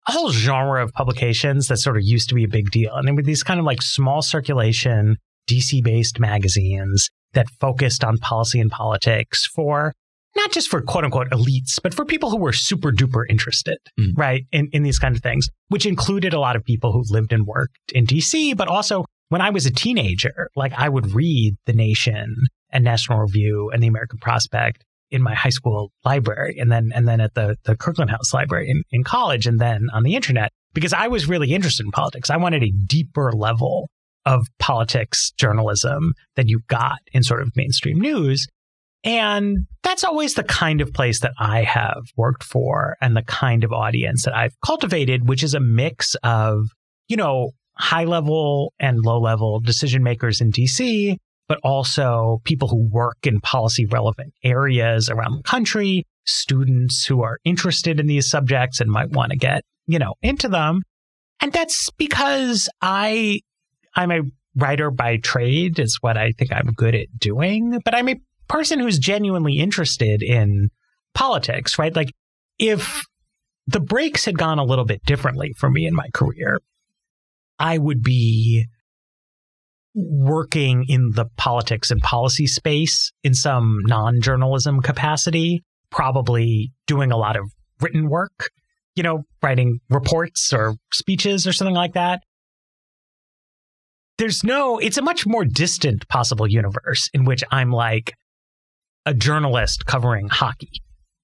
a 0.07 0.11
whole 0.11 0.31
genre 0.31 0.83
of 0.83 0.91
publications 0.91 1.67
that 1.67 1.77
sort 1.77 1.97
of 1.97 2.03
used 2.03 2.29
to 2.29 2.35
be 2.35 2.43
a 2.43 2.49
big 2.49 2.69
deal. 2.69 2.93
And 2.93 3.07
they 3.07 3.11
were 3.11 3.23
these 3.23 3.43
kind 3.43 3.59
of 3.59 3.65
like 3.65 3.81
small 3.81 4.21
circulation, 4.21 5.17
DC 5.49 5.83
based 5.83 6.19
magazines 6.19 7.09
that 7.33 7.47
focused 7.59 8.03
on 8.03 8.17
policy 8.17 8.59
and 8.59 8.69
politics 8.69 9.45
for 9.45 9.93
not 10.35 10.51
just 10.51 10.69
for 10.69 10.81
quote 10.81 11.03
unquote 11.03 11.29
elites, 11.31 11.79
but 11.81 11.93
for 11.93 12.05
people 12.05 12.29
who 12.29 12.37
were 12.37 12.53
super 12.53 12.91
duper 12.91 13.23
interested, 13.29 13.77
Mm. 13.99 14.11
right, 14.17 14.43
in, 14.51 14.69
in 14.73 14.83
these 14.83 14.99
kind 14.99 15.15
of 15.15 15.21
things, 15.21 15.47
which 15.69 15.85
included 15.85 16.33
a 16.33 16.39
lot 16.39 16.55
of 16.55 16.63
people 16.63 16.91
who 16.91 17.03
lived 17.09 17.33
and 17.33 17.45
worked 17.45 17.77
in 17.93 18.05
DC, 18.05 18.55
but 18.55 18.67
also 18.67 19.05
when 19.29 19.41
I 19.41 19.49
was 19.49 19.65
a 19.65 19.71
teenager, 19.71 20.49
like 20.55 20.73
I 20.77 20.89
would 20.89 21.13
read 21.13 21.55
The 21.65 21.73
Nation 21.73 22.35
and 22.71 22.83
National 22.83 23.19
Review 23.19 23.69
and 23.73 23.81
The 23.83 23.87
American 23.87 24.19
Prospect 24.19 24.83
in 25.09 25.21
my 25.21 25.33
high 25.35 25.49
school 25.49 25.91
library 26.05 26.57
and 26.57 26.71
then 26.71 26.91
and 26.95 27.05
then 27.07 27.19
at 27.19 27.33
the, 27.33 27.57
the 27.65 27.75
Kirkland 27.75 28.09
House 28.11 28.33
Library 28.33 28.69
in, 28.69 28.83
in 28.91 29.03
college 29.03 29.45
and 29.45 29.59
then 29.59 29.87
on 29.93 30.03
the 30.03 30.15
internet 30.15 30.51
because 30.73 30.93
I 30.93 31.07
was 31.07 31.27
really 31.27 31.51
interested 31.53 31.85
in 31.85 31.91
politics. 31.91 32.29
I 32.29 32.37
wanted 32.37 32.63
a 32.63 32.71
deeper 32.87 33.33
level 33.33 33.89
of 34.25 34.47
politics 34.59 35.31
journalism 35.31 36.13
than 36.35 36.47
you 36.47 36.61
got 36.67 36.99
in 37.11 37.23
sort 37.23 37.41
of 37.41 37.51
mainstream 37.57 37.99
news. 37.99 38.47
And 39.03 39.65
that's 39.81 40.03
always 40.03 40.35
the 40.35 40.43
kind 40.43 40.79
of 40.79 40.93
place 40.93 41.21
that 41.21 41.33
I 41.39 41.63
have 41.63 42.03
worked 42.15 42.43
for 42.43 42.97
and 43.01 43.15
the 43.17 43.23
kind 43.23 43.63
of 43.63 43.73
audience 43.73 44.25
that 44.25 44.35
I've 44.35 44.55
cultivated, 44.63 45.27
which 45.27 45.43
is 45.43 45.53
a 45.53 45.59
mix 45.59 46.15
of, 46.23 46.65
you 47.07 47.17
know, 47.17 47.51
high 47.73 48.03
level 48.03 48.73
and 48.79 48.99
low 48.99 49.19
level 49.19 49.59
decision 49.59 50.03
makers 50.03 50.39
in 50.39 50.51
DC, 50.51 51.17
but 51.47 51.59
also 51.63 52.41
people 52.43 52.67
who 52.67 52.87
work 52.91 53.17
in 53.23 53.39
policy 53.41 53.85
relevant 53.87 54.33
areas 54.43 55.09
around 55.09 55.35
the 55.35 55.43
country, 55.43 56.03
students 56.25 57.05
who 57.05 57.23
are 57.23 57.39
interested 57.43 57.99
in 57.99 58.05
these 58.05 58.29
subjects 58.29 58.79
and 58.79 58.91
might 58.91 59.09
want 59.09 59.31
to 59.31 59.37
get, 59.37 59.63
you 59.87 59.97
know, 59.97 60.13
into 60.21 60.47
them. 60.47 60.81
And 61.41 61.51
that's 61.51 61.89
because 61.97 62.69
I 62.81 63.41
I'm 63.95 64.11
a 64.11 64.21
writer 64.55 64.91
by 64.91 65.17
trade 65.17 65.79
is 65.79 65.97
what 66.01 66.17
I 66.17 66.31
think 66.31 66.51
I'm 66.53 66.71
good 66.75 66.95
at 66.95 67.07
doing, 67.17 67.79
but 67.83 67.95
I'm 67.95 68.09
a 68.09 68.15
person 68.51 68.79
who's 68.79 68.99
genuinely 68.99 69.59
interested 69.59 70.21
in 70.21 70.69
politics, 71.13 71.79
right? 71.79 71.95
Like 71.95 72.11
if 72.59 73.03
the 73.67 73.79
breaks 73.79 74.25
had 74.25 74.37
gone 74.37 74.59
a 74.59 74.63
little 74.63 74.85
bit 74.85 75.03
differently 75.05 75.53
for 75.57 75.69
me 75.69 75.85
in 75.85 75.95
my 75.95 76.09
career, 76.13 76.59
I 77.59 77.77
would 77.77 78.01
be 78.01 78.65
working 79.93 80.85
in 80.87 81.11
the 81.15 81.25
politics 81.37 81.91
and 81.91 82.01
policy 82.01 82.47
space 82.47 83.11
in 83.23 83.33
some 83.33 83.79
non 83.85 84.21
journalism 84.21 84.81
capacity, 84.81 85.61
probably 85.89 86.71
doing 86.87 87.11
a 87.11 87.17
lot 87.17 87.37
of 87.37 87.51
written 87.79 88.09
work 88.09 88.49
you 88.95 89.03
know, 89.03 89.23
writing 89.41 89.79
reports 89.89 90.51
or 90.53 90.75
speeches 90.91 91.47
or 91.47 91.53
something 91.53 91.75
like 91.75 91.93
that. 91.93 92.21
There's 94.17 94.43
no, 94.43 94.77
it's 94.77 94.97
a 94.97 95.01
much 95.01 95.25
more 95.25 95.45
distant 95.45 96.07
possible 96.07 96.47
universe 96.47 97.09
in 97.13 97.25
which 97.25 97.43
I'm 97.51 97.71
like 97.71 98.13
a 99.05 99.13
journalist 99.13 99.85
covering 99.85 100.29
hockey, 100.29 100.71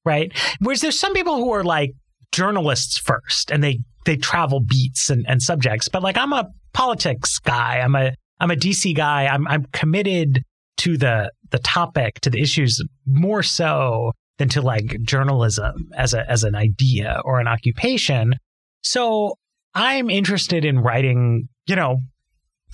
right? 0.05 0.31
Whereas 0.59 0.81
there's 0.81 0.99
some 0.99 1.13
people 1.13 1.37
who 1.37 1.51
are 1.53 1.63
like 1.63 1.91
journalists 2.31 2.97
first 2.97 3.51
and 3.51 3.63
they 3.63 3.79
they 4.05 4.15
travel 4.15 4.61
beats 4.61 5.09
and, 5.09 5.25
and 5.27 5.41
subjects, 5.41 5.89
but 5.89 6.01
like 6.01 6.17
I'm 6.17 6.33
a 6.33 6.49
politics 6.73 7.39
guy. 7.39 7.79
I'm 7.79 7.95
a 7.95 8.13
I'm 8.39 8.51
a 8.51 8.55
DC 8.55 8.95
guy. 8.95 9.27
I'm 9.27 9.47
I'm 9.47 9.65
committed 9.73 10.43
to 10.77 10.97
the 10.97 11.31
the 11.49 11.59
topic, 11.59 12.19
to 12.21 12.29
the 12.29 12.41
issues 12.41 12.81
more 13.05 13.43
so 13.43 14.11
than 14.37 14.49
to 14.49 14.61
like 14.61 15.01
journalism 15.01 15.89
as 15.95 16.13
a 16.13 16.29
as 16.29 16.43
an 16.43 16.55
idea 16.55 17.21
or 17.25 17.39
an 17.39 17.47
occupation. 17.47 18.35
So 18.83 19.35
I'm 19.73 20.09
interested 20.09 20.65
in 20.65 20.79
writing, 20.79 21.49
you 21.67 21.75
know, 21.75 21.97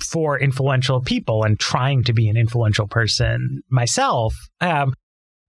for 0.04 0.39
influential 0.39 1.02
people 1.02 1.44
and 1.44 1.60
trying 1.60 2.04
to 2.04 2.13
be 2.13 2.30
an 2.30 2.38
influential 2.38 2.88
person 2.88 3.62
myself. 3.70 4.36
Um, 4.62 4.94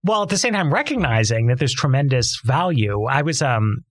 while 0.01 0.21
at 0.21 0.29
the 0.29 0.37
same 0.37 0.53
time 0.53 0.71
recognizing 0.71 1.47
that 1.47 1.57
there's 1.57 1.73
tremendous 1.73 2.39
value. 2.43 3.05
I 3.05 3.23
was 3.23 3.41
um, 3.41 3.83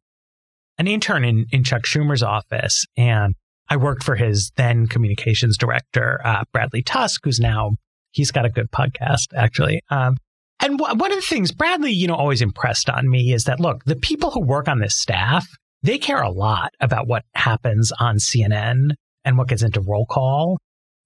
an 0.78 0.86
intern 0.86 1.24
in, 1.24 1.46
in 1.50 1.64
Chuck 1.64 1.82
Schumer's 1.82 2.22
office, 2.22 2.86
and 2.96 3.34
I 3.68 3.76
worked 3.76 4.04
for 4.04 4.14
his 4.14 4.52
then 4.56 4.86
communications 4.86 5.58
director, 5.58 6.20
uh, 6.24 6.44
Bradley 6.52 6.82
Tusk, 6.82 7.22
who's 7.24 7.40
now 7.40 7.72
he's 8.12 8.30
got 8.30 8.46
a 8.46 8.50
good 8.50 8.70
podcast 8.70 9.34
actually. 9.34 9.82
Um, 9.90 10.16
and 10.60 10.78
w- 10.78 10.96
one 10.96 11.10
of 11.10 11.18
the 11.18 11.22
things 11.22 11.52
Bradley, 11.52 11.92
you 11.92 12.06
know, 12.06 12.14
always 12.14 12.42
impressed 12.42 12.88
on 12.88 13.10
me 13.10 13.32
is 13.32 13.44
that 13.44 13.60
look, 13.60 13.84
the 13.84 13.96
people 13.96 14.30
who 14.30 14.40
work 14.40 14.68
on 14.68 14.78
this 14.78 14.96
staff, 14.96 15.46
they 15.82 15.98
care 15.98 16.22
a 16.22 16.30
lot 16.30 16.70
about 16.80 17.08
what 17.08 17.24
happens 17.34 17.92
on 17.98 18.16
CNN 18.16 18.90
and 19.24 19.38
what 19.38 19.48
gets 19.48 19.62
into 19.62 19.80
roll 19.80 20.06
call. 20.06 20.58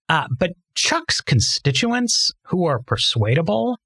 Uh, 0.09 0.27
but 0.39 0.53
Chuck's 0.75 1.21
constituents 1.21 2.33
who 2.47 2.67
are 2.67 2.81
persuadable, 2.81 3.79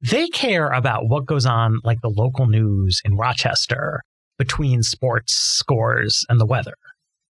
they 0.00 0.28
care 0.28 0.68
about 0.68 1.08
what 1.08 1.26
goes 1.26 1.46
on, 1.46 1.78
like 1.84 2.00
the 2.00 2.10
local 2.10 2.46
news 2.46 3.00
in 3.04 3.16
Rochester 3.16 4.00
between 4.38 4.82
sports 4.82 5.34
scores 5.34 6.24
and 6.28 6.40
the 6.40 6.46
weather, 6.46 6.74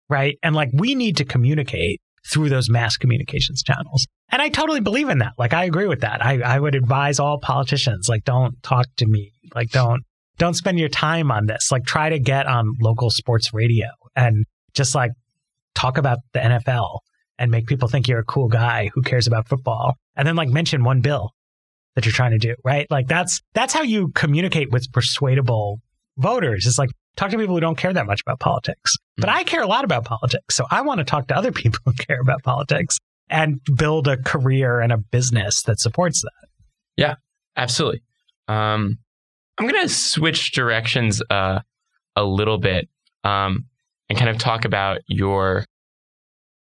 right? 0.10 0.38
And 0.44 0.56
like 0.56 0.70
we 0.74 0.96
need 0.96 1.18
to 1.18 1.26
communicate 1.26 2.02
through 2.32 2.50
those 2.50 2.70
mass 2.70 2.98
communications 2.98 3.62
channels. 3.62 4.08
And 4.32 4.42
I 4.42 4.50
totally 4.50 4.80
believe 4.80 5.10
in 5.10 5.20
that. 5.20 5.34
Like 5.38 5.54
I 5.54 5.66
agree 5.66 5.88
with 5.88 6.02
that. 6.02 6.26
I, 6.26 6.42
I 6.42 6.60
would 6.60 6.76
advise 6.76 7.20
all 7.20 7.40
politicians, 7.40 8.10
like 8.10 8.24
don't 8.24 8.62
talk 8.64 8.88
to 8.98 9.06
me. 9.06 9.32
Like 9.54 9.70
don't 9.70 10.04
don't 10.38 10.56
spend 10.56 10.80
your 10.80 10.90
time 10.90 11.32
on 11.32 11.46
this. 11.46 11.72
Like 11.72 11.86
try 11.86 12.10
to 12.10 12.20
get 12.20 12.48
on 12.48 12.74
local 12.82 13.10
sports 13.10 13.54
radio 13.54 13.88
and 14.16 14.46
just 14.74 14.96
like 14.96 15.12
talk 15.76 15.98
about 15.98 16.20
the 16.34 16.40
NFL 16.40 17.00
and 17.38 17.52
make 17.52 17.68
people 17.68 17.88
think 17.88 18.08
you're 18.08 18.20
a 18.20 18.26
cool 18.26 18.48
guy 18.48 18.90
who 18.94 19.02
cares 19.02 19.28
about 19.28 19.48
football. 19.48 19.96
And 20.16 20.28
then 20.28 20.36
like 20.36 20.50
mention 20.50 20.84
one 20.84 21.02
bill 21.02 21.32
that 21.96 22.06
you're 22.06 22.14
trying 22.14 22.32
to 22.32 22.38
do, 22.38 22.56
right? 22.64 22.88
Like 22.90 23.08
that's 23.08 23.42
that's 23.54 23.74
how 23.74 23.82
you 23.82 24.10
communicate 24.16 24.72
with 24.72 24.92
persuadable 24.92 25.82
voters. 26.18 26.66
It's 26.66 26.80
like 26.80 26.90
talk 27.16 27.32
to 27.32 27.38
people 27.38 27.56
who 27.56 27.62
don't 27.62 27.78
care 27.78 27.94
that 27.94 28.06
much 28.06 28.22
about 28.22 28.40
politics. 28.40 28.96
But 29.18 29.30
I 29.30 29.44
care 29.44 29.62
a 29.62 29.68
lot 29.68 29.86
about 29.86 30.06
politics. 30.06 30.56
So 30.56 30.66
I 30.70 30.82
want 30.82 31.00
to 31.00 31.04
talk 31.04 31.28
to 31.28 31.38
other 31.38 31.52
people 31.52 31.80
who 31.86 31.94
care 31.94 32.20
about 32.22 32.44
politics 32.44 32.98
and 33.30 33.60
build 33.76 34.08
a 34.08 34.18
career 34.18 34.80
and 34.80 34.92
a 34.92 34.98
business 34.98 35.64
that 35.64 35.80
supports 35.80 36.22
that. 36.22 36.48
Yeah, 36.96 37.16
absolutely. 37.58 38.04
Um, 38.48 39.00
I'm 39.58 39.68
going 39.68 39.82
to 39.82 39.90
switch 39.90 40.52
directions 40.52 41.22
uh, 41.30 41.62
a 42.16 42.24
little 42.24 42.58
bit 42.58 42.88
um, 43.24 43.66
and 44.10 44.18
kind 44.18 44.30
of 44.30 44.38
talk 44.38 44.66
about 44.66 45.00
your 45.08 45.66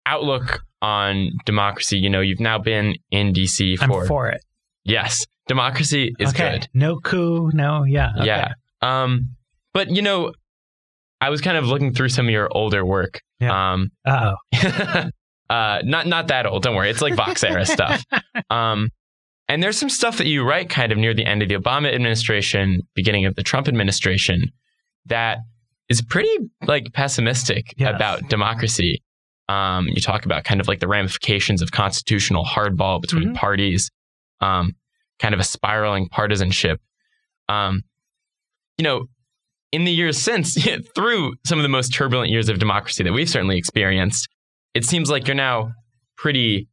outlook 0.06 0.62
on 0.82 1.32
democracy. 1.45 1.97
You 1.97 2.10
know, 2.10 2.21
you've 2.21 2.39
now 2.39 2.60
been 2.60 2.95
in 3.12 3.34
DC 3.34 3.77
for. 3.77 4.01
I'm 4.01 4.08
for 4.08 4.27
it. 4.30 4.41
Yes, 4.84 5.25
democracy 5.47 6.13
is 6.19 6.30
okay. 6.30 6.60
good. 6.60 6.67
No 6.73 6.99
coup. 6.99 7.51
No, 7.54 7.84
yeah. 7.84 8.12
Okay. 8.17 8.25
Yeah. 8.25 8.54
Um, 8.82 9.36
but 9.73 9.89
you 9.89 10.01
know, 10.01 10.34
I 11.19 11.30
was 11.30 11.41
kind 11.41 11.58
of 11.58 11.65
looking 11.65 11.93
through 11.93 12.10
some 12.10 12.27
of 12.27 12.32
your 12.32 12.49
older 12.51 12.86
work. 12.86 13.21
Yeah. 13.39 13.73
Um, 13.73 13.91
oh. 14.06 14.36
uh, 15.49 15.82
not 15.84 16.08
not 16.08 16.27
that 16.27 16.45
old. 16.45 16.63
Don't 16.63 16.75
worry. 16.75 16.89
It's 16.89 17.01
like 17.01 17.15
Vox 17.15 17.43
era 17.43 17.65
stuff. 17.65 18.04
Um, 18.49 18.89
and 19.47 19.62
there's 19.62 19.77
some 19.77 19.89
stuff 19.89 20.17
that 20.17 20.27
you 20.27 20.43
write 20.43 20.69
kind 20.69 20.91
of 20.91 20.97
near 20.97 21.13
the 21.13 21.25
end 21.25 21.41
of 21.41 21.49
the 21.49 21.56
Obama 21.56 21.93
administration, 21.93 22.82
beginning 22.95 23.25
of 23.25 23.36
the 23.36 23.43
Trump 23.43 23.67
administration, 23.67 24.51
that 25.08 25.39
is 25.91 26.01
pretty 26.01 26.34
like 26.65 26.86
pessimistic 26.93 27.73
Yes. 27.77 27.93
about 27.95 28.30
democracy. 28.30 29.01
Um, 29.49 29.88
you 29.88 29.99
talk 30.01 30.25
about 30.25 30.43
kind 30.45 30.62
of 30.62 30.67
like 30.67 30.80
the 30.80 30.88
ramifications 30.88 31.62
of 31.62 31.71
constitutional 31.71 32.45
hardball 32.45 33.01
between 33.01 33.30
Mhm. 33.30 33.36
parties, 33.36 33.91
um, 34.39 34.71
kind 35.19 35.34
of 35.34 35.39
a 35.39 35.43
spiraling 35.43 36.08
partisanship. 36.10 36.80
Um, 37.49 37.82
you 38.77 38.84
know, 38.84 39.06
in 39.73 39.84
the 39.84 39.91
years 39.91 40.17
since, 40.21 40.56
through 40.95 41.34
some 41.45 41.60
of 41.60 41.63
the 41.63 41.69
most 41.69 41.93
turbulent 41.93 42.30
years 42.32 42.47
of 42.49 42.60
democracy 42.60 43.04
that 43.04 43.12
we've 43.13 43.30
certainly 43.30 43.58
experienced, 43.58 44.30
it 44.73 44.86
seems 44.86 45.10
like 45.10 45.27
you're 45.27 45.36
now 45.36 45.71
pretty 46.17 46.67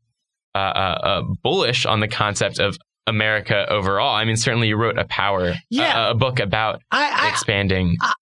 uh, 0.54 0.58
uh, 0.58 0.98
uh, 1.02 1.22
bullish 1.42 1.84
on 1.86 2.00
the 2.00 2.08
concept 2.08 2.58
of 2.58 2.76
America 3.06 3.66
overall. 3.70 4.14
I 4.14 4.24
mean, 4.24 4.36
certainly 4.36 4.68
you 4.68 4.76
wrote 4.76 4.98
a 4.98 5.04
power, 5.06 5.54
Yeah. 5.70 6.08
a, 6.08 6.10
a 6.10 6.14
book 6.14 6.40
about 6.40 6.80
I, 6.90 7.26
I, 7.26 7.28
expanding. 7.30 7.96
I 8.00 8.12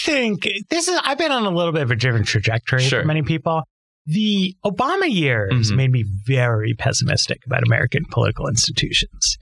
think 0.00 0.48
this 0.70 0.88
is, 0.88 0.98
I've 1.04 1.18
been 1.18 1.32
on 1.32 1.44
a 1.44 1.50
little 1.50 1.72
bit 1.72 1.82
of 1.82 1.90
a 1.90 1.96
different 1.96 2.26
trajectory 2.26 2.82
Sure. 2.82 3.02
for 3.02 3.06
many 3.06 3.22
people. 3.22 3.62
The 4.06 4.56
Obama 4.64 5.12
years 5.12 5.70
Mhm. 5.70 5.76
made 5.76 5.90
me 5.92 6.04
very 6.26 6.74
pessimistic 6.74 7.44
about 7.44 7.62
American 7.66 8.04
political 8.10 8.48
institutions. 8.48 9.36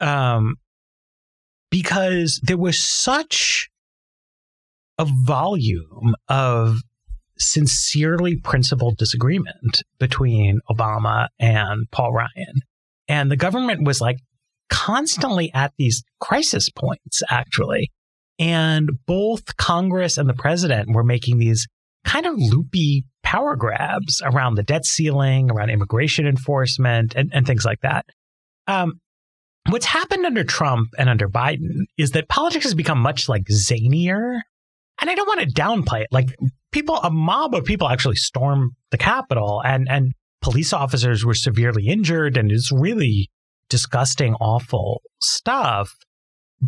Um, 0.00 0.56
because 1.70 2.40
there 2.42 2.56
was 2.58 2.82
such 2.84 3.68
a 4.98 5.06
volume 5.24 6.14
of 6.28 6.78
sincerely 7.38 8.36
principled 8.36 8.96
disagreement 8.98 9.82
between 9.98 10.60
Obama 10.70 11.28
and 11.38 11.90
Paul 11.90 12.12
Ryan. 12.12 12.60
And 13.08 13.30
the 13.30 13.36
government 13.36 13.84
was 13.84 14.00
like 14.00 14.18
constantly 14.68 15.50
at 15.54 15.72
these 15.78 16.02
crisis 16.20 16.68
points, 16.70 17.22
actually. 17.30 17.90
And 18.40 18.88
both 19.06 19.56
Congress 19.58 20.16
and 20.16 20.28
the 20.28 20.34
president 20.34 20.94
were 20.94 21.04
making 21.04 21.38
these 21.38 21.68
kind 22.04 22.24
of 22.24 22.34
loopy 22.36 23.04
power 23.22 23.54
grabs 23.54 24.22
around 24.24 24.54
the 24.54 24.62
debt 24.62 24.86
ceiling, 24.86 25.50
around 25.50 25.68
immigration 25.68 26.26
enforcement, 26.26 27.14
and, 27.14 27.30
and 27.34 27.46
things 27.46 27.66
like 27.66 27.80
that. 27.82 28.06
Um, 28.66 28.94
what's 29.68 29.84
happened 29.84 30.24
under 30.24 30.42
Trump 30.42 30.88
and 30.98 31.10
under 31.10 31.28
Biden 31.28 31.84
is 31.98 32.12
that 32.12 32.28
politics 32.28 32.64
has 32.64 32.74
become 32.74 32.98
much 32.98 33.28
like 33.28 33.44
zanier. 33.44 34.40
And 35.00 35.10
I 35.10 35.14
don't 35.14 35.28
want 35.28 35.40
to 35.40 35.46
downplay 35.46 36.02
it. 36.02 36.08
Like 36.10 36.34
people, 36.72 36.96
a 36.96 37.10
mob 37.10 37.54
of 37.54 37.64
people 37.64 37.88
actually 37.88 38.16
stormed 38.16 38.72
the 38.90 38.98
Capitol, 38.98 39.62
and 39.64 39.86
and 39.88 40.12
police 40.42 40.72
officers 40.72 41.24
were 41.24 41.34
severely 41.34 41.88
injured, 41.88 42.36
and 42.36 42.50
it's 42.50 42.72
really 42.72 43.28
disgusting, 43.68 44.34
awful 44.34 45.02
stuff. 45.20 45.94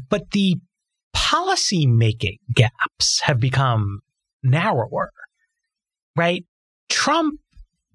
But 0.09 0.31
the 0.31 0.57
policy 1.13 1.87
making 1.87 2.39
gaps 2.55 3.21
have 3.23 3.41
become 3.41 4.01
narrower, 4.43 5.11
right? 6.17 6.45
Trump 6.89 7.41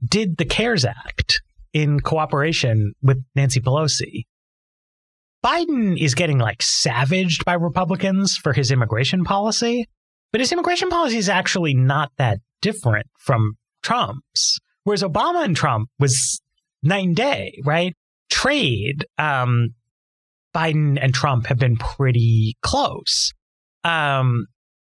did 0.08 0.38
the 0.38 0.45
CARES 0.45 0.86
Act 0.86 1.41
in 1.73 1.99
cooperation 1.99 2.93
with 3.01 3.23
Nancy 3.36 3.60
Pelosi. 3.60 4.23
Biden 5.43 6.01
is 6.01 6.15
getting 6.15 6.39
like 6.39 6.62
savaged 6.62 7.45
by 7.45 7.53
Republicans 7.53 8.38
for 8.38 8.53
his 8.53 8.71
immigration 8.71 9.23
policy, 9.23 9.88
but 10.32 10.41
his 10.41 10.51
immigration 10.51 10.89
policy 10.89 11.17
is 11.17 11.30
actually 11.30 11.73
not 11.73 12.12
that 12.17 12.39
different 12.62 13.08
from 13.19 13.53
Trump's. 13.84 14.60
Whereas 14.84 15.03
Obama 15.03 15.43
and 15.43 15.56
Trump 15.56 15.89
was 15.99 16.41
night 16.82 17.06
and 17.06 17.15
day, 17.15 17.60
right? 17.63 17.93
Trade, 18.30 19.06
um, 19.17 19.75
Biden 20.57 20.97
and 20.99 21.13
Trump 21.13 21.45
have 21.47 21.59
been 21.59 21.77
pretty 21.77 22.57
close. 22.63 23.31
Um, 23.83 24.47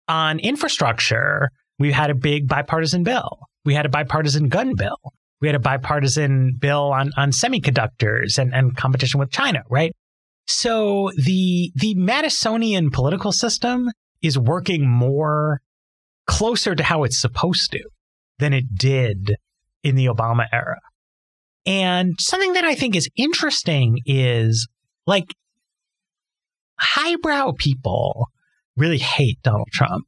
on 0.07 0.39
infrastructure, 0.39 1.51
we 1.81 1.91
had 1.91 2.11
a 2.11 2.15
big 2.15 2.47
bipartisan 2.47 3.03
bill. 3.03 3.41
We 3.65 3.75
had 3.75 3.85
a 3.85 3.89
bipartisan 3.89 4.49
gun 4.49 4.75
bill. 4.77 4.99
We 5.41 5.49
had 5.49 5.57
a 5.57 5.61
bipartisan 5.61 6.57
bill 6.59 6.93
on, 6.93 7.11
on 7.17 7.33
semiconductors 7.33 8.39
and, 8.39 8.55
and 8.55 8.77
competition 8.77 9.19
with 9.19 9.33
China, 9.33 9.63
right? 9.69 9.93
So 10.47 11.11
the 11.17 11.73
the 11.75 11.95
Madisonian 11.97 12.91
political 12.93 13.33
system 13.33 13.91
is 14.23 14.39
working 14.39 14.89
more 14.89 15.61
closer 16.27 16.75
to 16.75 16.83
how 16.83 17.05
it's 17.05 17.21
supposed 17.21 17.73
to 17.73 17.83
than 18.39 18.53
it 18.53 18.75
did 18.75 19.37
in 19.83 19.97
the 19.97 20.07
Obama 20.07 20.47
era. 20.53 20.79
And 21.67 22.15
something 22.19 22.55
that 22.55 22.65
I 22.65 22.75
think 22.75 22.97
is 22.97 23.11
interesting 23.17 23.99
is 24.07 24.67
like 25.07 25.27
highbrow 26.81 27.53
people 27.59 28.29
really 28.77 28.99
hate 28.99 29.41
Donald 29.43 29.69
Trump. 29.73 30.07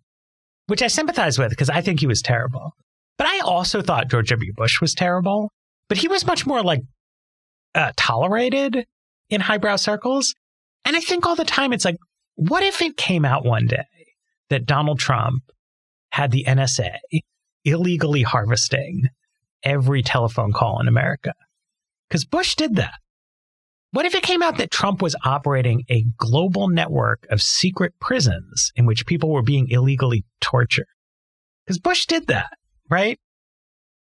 which 0.66 0.82
I 0.82 0.86
sympathize 0.86 1.36
with 1.36 1.50
because 1.50 1.68
I 1.68 1.80
think 1.80 1.98
he 1.98 2.06
was 2.06 2.22
terrible. 2.22 2.72
But 3.18 3.26
I 3.26 3.40
also 3.40 3.82
thought 3.82 4.08
George 4.08 4.28
W. 4.30 4.52
Bush 4.56 4.80
was 4.80 4.94
terrible, 4.94 5.50
but 5.88 5.98
he 5.98 6.06
was 6.06 6.24
much 6.24 6.46
more 6.46 6.62
like 6.62 6.80
uh, 7.74 7.90
tolerated 7.96 8.86
in 9.28 9.40
highbrow 9.40 9.76
circles. 9.76 10.34
And 10.84 10.96
I 10.96 11.00
think 11.00 11.26
all 11.26 11.34
the 11.34 11.44
time 11.44 11.72
it's 11.72 11.84
like, 11.84 11.96
what 12.36 12.62
if 12.62 12.80
it 12.82 12.96
came 12.96 13.24
out 13.24 13.44
one 13.44 13.66
day 13.66 13.84
that 14.48 14.64
Donald 14.64 15.00
Trump 15.00 15.42
had 16.12 16.30
the 16.30 16.44
NSA 16.44 16.98
illegally 17.64 18.22
harvesting 18.22 19.08
every 19.64 20.02
telephone 20.02 20.52
call 20.52 20.80
in 20.80 20.86
America? 20.86 21.34
Because 22.08 22.24
Bush 22.24 22.54
did 22.54 22.76
that. 22.76 22.94
What 23.92 24.06
if 24.06 24.14
it 24.14 24.22
came 24.22 24.42
out 24.42 24.58
that 24.58 24.70
Trump 24.70 25.02
was 25.02 25.16
operating 25.24 25.84
a 25.90 26.04
global 26.16 26.68
network 26.68 27.26
of 27.28 27.42
secret 27.42 27.92
prisons 28.00 28.70
in 28.76 28.86
which 28.86 29.06
people 29.06 29.30
were 29.30 29.42
being 29.42 29.66
illegally 29.68 30.24
tortured? 30.40 30.86
Because 31.66 31.80
Bush 31.80 32.06
did 32.06 32.28
that, 32.28 32.50
right? 32.88 33.18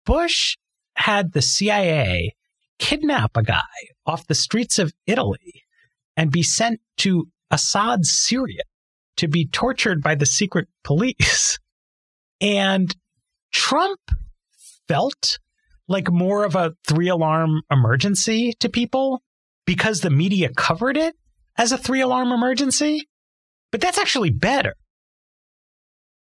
Bush 0.07 0.57
had 0.95 1.33
the 1.33 1.43
CIA 1.43 2.35
kidnap 2.79 3.37
a 3.37 3.43
guy 3.43 3.63
off 4.07 4.27
the 4.27 4.35
streets 4.35 4.79
of 4.79 4.93
Italy 5.07 5.63
and 6.17 6.31
be 6.31 6.43
sent 6.43 6.81
to 6.99 7.29
Assad's 7.51 8.11
Syria 8.11 8.63
to 9.17 9.29
be 9.29 9.47
tortured 9.47 10.03
by 10.03 10.15
the 10.15 10.27
secret 10.27 10.69
police. 10.85 11.59
And 12.39 12.95
Trump 13.51 13.99
felt 14.87 15.39
like 15.89 16.13
more 16.13 16.45
of 16.45 16.55
a 16.55 16.75
three 16.87 17.09
alarm 17.09 17.63
emergency 17.71 18.53
to 18.61 18.69
people 18.69 19.23
because 19.67 20.01
the 20.01 20.11
media 20.11 20.49
covered 20.57 20.97
it 20.97 21.15
as 21.59 21.73
a 21.73 21.79
three 21.79 22.01
alarm 22.01 22.33
emergency. 22.33 23.07
But 23.73 23.81
that's 23.81 23.99
actually 23.99 24.31
better. 24.31 24.75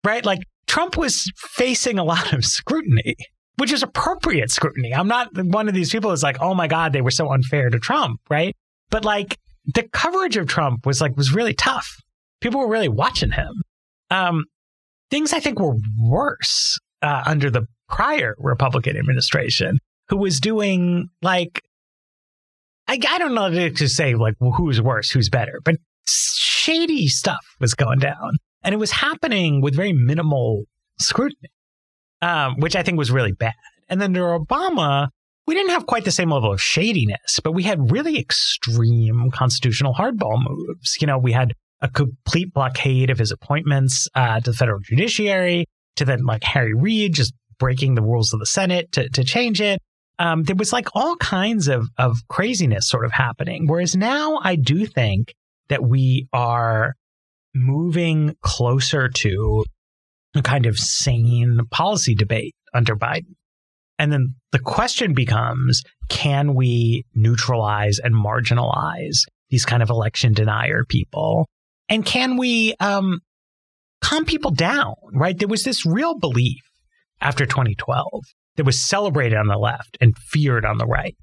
Right? 0.04 0.26
Like 0.26 0.40
Trump 0.68 0.98
was 0.98 1.32
facing 1.36 1.98
a 1.98 2.04
lot 2.04 2.34
of 2.34 2.46
scrutiny, 2.46 3.16
which 3.58 3.72
is 3.72 3.82
appropriate 3.82 4.52
scrutiny. 4.52 4.94
I'm 4.94 5.08
not 5.08 5.30
one 5.34 5.68
of 5.68 5.74
these 5.74 5.92
people 5.92 6.12
who's 6.12 6.24
like, 6.24 6.42
oh 6.42 6.54
my 6.54 6.68
God, 6.68 6.94
they 6.94 7.02
were 7.02 7.12
so 7.12 7.32
unfair 7.32 7.70
to 7.70 7.80
Trump, 7.80 8.20
right? 8.30 8.56
But 8.90 9.04
like 9.04 9.38
the 9.66 9.84
coverage 9.84 10.38
of 10.38 10.48
Trump 10.48 10.86
was 10.86 11.02
like 11.02 11.16
was 11.18 11.34
really 11.34 11.54
tough. 11.54 11.88
People 12.42 12.60
were 12.60 12.70
really 12.70 12.90
watching 12.90 13.32
him. 13.32 13.62
Um, 14.10 14.46
things 15.12 15.34
I 15.34 15.40
think 15.40 15.60
were 15.60 15.76
worse 16.00 16.78
uh, 17.02 17.24
under 17.26 17.50
the 17.50 17.66
prior 17.88 18.36
Republican 18.38 18.98
administration, 18.98 19.80
who 20.10 20.18
was 20.18 20.40
doing 20.40 21.10
like 21.22 21.62
I, 22.90 23.00
I 23.08 23.20
don't 23.20 23.36
know 23.36 23.70
to 23.70 23.88
say 23.88 24.16
like 24.16 24.34
who's 24.40 24.82
worse, 24.82 25.12
who's 25.12 25.30
better, 25.30 25.62
but 25.64 25.76
shady 26.08 27.08
stuff 27.08 27.46
was 27.60 27.76
going 27.76 28.00
down, 28.00 28.38
and 28.64 28.74
it 28.74 28.80
was 28.80 28.90
happening 28.92 29.62
with 29.62 29.76
very 29.76 29.94
minimal 29.94 30.64
scrutiny, 31.00 31.52
um, 32.24 32.56
which 32.58 32.76
I 32.76 32.82
think 32.82 32.98
was 32.98 33.12
really 33.12 33.32
bad. 33.32 33.54
And 33.90 34.02
then 34.02 34.18
under 34.18 34.38
Obama, 34.38 35.10
we 35.46 35.54
didn't 35.54 35.70
have 35.70 35.86
quite 35.86 36.04
the 36.04 36.12
same 36.12 36.32
level 36.32 36.52
of 36.52 36.60
shadiness, 36.62 37.40
but 37.44 37.52
we 37.52 37.62
had 37.62 37.92
really 37.92 38.18
extreme 38.18 39.30
constitutional 39.32 39.94
hardball 39.94 40.42
moves. 40.44 40.98
You 41.00 41.06
know, 41.06 41.20
we 41.20 41.32
had 41.32 41.54
a 41.82 41.90
complete 41.90 42.52
blockade 42.54 43.12
of 43.12 43.20
his 43.20 43.32
appointments 43.32 44.08
uh, 44.16 44.40
to 44.40 44.50
the 44.50 44.58
federal 44.58 44.80
judiciary, 44.80 45.66
to 45.96 46.06
then 46.06 46.26
like 46.26 46.44
Harry 46.44 46.74
Reid 46.74 47.14
just 47.14 47.34
breaking 47.60 47.94
the 47.94 48.02
rules 48.02 48.34
of 48.34 48.40
the 48.40 48.48
Senate 48.48 48.92
to, 48.94 49.10
to 49.10 49.24
change 49.24 49.62
it. 49.62 49.80
Um, 50.20 50.44
there 50.44 50.56
was 50.56 50.74
like 50.74 50.90
all 50.94 51.16
kinds 51.16 51.68
of, 51.68 51.88
of 51.98 52.18
craziness 52.28 52.90
sort 52.90 53.06
of 53.06 53.12
happening. 53.12 53.68
Whereas 53.68 53.96
now 53.96 54.40
I 54.44 54.56
do 54.56 54.86
think 54.86 55.34
that 55.70 55.84
we 55.84 56.28
are 56.34 56.96
moving 57.56 58.36
closer 58.42 59.08
to 59.08 59.66
a 60.36 60.42
kind 60.42 60.66
of 60.66 60.78
sane 60.78 61.60
policy 61.72 62.16
debate 62.16 62.54
under 62.74 62.96
Biden. 62.96 63.36
And 63.98 64.12
then 64.14 64.36
the 64.52 64.60
question 64.60 65.14
becomes 65.14 65.84
can 66.10 66.56
we 66.56 67.06
neutralize 67.14 68.00
and 68.00 68.16
marginalize 68.16 69.20
these 69.50 69.66
kind 69.66 69.84
of 69.84 69.90
election 69.90 70.34
denier 70.34 70.86
people? 70.86 71.48
And 71.90 72.06
can 72.06 72.38
we 72.38 72.76
um, 72.80 73.20
calm 74.02 74.26
people 74.26 74.52
down, 74.52 74.96
right? 75.14 75.38
There 75.38 75.48
was 75.48 75.64
this 75.64 75.86
real 75.86 76.18
belief 76.18 76.62
after 77.22 77.46
2012 77.46 78.24
that 78.60 78.66
was 78.66 78.78
celebrated 78.78 79.38
on 79.38 79.48
the 79.48 79.58
left 79.58 79.98
and 80.02 80.18
feared 80.18 80.66
on 80.66 80.78
the 80.78 80.86
right 80.86 81.16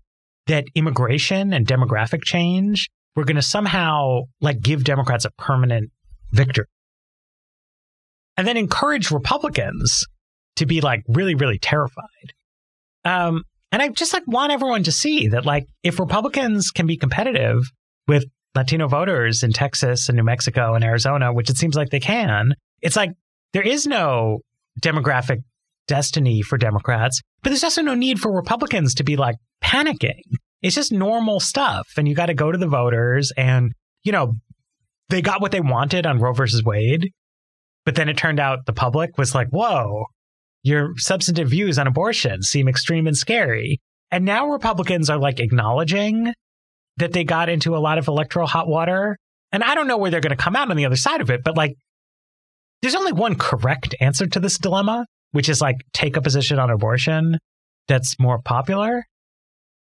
that 0.46 0.64
immigration 0.74 1.52
and 1.52 1.66
demographic 1.66 2.24
change 2.24 2.88
were 3.14 3.26
going 3.26 3.36
to 3.36 3.42
somehow 3.42 4.22
like 4.40 4.62
give 4.62 4.84
Democrats 4.84 5.26
a 5.26 5.30
permanent 5.32 5.90
victory. 6.32 6.64
And 8.38 8.46
then 8.46 8.56
encourage 8.56 9.10
Republicans 9.10 10.06
to 10.56 10.64
be 10.64 10.80
like 10.80 11.02
really, 11.08 11.34
really 11.34 11.58
terrified. 11.58 12.32
Um, 13.04 13.42
and 13.70 13.82
I 13.82 13.90
just 13.90 14.14
like 14.14 14.26
want 14.26 14.50
everyone 14.50 14.84
to 14.84 14.92
see 14.92 15.28
that 15.28 15.44
like 15.44 15.66
if 15.82 16.00
Republicans 16.00 16.70
can 16.70 16.86
be 16.86 16.96
competitive 16.96 17.58
with 18.08 18.24
Latino 18.54 18.88
voters 18.88 19.42
in 19.42 19.52
Texas 19.52 20.08
and 20.08 20.16
New 20.16 20.24
Mexico 20.24 20.72
and 20.72 20.82
Arizona, 20.82 21.34
which 21.34 21.50
it 21.50 21.58
seems 21.58 21.76
like 21.76 21.90
they 21.90 22.00
can, 22.00 22.54
it's 22.80 22.96
like 22.96 23.10
there 23.52 23.60
is 23.60 23.86
no 23.86 24.38
demographic 24.80 25.42
destiny 25.86 26.42
for 26.42 26.58
Democrats, 26.58 27.20
but 27.42 27.50
there's 27.50 27.64
also 27.64 27.82
no 27.82 27.94
need 27.94 28.20
for 28.20 28.34
Republicans 28.34 28.94
to 28.94 29.04
be 29.04 29.16
like 29.16 29.36
panicking. 29.62 30.22
It's 30.62 30.74
just 30.74 30.92
normal 30.92 31.40
stuff. 31.40 31.88
And 31.96 32.08
you 32.08 32.14
got 32.14 32.26
to 32.26 32.34
go 32.34 32.50
to 32.50 32.58
the 32.58 32.66
voters 32.66 33.32
and, 33.36 33.72
you 34.02 34.12
know, 34.12 34.34
they 35.08 35.22
got 35.22 35.40
what 35.40 35.52
they 35.52 35.60
wanted 35.60 36.06
on 36.06 36.18
Roe 36.18 36.32
versus 36.32 36.64
Wade. 36.64 37.12
But 37.84 37.94
then 37.94 38.08
it 38.08 38.16
turned 38.16 38.40
out 38.40 38.66
the 38.66 38.72
public 38.72 39.16
was 39.16 39.34
like, 39.34 39.48
whoa, 39.50 40.06
your 40.64 40.94
substantive 40.96 41.50
views 41.50 41.78
on 41.78 41.86
abortion 41.86 42.42
seem 42.42 42.68
extreme 42.68 43.06
and 43.06 43.16
scary. 43.16 43.78
And 44.10 44.24
now 44.24 44.48
Republicans 44.48 45.08
are 45.08 45.18
like 45.18 45.38
acknowledging 45.38 46.32
that 46.96 47.12
they 47.12 47.22
got 47.22 47.48
into 47.48 47.76
a 47.76 47.78
lot 47.78 47.98
of 47.98 48.08
electoral 48.08 48.48
hot 48.48 48.66
water. 48.66 49.16
And 49.52 49.62
I 49.62 49.76
don't 49.76 49.86
know 49.86 49.98
where 49.98 50.10
they're 50.10 50.20
going 50.20 50.36
to 50.36 50.42
come 50.42 50.56
out 50.56 50.70
on 50.70 50.76
the 50.76 50.86
other 50.86 50.96
side 50.96 51.20
of 51.20 51.30
it, 51.30 51.44
but 51.44 51.56
like, 51.56 51.76
there's 52.82 52.94
only 52.94 53.12
one 53.12 53.36
correct 53.36 53.94
answer 54.00 54.26
to 54.26 54.40
this 54.40 54.58
dilemma, 54.58 55.06
which 55.32 55.48
is 55.48 55.60
like 55.60 55.76
take 55.92 56.16
a 56.16 56.22
position 56.22 56.58
on 56.58 56.70
abortion 56.70 57.38
that's 57.88 58.16
more 58.18 58.40
popular. 58.40 59.04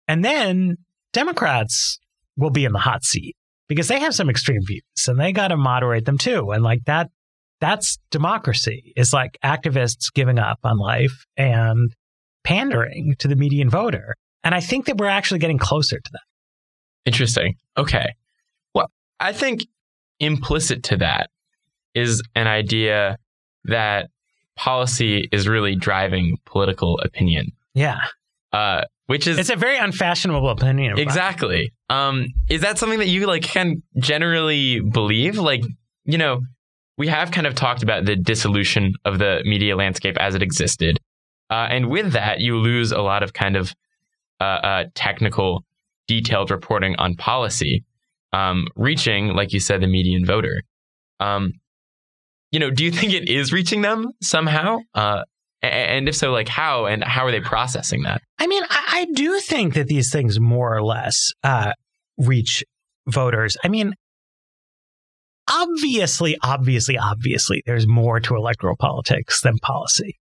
And 0.06 0.24
then 0.24 0.76
Democrats 1.12 1.98
will 2.36 2.50
be 2.50 2.64
in 2.64 2.72
the 2.72 2.78
hot 2.78 3.04
seat 3.04 3.36
because 3.68 3.88
they 3.88 4.00
have 4.00 4.14
some 4.14 4.30
extreme 4.30 4.60
views 4.66 4.82
and 5.06 5.18
they 5.18 5.32
got 5.32 5.48
to 5.48 5.56
moderate 5.56 6.04
them 6.04 6.18
too. 6.18 6.50
And 6.50 6.62
like 6.62 6.84
that 6.86 7.10
that's 7.60 7.98
democracy 8.10 8.92
is 8.96 9.12
like 9.12 9.36
activists 9.44 10.12
giving 10.14 10.38
up 10.38 10.58
on 10.64 10.78
life 10.78 11.26
and 11.36 11.92
pandering 12.44 13.14
to 13.18 13.28
the 13.28 13.36
median 13.36 13.68
voter. 13.68 14.14
And 14.44 14.54
I 14.54 14.60
think 14.60 14.86
that 14.86 14.96
we're 14.96 15.06
actually 15.06 15.40
getting 15.40 15.58
closer 15.58 15.96
to 15.96 16.10
that. 16.12 16.22
Interesting. 17.04 17.56
Okay. 17.76 18.14
Well, 18.74 18.90
I 19.18 19.32
think 19.32 19.66
implicit 20.20 20.84
to 20.84 20.96
that 20.98 21.30
is 21.94 22.22
an 22.34 22.46
idea 22.46 23.18
that 23.64 24.10
policy 24.58 25.28
is 25.32 25.48
really 25.48 25.76
driving 25.76 26.36
political 26.44 26.98
opinion. 26.98 27.52
Yeah. 27.74 27.98
Uh, 28.52 28.82
which 29.06 29.26
is 29.26 29.38
it's 29.38 29.50
a 29.50 29.56
very 29.56 29.78
unfashionable 29.78 30.50
opinion. 30.50 30.98
Exactly. 30.98 31.72
Um, 31.88 32.26
is 32.50 32.60
that 32.60 32.76
something 32.78 32.98
that 32.98 33.08
you 33.08 33.26
like 33.26 33.42
can 33.42 33.82
generally 33.98 34.80
believe? 34.80 35.38
Like, 35.38 35.62
you 36.04 36.18
know, 36.18 36.40
we 36.98 37.08
have 37.08 37.30
kind 37.30 37.46
of 37.46 37.54
talked 37.54 37.82
about 37.82 38.04
the 38.04 38.16
dissolution 38.16 38.92
of 39.04 39.18
the 39.18 39.40
media 39.44 39.76
landscape 39.76 40.16
as 40.18 40.34
it 40.34 40.42
existed. 40.42 40.98
Uh, 41.48 41.68
and 41.70 41.88
with 41.88 42.12
that, 42.12 42.40
you 42.40 42.56
lose 42.56 42.92
a 42.92 43.00
lot 43.00 43.22
of 43.22 43.32
kind 43.32 43.56
of 43.56 43.72
uh, 44.40 44.44
uh, 44.44 44.84
technical, 44.94 45.64
detailed 46.06 46.50
reporting 46.50 46.96
on 46.96 47.14
policy, 47.14 47.84
um, 48.32 48.66
reaching, 48.76 49.28
like 49.28 49.52
you 49.52 49.60
said, 49.60 49.80
the 49.80 49.86
median 49.86 50.26
voter. 50.26 50.62
Um, 51.20 51.52
you 52.50 52.58
know, 52.58 52.70
do 52.70 52.84
you 52.84 52.90
think 52.90 53.12
it 53.12 53.28
is 53.28 53.52
reaching 53.52 53.82
them 53.82 54.10
somehow? 54.22 54.78
Uh, 54.94 55.22
and 55.62 56.08
if 56.08 56.16
so, 56.16 56.30
like 56.30 56.48
how 56.48 56.86
and 56.86 57.02
how 57.02 57.24
are 57.26 57.30
they 57.30 57.40
processing 57.40 58.02
that? 58.02 58.22
I 58.38 58.46
mean, 58.46 58.62
I, 58.68 58.84
I 58.92 59.06
do 59.12 59.40
think 59.40 59.74
that 59.74 59.88
these 59.88 60.10
things 60.10 60.38
more 60.38 60.74
or 60.74 60.82
less 60.82 61.32
uh, 61.42 61.72
reach 62.16 62.64
voters. 63.08 63.56
I 63.64 63.68
mean, 63.68 63.94
obviously, 65.50 66.36
obviously, 66.42 66.96
obviously, 66.96 67.62
there's 67.66 67.88
more 67.88 68.20
to 68.20 68.36
electoral 68.36 68.76
politics 68.76 69.40
than 69.40 69.58
policy. 69.58 70.16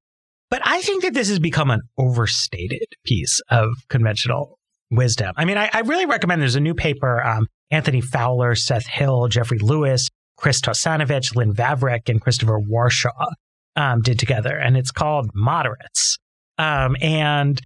But 0.49 0.61
I 0.65 0.81
think 0.81 1.03
that 1.03 1.13
this 1.13 1.29
has 1.29 1.39
become 1.39 1.69
an 1.69 1.81
overstated 1.97 2.87
piece 3.05 3.41
of 3.49 3.69
conventional 3.89 4.57
wisdom. 4.89 5.33
I 5.35 5.45
mean, 5.45 5.57
I, 5.57 5.69
I 5.73 5.81
really 5.81 6.05
recommend 6.05 6.41
there's 6.41 6.55
a 6.55 6.61
new 6.61 6.73
paper, 6.73 7.21
um, 7.21 7.47
Anthony 7.69 7.99
Fowler, 7.99 8.55
Seth 8.55 8.87
Hill, 8.87 9.27
Jeffrey 9.27 9.59
Lewis, 9.59 10.07
Chris 10.37 10.61
Tausanovitch, 10.61 11.35
Lynn 11.35 11.53
Vavreck, 11.53 12.09
and 12.09 12.21
Christopher 12.21 12.59
Warshaw 12.59 13.31
um, 13.75 14.01
did 14.01 14.19
together. 14.19 14.55
And 14.57 14.77
it's 14.77 14.91
called 14.91 15.29
Moderates. 15.33 16.17
Um, 16.57 16.95
and 17.01 17.61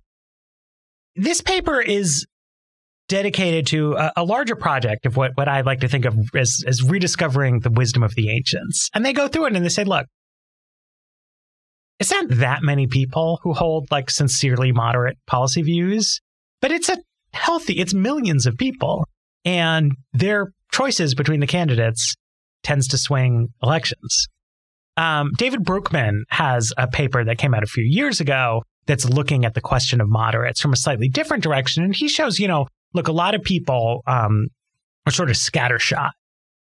this 1.16 1.42
paper 1.42 1.80
is 1.82 2.26
dedicated 3.08 3.68
to 3.68 3.94
a, 3.94 4.14
a, 4.18 4.24
larger 4.24 4.56
project 4.56 5.06
of 5.06 5.18
what, 5.18 5.32
what 5.36 5.50
I 5.50 5.62
like 5.62 5.82
to 5.82 5.88
think 5.90 6.06
of 6.06 6.18
as, 6.34 6.64
as 6.66 6.82
rediscovering 6.82 7.60
the 7.60 7.70
wisdom 7.70 8.04
of 8.04 8.16
the 8.16 8.30
ancients. 8.30 8.90
And 8.94 9.06
they 9.06 9.12
go 9.12 9.28
through 9.28 9.48
it 9.48 9.56
and 9.56 9.66
they 9.66 9.70
say, 9.70 9.84
look, 9.84 10.08
it's 12.00 12.12
not 12.12 12.30
that 12.30 12.64
many 12.64 12.88
people 12.88 13.40
who 13.44 13.54
hold 13.54 13.92
like 13.92 14.10
sincerely 14.10 14.72
moderate 14.72 15.18
policy 15.28 15.62
views, 15.62 16.22
but 16.62 16.72
it's 16.72 16.90
a 16.90 16.98
healthy, 17.34 17.74
it's 17.80 17.94
millions 17.94 18.46
of 18.46 18.58
people. 18.58 19.06
And 19.44 19.92
their 20.14 20.54
choices 20.72 21.14
between 21.14 21.42
the 21.42 21.48
candidates 21.48 22.16
tends 22.64 22.88
to 22.90 22.98
swing 22.98 23.50
elections. 23.62 24.28
Um, 24.98 25.32
David 25.38 25.64
Broockman 25.64 26.24
has 26.30 26.74
a 26.78 26.88
paper 26.88 27.24
that 27.24 27.38
came 27.38 27.54
out 27.54 27.64
a 27.64 27.68
few 27.68 27.84
years 27.84 28.20
ago 28.20 28.64
that's 28.88 29.08
looking 29.08 29.46
at 29.46 29.54
the 29.54 29.62
question 29.62 30.02
of 30.02 30.10
moderates 30.10 30.60
from 30.60 30.74
a 30.74 30.78
slightly 30.78 31.08
different 31.08 31.44
direction. 31.44 31.84
And 31.84 31.96
he 31.96 32.08
shows, 32.08 32.40
you 32.40 32.48
know, 32.48 32.68
look, 32.94 33.08
a 33.08 33.14
lot 33.14 33.36
of 33.36 33.42
people 33.42 34.02
um, 34.08 34.48
are 35.06 35.12
sort 35.12 35.30
of 35.30 35.36
scattershot 35.36 36.12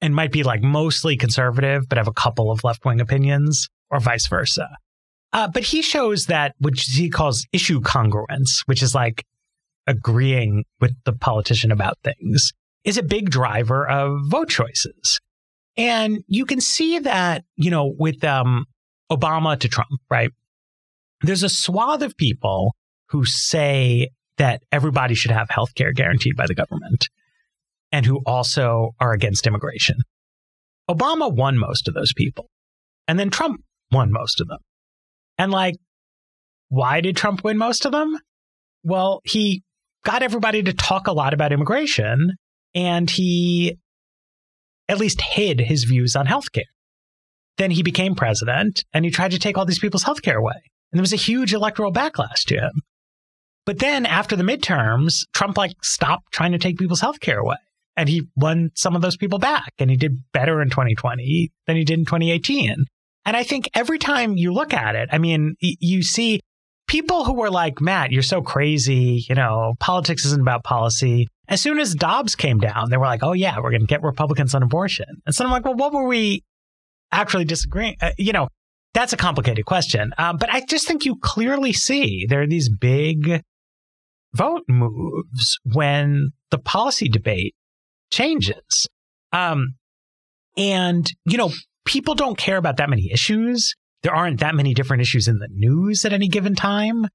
and 0.02 0.16
might 0.16 0.32
be 0.32 0.44
like 0.44 0.62
mostly 0.62 1.18
conservative, 1.18 1.84
but 1.88 1.98
have 1.98 2.08
a 2.08 2.14
couple 2.14 2.52
of 2.52 2.64
left 2.64 2.86
wing 2.86 3.00
opinions, 3.00 3.68
or 3.90 4.00
vice 4.00 4.28
versa. 4.28 4.70
Uh, 5.32 5.48
but 5.48 5.64
he 5.64 5.82
shows 5.82 6.26
that 6.26 6.56
which 6.60 6.84
he 6.84 7.10
calls 7.10 7.46
issue 7.52 7.80
congruence, 7.82 8.64
which 8.66 8.82
is 8.82 8.96
like 8.96 9.24
agreeing 9.88 10.64
with 10.80 10.94
the 11.06 11.14
politician 11.14 11.72
about 11.72 11.98
things, 12.04 12.52
is 12.84 12.98
a 12.98 13.04
big 13.04 13.30
driver 13.30 13.88
of 13.88 14.22
vote 14.26 14.50
choices. 14.50 15.20
And 15.80 16.26
you 16.28 16.46
can 16.46 16.60
see 16.60 17.00
that, 17.00 17.46
you 17.56 17.72
know, 17.72 17.96
with 17.98 18.22
um, 18.26 18.66
Obama 19.10 19.58
to 19.58 19.70
Trump, 19.70 20.02
right? 20.10 20.30
There's 21.22 21.42
a 21.42 21.48
swath 21.48 22.02
of 22.02 22.18
people 22.18 22.76
who 23.08 23.24
say 23.24 24.10
that 24.38 24.62
everybody 24.74 25.16
should 25.16 25.32
have 25.32 25.50
health 25.50 25.74
care 25.76 25.94
guaranteed 25.94 26.36
by 26.36 26.48
the 26.48 26.54
government 26.54 27.08
and 27.94 28.06
who 28.06 28.20
also 28.26 28.94
are 29.00 29.14
against 29.14 29.48
immigration. 29.48 29.96
Obama 30.90 31.34
won 31.34 31.58
most 31.58 31.88
of 31.88 31.94
those 31.94 32.12
people. 32.12 32.50
And 33.08 33.18
then 33.18 33.30
Trump 33.30 33.62
won 33.90 34.12
most 34.12 34.42
of 34.42 34.50
them. 34.50 34.60
And 35.38 35.50
like, 35.50 35.76
why 36.68 37.00
did 37.00 37.16
Trump 37.16 37.42
win 37.46 37.58
most 37.58 37.86
of 37.86 37.94
them? 37.94 38.18
Well, 38.84 39.22
he 39.24 39.64
got 40.04 40.24
everybody 40.24 40.62
to 40.62 40.74
talk 40.74 41.08
a 41.08 41.14
lot 41.14 41.34
about 41.34 41.54
immigration 41.54 42.34
and 42.76 43.10
he 43.10 43.78
at 44.90 44.98
least 44.98 45.22
hid 45.22 45.62
his 45.62 45.86
views 45.86 46.16
on 46.16 46.28
healthcare. 46.28 46.64
Then 47.58 47.72
he 47.72 47.84
became 47.84 48.16
president 48.16 48.84
and 48.94 49.06
he 49.06 49.12
tried 49.12 49.32
to 49.32 49.40
take 49.40 49.58
all 49.58 49.66
these 49.66 49.80
people's 49.80 50.04
healthcare 50.04 50.38
away. 50.38 50.62
And 50.92 50.98
there 50.98 51.04
was 51.04 51.14
a 51.14 51.18
huge 51.18 51.54
electoral 51.54 51.94
backlash 51.94 52.44
to 52.48 52.56
him. 52.56 52.82
But 53.66 53.80
then 53.80 54.06
after 54.06 54.36
the 54.36 54.44
midterms, 54.44 55.26
Trump 55.34 55.58
like 55.58 55.74
stopped 55.84 56.32
trying 56.32 56.54
to 56.54 56.58
take 56.58 56.78
people's 56.78 57.02
healthcare 57.02 57.38
away. 57.38 57.58
And 57.96 58.10
he 58.10 58.24
won 58.36 58.72
some 58.76 58.96
of 58.96 59.02
those 59.02 59.18
people 59.18 59.40
back 59.40 59.74
and 59.78 59.90
he 59.92 59.98
did 59.98 60.24
better 60.32 60.62
in 60.62 60.70
2020 60.70 61.52
than 61.68 61.76
he 61.76 61.84
did 61.84 62.00
in 62.00 62.06
2018. 62.06 62.86
And 63.26 63.38
I 63.38 63.44
think 63.44 63.70
every 63.76 64.00
time 64.00 64.38
you 64.38 64.54
look 64.54 64.74
at 64.74 64.96
it, 64.96 65.10
I 65.12 65.18
mean, 65.18 65.56
you 65.60 66.02
see 66.02 66.40
people 66.88 67.26
who 67.26 67.34
were 67.34 67.52
like, 67.52 67.82
Matt, 67.82 68.12
you're 68.12 68.24
so 68.24 68.42
crazy. 68.42 69.26
You 69.30 69.36
know, 69.36 69.76
politics 69.80 70.26
isn't 70.26 70.42
about 70.42 70.64
policy. 70.64 71.28
As 71.50 71.62
soon 71.62 71.80
as 71.80 71.96
Dobbs 71.96 72.36
came 72.36 72.60
down, 72.60 72.90
they 72.90 72.98
were 72.98 73.06
like, 73.06 73.24
oh, 73.24 73.34
yeah, 73.34 73.58
we're 73.58 73.72
going 73.72 73.82
to 73.82 73.88
get 73.88 74.04
Republicans 74.04 74.54
on 74.54 74.62
abortion. 74.62 75.08
And 75.26 75.34
so 75.34 75.44
I'm 75.44 75.52
like, 75.52 75.66
well, 75.66 75.74
what 75.74 75.92
were 75.92 76.08
we 76.08 76.44
actually 77.12 77.46
disagreeing? 77.46 77.96
Uh, 78.00 78.12
you 78.18 78.32
know, 78.32 78.50
that's 78.94 79.14
a 79.14 79.18
complicated 79.18 79.66
question. 79.66 80.14
Um, 80.18 80.38
but 80.38 80.50
I 80.52 80.62
just 80.62 80.88
think 80.88 81.06
you 81.06 81.16
clearly 81.16 81.74
see 81.74 82.28
there 82.30 82.42
are 82.42 82.48
these 82.48 82.70
big 82.70 83.42
vote 84.34 84.64
moves 84.68 85.58
when 85.64 86.30
the 86.52 86.60
policy 86.60 87.10
debate 87.10 87.56
changes. 88.12 88.88
Um, 89.34 89.76
and, 90.56 91.08
you 91.26 91.38
know, 91.38 91.52
people 91.86 92.14
don't 92.14 92.38
care 92.38 92.58
about 92.58 92.78
that 92.78 92.90
many 92.90 93.10
issues. 93.12 93.74
There 94.04 94.14
aren't 94.14 94.40
that 94.40 94.56
many 94.56 94.74
different 94.76 95.02
issues 95.02 95.28
in 95.28 95.40
the 95.40 95.50
news 95.52 96.06
at 96.06 96.14
any 96.14 96.28
given 96.28 96.54
time. 96.54 97.08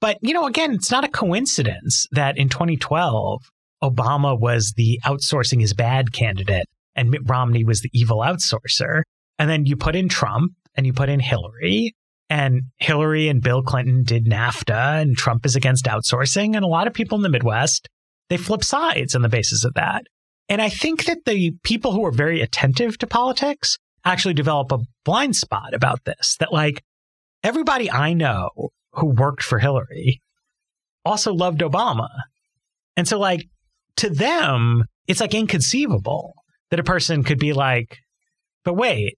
But, 0.00 0.18
you 0.20 0.34
know, 0.34 0.46
again, 0.46 0.72
it's 0.72 0.90
not 0.90 1.04
a 1.04 1.08
coincidence 1.08 2.06
that 2.10 2.36
in 2.36 2.48
2012, 2.48 3.40
Obama 3.82 4.38
was 4.38 4.74
the 4.76 5.00
outsourcing 5.04 5.62
is 5.62 5.74
bad 5.74 6.12
candidate 6.12 6.66
and 6.94 7.10
Mitt 7.10 7.22
Romney 7.28 7.64
was 7.64 7.80
the 7.80 7.90
evil 7.92 8.18
outsourcer. 8.18 9.02
And 9.38 9.48
then 9.48 9.66
you 9.66 9.76
put 9.76 9.96
in 9.96 10.08
Trump 10.08 10.52
and 10.74 10.86
you 10.86 10.92
put 10.92 11.08
in 11.08 11.20
Hillary, 11.20 11.94
and 12.30 12.62
Hillary 12.78 13.28
and 13.28 13.42
Bill 13.42 13.62
Clinton 13.62 14.04
did 14.04 14.24
NAFTA, 14.24 15.02
and 15.02 15.14
Trump 15.16 15.44
is 15.44 15.54
against 15.54 15.84
outsourcing. 15.84 16.56
And 16.56 16.64
a 16.64 16.68
lot 16.68 16.86
of 16.86 16.94
people 16.94 17.16
in 17.16 17.22
the 17.22 17.28
Midwest, 17.28 17.88
they 18.30 18.38
flip 18.38 18.64
sides 18.64 19.14
on 19.14 19.20
the 19.20 19.28
basis 19.28 19.64
of 19.64 19.74
that. 19.74 20.04
And 20.48 20.62
I 20.62 20.70
think 20.70 21.04
that 21.04 21.26
the 21.26 21.52
people 21.62 21.92
who 21.92 22.04
are 22.06 22.12
very 22.12 22.40
attentive 22.40 22.96
to 22.98 23.06
politics 23.06 23.76
actually 24.04 24.32
develop 24.32 24.72
a 24.72 24.78
blind 25.04 25.36
spot 25.36 25.74
about 25.74 26.04
this 26.04 26.36
that, 26.40 26.52
like, 26.52 26.82
everybody 27.42 27.90
I 27.90 28.14
know 28.14 28.70
who 28.92 29.08
worked 29.08 29.42
for 29.42 29.58
Hillary 29.58 30.22
also 31.04 31.34
loved 31.34 31.60
Obama. 31.60 32.08
And 32.96 33.06
so, 33.06 33.18
like, 33.18 33.46
to 33.96 34.10
them, 34.10 34.84
it's 35.06 35.20
like 35.20 35.34
inconceivable 35.34 36.34
that 36.70 36.80
a 36.80 36.84
person 36.84 37.22
could 37.22 37.38
be 37.38 37.52
like, 37.52 37.98
but 38.64 38.74
wait, 38.74 39.16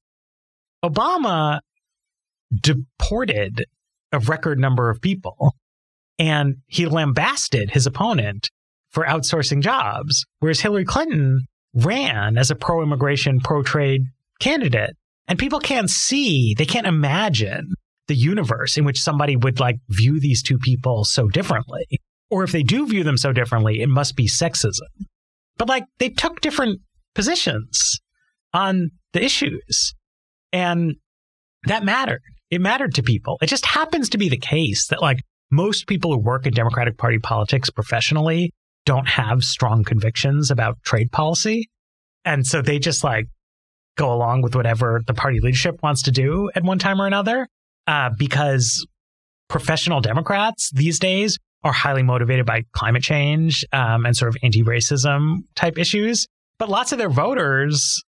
Obama 0.84 1.60
deported 2.60 3.64
a 4.12 4.18
record 4.18 4.58
number 4.58 4.90
of 4.90 5.00
people 5.00 5.54
and 6.18 6.56
he 6.66 6.86
lambasted 6.86 7.70
his 7.70 7.86
opponent 7.86 8.50
for 8.90 9.04
outsourcing 9.04 9.60
jobs, 9.60 10.24
whereas 10.38 10.60
Hillary 10.60 10.84
Clinton 10.84 11.46
ran 11.74 12.38
as 12.38 12.50
a 12.50 12.54
pro 12.54 12.82
immigration, 12.82 13.40
pro 13.40 13.62
trade 13.62 14.02
candidate. 14.40 14.96
And 15.26 15.38
people 15.38 15.58
can't 15.58 15.90
see, 15.90 16.54
they 16.56 16.66
can't 16.66 16.86
imagine 16.86 17.74
the 18.06 18.14
universe 18.14 18.76
in 18.76 18.84
which 18.84 19.00
somebody 19.00 19.36
would 19.36 19.58
like 19.58 19.76
view 19.88 20.20
these 20.20 20.42
two 20.42 20.58
people 20.58 21.04
so 21.04 21.28
differently. 21.28 21.86
Or 22.34 22.42
if 22.42 22.50
they 22.50 22.64
do 22.64 22.84
view 22.84 23.04
them 23.04 23.16
so 23.16 23.32
differently, 23.32 23.80
it 23.80 23.88
must 23.88 24.16
be 24.16 24.26
sexism. 24.26 24.88
But 25.56 25.68
like 25.68 25.84
they 26.00 26.08
took 26.08 26.40
different 26.40 26.80
positions 27.14 28.00
on 28.52 28.90
the 29.12 29.24
issues. 29.24 29.94
And 30.52 30.96
that 31.68 31.84
mattered. 31.84 32.22
It 32.50 32.60
mattered 32.60 32.92
to 32.96 33.04
people. 33.04 33.38
It 33.40 33.46
just 33.46 33.64
happens 33.64 34.08
to 34.08 34.18
be 34.18 34.28
the 34.28 34.36
case 34.36 34.88
that 34.88 35.00
like 35.00 35.20
most 35.52 35.86
people 35.86 36.12
who 36.12 36.18
work 36.18 36.44
in 36.44 36.52
Democratic 36.52 36.98
Party 36.98 37.20
politics 37.20 37.70
professionally 37.70 38.52
don't 38.84 39.06
have 39.08 39.44
strong 39.44 39.84
convictions 39.84 40.50
about 40.50 40.82
trade 40.84 41.12
policy. 41.12 41.68
And 42.24 42.44
so 42.44 42.62
they 42.62 42.80
just 42.80 43.04
like 43.04 43.26
go 43.96 44.12
along 44.12 44.42
with 44.42 44.56
whatever 44.56 45.02
the 45.06 45.14
party 45.14 45.38
leadership 45.40 45.76
wants 45.84 46.02
to 46.02 46.10
do 46.10 46.50
at 46.56 46.64
one 46.64 46.80
time 46.80 47.00
or 47.00 47.06
another. 47.06 47.46
Uh, 47.86 48.10
because 48.18 48.84
professional 49.48 50.00
Democrats 50.00 50.72
these 50.74 50.98
days 50.98 51.38
are 51.64 51.72
highly 51.72 52.02
motivated 52.02 52.44
by 52.44 52.64
climate 52.72 53.02
change 53.02 53.64
um, 53.72 54.04
and 54.04 54.14
sort 54.14 54.28
of 54.28 54.36
anti 54.42 54.62
racism 54.62 55.38
type 55.56 55.78
issues. 55.78 56.26
But 56.58 56.68
lots 56.68 56.92
of 56.92 56.98
their 56.98 57.10
voters 57.10 58.02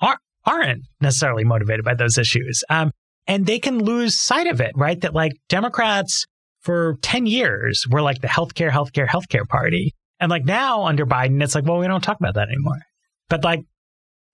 aren't, 0.00 0.20
aren't 0.44 0.82
necessarily 1.00 1.44
motivated 1.44 1.84
by 1.84 1.94
those 1.94 2.18
issues. 2.18 2.62
Um, 2.68 2.92
and 3.26 3.46
they 3.46 3.58
can 3.58 3.78
lose 3.78 4.20
sight 4.20 4.46
of 4.46 4.60
it, 4.60 4.72
right? 4.76 5.00
That 5.00 5.14
like 5.14 5.32
Democrats 5.48 6.26
for 6.60 6.96
10 7.02 7.26
years 7.26 7.86
were 7.90 8.02
like 8.02 8.20
the 8.20 8.28
healthcare, 8.28 8.70
healthcare, 8.70 9.06
healthcare 9.06 9.48
party. 9.48 9.94
And 10.20 10.30
like 10.30 10.44
now 10.44 10.84
under 10.84 11.06
Biden, 11.06 11.42
it's 11.42 11.54
like, 11.54 11.64
well, 11.64 11.78
we 11.78 11.86
don't 11.86 12.02
talk 12.02 12.20
about 12.20 12.34
that 12.34 12.48
anymore. 12.48 12.80
But 13.28 13.42
like 13.42 13.64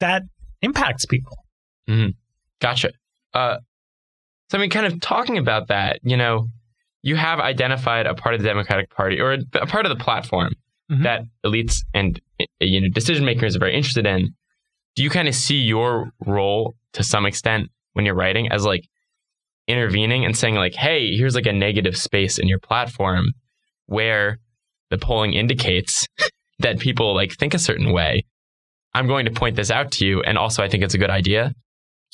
that 0.01 0.23
impacts 0.63 1.07
people. 1.07 1.37
Mm-hmm. 1.89 2.11
Gotcha. 2.61 2.91
Uh, 3.33 3.59
so 4.51 4.59
I 4.59 4.61
mean, 4.61 4.71
kind 4.71 4.87
of 4.87 5.01
talking 5.01 5.39
about 5.39 5.69
that, 5.69 6.01
you 6.03 6.17
know, 6.17 6.49
you 7.09 7.17
have 7.17 7.41
identified 7.41 8.07
a 8.07 8.15
part 8.15 8.35
of 8.35 8.43
the 8.43 8.47
Democratic 8.47 8.91
Party 8.91 9.21
or 9.21 9.39
a, 9.55 9.67
part 9.67 9.87
of 9.87 9.91
the 9.97 10.03
platform 10.03 10.53
mm-hmm. 10.91 11.03
that 11.03 11.23
elites 11.45 11.79
and 11.95 12.21
you 12.61 12.81
know 12.81 12.89
decision 12.93 13.25
makers 13.25 13.57
are 13.57 13.61
very 13.61 13.75
interested 13.75 14.07
in. 14.07 14.35
Do 14.95 15.03
you 15.03 15.11
kind 15.11 15.29
of 15.29 15.35
see 15.35 15.57
your 15.57 16.11
role 16.27 16.75
to 16.93 17.03
some 17.03 17.25
extent 17.25 17.69
when 17.95 18.05
you're 18.05 18.15
writing 18.15 18.51
as 18.53 18.65
like 18.65 18.85
intervening 19.67 20.25
and 20.25 20.37
saying 20.37 20.55
like, 20.55 20.75
hey, 20.75 21.15
here's 21.17 21.35
like 21.35 21.47
a 21.47 21.53
negative 21.53 21.97
space 21.97 22.39
in 22.39 22.49
your 22.49 22.59
platform 22.59 23.27
where 23.87 24.39
the 24.91 24.99
polling 24.99 25.35
indicates 25.35 26.07
that 26.59 26.79
people 26.79 27.15
like 27.15 27.33
think 27.33 27.55
a 27.55 27.59
certain 27.59 27.93
way. 27.93 28.25
I'm 28.95 29.07
going 29.07 29.27
to 29.27 29.31
point 29.31 29.55
this 29.55 29.71
out 29.71 29.93
to 29.93 30.07
you, 30.07 30.23
and 30.23 30.37
also 30.37 30.63
I 30.63 30.69
think 30.69 30.83
it's 30.83 30.95
a 30.95 30.99
good 30.99 31.11
idea. 31.11 31.53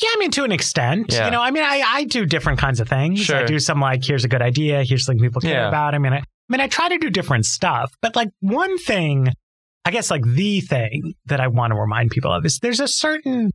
Yeah, 0.02 0.08
I 0.12 0.16
mean, 0.18 0.30
to 0.32 0.44
an 0.44 0.52
extent. 0.52 1.12
Yeah. 1.12 1.26
You 1.26 1.30
know, 1.30 1.40
I 1.40 1.50
mean, 1.50 1.62
I, 1.62 1.82
I 1.84 2.04
do 2.04 2.26
different 2.26 2.58
kinds 2.58 2.80
of 2.80 2.88
things. 2.88 3.20
Sure. 3.20 3.36
I 3.36 3.44
do 3.44 3.58
some 3.58 3.80
like, 3.80 4.04
here's 4.04 4.24
a 4.24 4.28
good 4.28 4.42
idea, 4.42 4.82
here's 4.82 5.04
something 5.04 5.22
people 5.22 5.40
care 5.40 5.52
yeah. 5.52 5.68
about. 5.68 5.94
I 5.94 5.98
mean, 5.98 6.12
I, 6.12 6.18
I 6.18 6.22
mean, 6.48 6.60
I 6.60 6.66
try 6.68 6.88
to 6.88 6.98
do 6.98 7.10
different 7.10 7.46
stuff, 7.46 7.92
but 8.02 8.16
like 8.16 8.28
one 8.40 8.76
thing, 8.78 9.28
I 9.84 9.90
guess 9.90 10.10
like 10.10 10.24
the 10.24 10.60
thing 10.60 11.14
that 11.26 11.40
I 11.40 11.46
want 11.46 11.72
to 11.72 11.78
remind 11.78 12.10
people 12.10 12.32
of 12.32 12.44
is 12.44 12.58
there's 12.58 12.80
a 12.80 12.88
certain, 12.88 13.50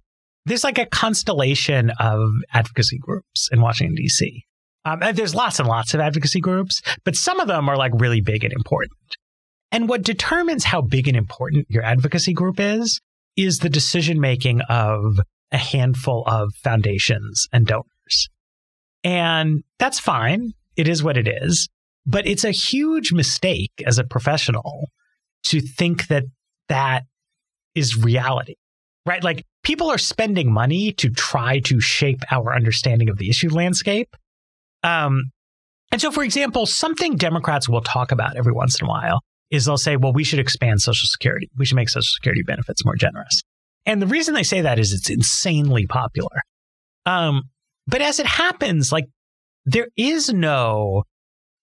there's 0.45 0.63
like 0.63 0.77
a 0.77 0.85
constellation 0.85 1.91
of 1.99 2.31
advocacy 2.53 2.99
groups 2.99 3.49
in 3.51 3.61
Washington, 3.61 3.95
D.C. 3.95 4.45
Um, 4.85 5.01
there's 5.13 5.35
lots 5.35 5.59
and 5.59 5.67
lots 5.67 5.93
of 5.93 5.99
advocacy 5.99 6.39
groups, 6.39 6.81
but 7.03 7.15
some 7.15 7.39
of 7.39 7.47
them 7.47 7.67
are 7.67 7.77
like 7.77 7.91
really 7.95 8.21
big 8.21 8.43
and 8.43 8.53
important. 8.53 8.91
And 9.71 9.89
what 9.89 10.03
determines 10.03 10.63
how 10.63 10.81
big 10.81 11.07
and 11.07 11.17
important 11.17 11.67
your 11.69 11.83
advocacy 11.83 12.33
group 12.33 12.59
is, 12.59 13.01
is 13.35 13.59
the 13.59 13.69
decision 13.69 14.19
making 14.19 14.61
of 14.61 15.19
a 15.51 15.57
handful 15.57 16.23
of 16.27 16.53
foundations 16.55 17.47
and 17.51 17.65
donors. 17.65 18.29
And 19.03 19.63
that's 19.77 19.99
fine. 19.99 20.53
It 20.75 20.87
is 20.87 21.03
what 21.03 21.17
it 21.17 21.27
is. 21.27 21.67
But 22.05 22.27
it's 22.27 22.43
a 22.43 22.51
huge 22.51 23.11
mistake 23.11 23.71
as 23.85 23.99
a 23.99 24.03
professional 24.03 24.89
to 25.45 25.61
think 25.61 26.07
that 26.07 26.23
that 26.67 27.03
is 27.75 27.97
reality, 27.97 28.55
right? 29.05 29.23
Like 29.23 29.45
people 29.63 29.89
are 29.89 29.97
spending 29.97 30.51
money 30.51 30.91
to 30.93 31.09
try 31.09 31.59
to 31.61 31.79
shape 31.79 32.21
our 32.31 32.55
understanding 32.55 33.09
of 33.09 33.17
the 33.17 33.29
issue 33.29 33.49
landscape. 33.49 34.15
Um, 34.83 35.31
and 35.91 35.99
so, 35.99 36.11
for 36.11 36.23
example, 36.23 36.65
something 36.65 37.15
Democrats 37.15 37.67
will 37.67 37.81
talk 37.81 38.11
about 38.11 38.37
every 38.37 38.53
once 38.53 38.79
in 38.79 38.85
a 38.85 38.89
while 38.89 39.21
is 39.49 39.65
they'll 39.65 39.77
say, 39.77 39.95
well, 39.95 40.13
we 40.13 40.23
should 40.23 40.39
expand 40.39 40.81
Social 40.81 41.07
Security. 41.07 41.49
We 41.57 41.65
should 41.65 41.75
make 41.75 41.89
Social 41.89 42.03
Security 42.03 42.43
benefits 42.43 42.85
more 42.85 42.95
generous. 42.95 43.41
And 43.85 44.01
the 44.01 44.07
reason 44.07 44.33
they 44.33 44.43
say 44.43 44.61
that 44.61 44.79
is 44.79 44.93
it's 44.93 45.09
insanely 45.09 45.87
popular. 45.87 46.41
Um, 47.05 47.43
but 47.87 48.01
as 48.01 48.19
it 48.19 48.25
happens, 48.25 48.91
like 48.91 49.05
there 49.65 49.87
is 49.97 50.31
no 50.31 51.03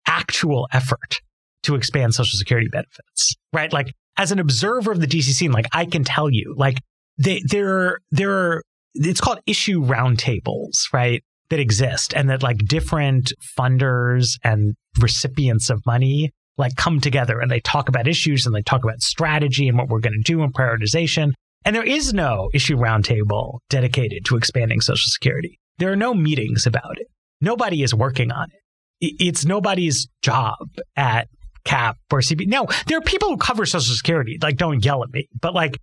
actual 0.07 0.69
effort 0.73 1.21
to 1.65 1.75
expand 1.75 2.15
Social 2.15 2.39
Security 2.39 2.69
benefits, 2.71 3.35
right? 3.53 3.73
Like 3.73 3.93
as 4.17 4.33
an 4.33 4.39
observer 4.39 4.93
of 4.93 5.01
the 5.01 5.07
DC 5.07 5.25
scene, 5.25 5.53
like 5.53 5.67
I 5.73 5.85
can 5.85 6.05
tell 6.05 6.31
you, 6.31 6.55
like 6.57 6.81
they, 7.19 7.43
there, 7.49 7.99
there 8.11 8.33
are, 8.33 8.63
it's 8.95 9.21
called 9.21 9.41
issue 9.47 9.83
roundtables, 9.83 10.93
right? 10.93 11.23
That 11.51 11.61
exist 11.61 12.13
and 12.15 12.29
that 12.31 12.43
like 12.43 12.59
different 12.59 13.33
funders 13.57 14.37
and 14.43 14.75
recipients 15.01 15.71
of 15.71 15.81
money 15.87 16.33
like 16.59 16.75
come 16.77 17.01
together 17.01 17.41
and 17.41 17.51
they 17.51 17.61
talk 17.61 17.89
about 17.89 18.09
issues 18.09 18.47
and 18.47 18.55
they 18.55 18.63
talk 18.63 18.83
about 18.83 19.01
strategy 19.01 19.69
and 19.69 19.77
what 19.77 19.89
we're 19.89 20.01
going 20.01 20.15
to 20.15 20.33
do 20.33 20.43
and 20.43 20.55
prioritization. 20.55 21.33
And 21.67 21.75
there 21.75 21.85
is 21.85 22.15
no 22.15 22.49
issue 22.55 22.77
roundtable 22.77 23.59
dedicated 23.69 24.25
to 24.27 24.37
expanding 24.37 24.81
Social 24.81 25.11
Security. 25.11 25.59
There 25.79 25.91
are 25.91 25.97
no 25.97 26.15
meetings 26.15 26.65
about 26.65 26.99
it. 26.99 27.09
Nobody 27.41 27.83
is 27.83 27.93
working 27.93 28.31
on 28.31 28.47
it. 28.53 29.17
It's 29.19 29.45
nobody's 29.45 30.07
job 30.23 30.57
at 30.95 31.29
CAP 31.65 31.99
or 32.13 32.21
CB. 32.21 32.47
Now, 32.47 32.67
there 32.87 32.97
are 32.97 33.03
people 33.03 33.31
who 33.31 33.37
cover 33.37 33.67
Social 33.67 33.97
Security. 33.97 34.39
Like, 34.41 34.57
don't 34.57 34.85
yell 34.85 35.03
at 35.03 35.11
me. 35.11 35.29
But 35.39 35.55
like, 35.55 35.79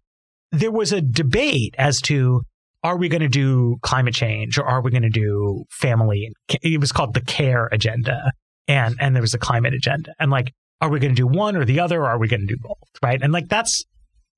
there 0.53 0.71
was 0.71 0.93
a 0.93 1.01
debate 1.01 1.75
as 1.77 1.99
to 2.03 2.43
are 2.81 2.97
we 2.97 3.09
going 3.09 3.21
to 3.21 3.27
do 3.27 3.77
climate 3.81 4.13
change 4.13 4.57
or 4.57 4.65
are 4.65 4.81
we 4.81 4.89
going 4.89 5.03
to 5.03 5.09
do 5.09 5.65
family? 5.69 6.29
It 6.61 6.79
was 6.79 6.93
called 6.93 7.13
the 7.13 7.21
CARE 7.21 7.67
agenda, 7.71 8.31
and 8.69 8.95
and 8.99 9.15
there 9.15 9.21
was 9.21 9.33
a 9.33 9.39
climate 9.39 9.73
agenda. 9.73 10.13
And 10.17 10.31
like, 10.31 10.53
are 10.79 10.89
we 10.89 10.99
going 10.99 11.13
to 11.13 11.21
do 11.21 11.27
one 11.27 11.57
or 11.57 11.65
the 11.65 11.81
other, 11.81 12.01
or 12.01 12.07
are 12.07 12.19
we 12.19 12.29
going 12.29 12.41
to 12.41 12.47
do 12.47 12.57
both? 12.61 12.77
Right? 13.01 13.21
And 13.21 13.33
like, 13.33 13.49
that's 13.49 13.83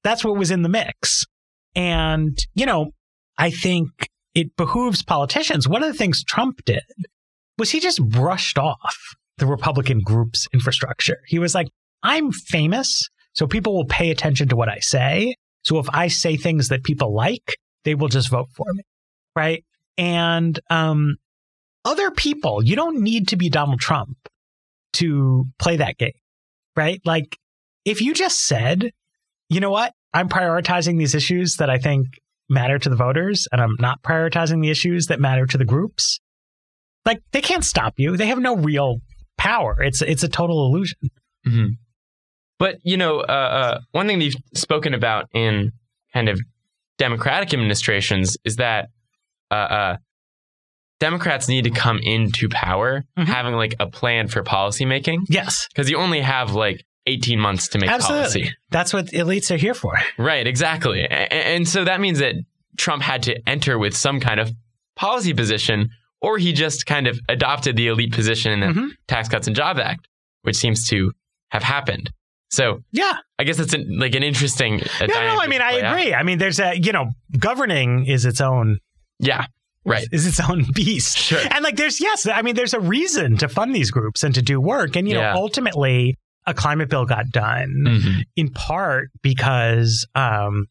that's 0.04 0.24
what 0.24 0.38
was 0.38 0.52
in 0.52 0.64
the 0.64 0.70
mix. 0.70 1.26
And 1.76 2.38
you 2.54 2.66
know, 2.66 2.92
I 3.38 3.50
think 3.52 3.90
it 4.34 4.56
behooves 4.58 5.04
politicians. 5.04 5.68
One 5.68 5.84
of 5.84 5.92
the 5.92 5.98
things 5.98 6.24
Trump 6.24 6.64
did 6.66 6.84
was 7.58 7.72
he 7.72 7.80
just 7.80 8.04
brushed 8.04 8.58
off 8.58 8.98
the 9.38 9.46
Republican 9.46 10.00
group's 10.00 10.48
infrastructure. 10.54 11.18
He 11.28 11.40
was 11.40 11.56
like, 11.56 11.68
I'm 12.04 12.32
famous, 12.32 13.10
so 13.34 13.48
people 13.48 13.76
will 13.76 13.86
pay 13.86 14.12
attention 14.12 14.48
to 14.50 14.56
what 14.56 14.70
I 14.70 14.80
say. 14.80 15.36
So 15.64 15.80
if 15.80 15.88
I 15.92 16.08
say 16.08 16.38
things 16.38 16.70
that 16.70 16.84
people 16.84 17.14
like, 17.14 17.56
they 17.84 17.96
will 17.96 18.08
just 18.08 18.30
vote 18.30 18.50
for 18.56 18.66
me. 18.74 18.84
Right. 19.36 19.64
And 19.98 20.60
um, 20.70 21.16
other 21.84 22.12
people, 22.12 22.64
you 22.64 22.76
don't 22.76 23.02
need 23.02 23.30
to 23.30 23.36
be 23.36 23.50
Donald 23.50 23.80
Trump 23.80 24.18
to 24.94 25.46
play 25.60 25.78
that 25.78 25.98
game. 25.98 26.14
Right. 26.76 27.02
Like 27.06 27.38
if 27.84 28.02
you 28.02 28.14
just 28.14 28.46
said, 28.46 28.92
you 29.50 29.60
know 29.60 29.72
what, 29.72 29.94
I'm 30.16 30.30
prioritizing 30.30 30.98
these 30.98 31.14
issues 31.14 31.58
that 31.58 31.70
I 31.70 31.78
think 31.78 32.08
matter 32.50 32.80
to 32.80 32.90
the 32.90 32.96
voters 32.96 33.48
and 33.52 33.60
I'm 33.60 33.76
not 33.80 34.02
prioritizing 34.02 34.62
the 34.62 34.70
issues 34.70 35.08
that 35.08 35.20
matter 35.20 35.46
to 35.46 35.58
the 35.58 35.66
groups, 35.66 36.20
like 37.06 37.20
they 37.34 37.42
can't 37.42 37.66
stop 37.66 37.96
you. 37.98 38.16
They 38.16 38.28
have 38.28 38.40
no 38.40 38.56
real 38.56 39.02
power. 39.38 39.82
It's 39.84 40.02
it's 40.02 40.24
a 40.24 40.30
total 40.30 40.66
illusion. 40.68 41.00
Mm-hmm. 41.46 41.66
But 42.58 42.78
you 42.84 42.96
know, 42.96 43.20
uh, 43.20 43.24
uh, 43.24 43.80
one 43.92 44.08
thing 44.08 44.20
that 44.20 44.26
you've 44.26 44.36
spoken 44.54 44.94
about 44.94 45.28
in 45.34 45.74
kind 46.14 46.30
of 46.30 46.40
Democratic 46.98 47.54
administrations 47.54 48.38
is 48.46 48.56
that 48.56 48.88
uh, 49.52 49.54
uh 49.54 49.98
Democrats 51.02 51.50
need 51.50 51.66
to 51.66 51.72
come 51.72 52.00
into 52.02 52.48
power 52.48 53.04
mm-hmm. 53.18 53.30
having 53.30 53.56
like 53.56 53.76
a 53.82 53.88
plan 53.88 54.30
for 54.30 54.44
policymaking. 54.44 55.20
Yes, 55.28 55.68
because 55.68 55.90
you 55.90 55.98
only 55.98 56.22
have 56.22 56.54
like 56.54 56.86
18 57.08 57.40
months 57.40 57.68
to 57.70 57.80
make 57.80 57.90
Absolutely. 57.90 58.24
policy. 58.24 58.56
That's 58.72 58.94
what 58.94 59.08
elites 59.08 59.52
are 59.52 59.58
here 59.58 59.74
for. 59.74 59.96
Right, 60.18 60.46
exactly. 60.48 61.02
And, 61.02 61.34
and 61.34 61.68
so 61.68 61.86
that 61.86 62.02
means 62.02 62.20
that 62.20 62.36
Trump 62.78 63.04
had 63.04 63.24
to 63.24 63.40
enter 63.48 63.78
with 63.78 63.96
some 63.96 64.20
kind 64.20 64.40
of 64.40 64.52
policy 64.96 65.34
position, 65.34 65.90
or 66.22 66.38
he 66.38 66.54
just 66.54 66.86
kind 66.86 67.08
of 67.08 67.20
adopted 67.30 67.76
the 67.76 67.88
elite 67.88 68.14
position 68.14 68.52
in 68.52 68.60
the 68.60 68.66
mm-hmm. 68.68 68.88
Tax 69.08 69.30
Cuts 69.30 69.48
and 69.48 69.56
Jobs 69.56 69.80
Act, 69.80 70.08
which 70.42 70.56
seems 70.56 70.88
to 70.90 71.12
have 71.50 71.64
happened. 71.64 72.12
So 72.50 72.84
yeah, 72.92 73.18
I 73.38 73.44
guess 73.44 73.60
it's 73.60 73.74
an, 73.74 73.98
like 74.00 74.16
an 74.16 74.24
interesting. 74.24 74.82
Uh, 74.82 75.08
no, 75.08 75.14
no, 75.14 75.40
I 75.40 75.48
mean 75.48 75.62
I 75.62 75.74
agree. 75.74 76.14
Out. 76.14 76.20
I 76.20 76.24
mean, 76.24 76.38
there's 76.38 76.60
a 76.60 76.76
you 76.76 76.92
know, 76.92 77.10
governing 77.38 78.06
is 78.06 78.26
its 78.26 78.40
own. 78.40 78.80
Yeah, 79.20 79.48
right. 79.84 80.08
Is 80.12 80.28
its 80.28 80.40
own 80.40 80.66
beast. 80.74 81.18
Sure. 81.18 81.42
And 81.52 81.64
like, 81.64 81.76
there's 81.76 82.00
yes, 82.00 82.28
I 82.28 82.42
mean, 82.44 82.56
there's 82.56 82.74
a 82.74 82.80
reason 82.80 83.38
to 83.38 83.50
fund 83.50 83.76
these 83.76 83.92
groups 83.92 84.24
and 84.24 84.34
to 84.36 84.42
do 84.42 84.62
work, 84.62 84.96
and 84.96 85.08
you 85.08 85.16
yeah. 85.16 85.34
know, 85.34 85.40
ultimately, 85.40 86.18
a 86.46 86.54
climate 86.54 86.90
bill 86.90 87.06
got 87.06 87.30
done 87.30 87.74
mm-hmm. 87.88 88.20
in 88.36 88.52
part 88.52 89.10
because 89.22 90.08
um, 90.16 90.66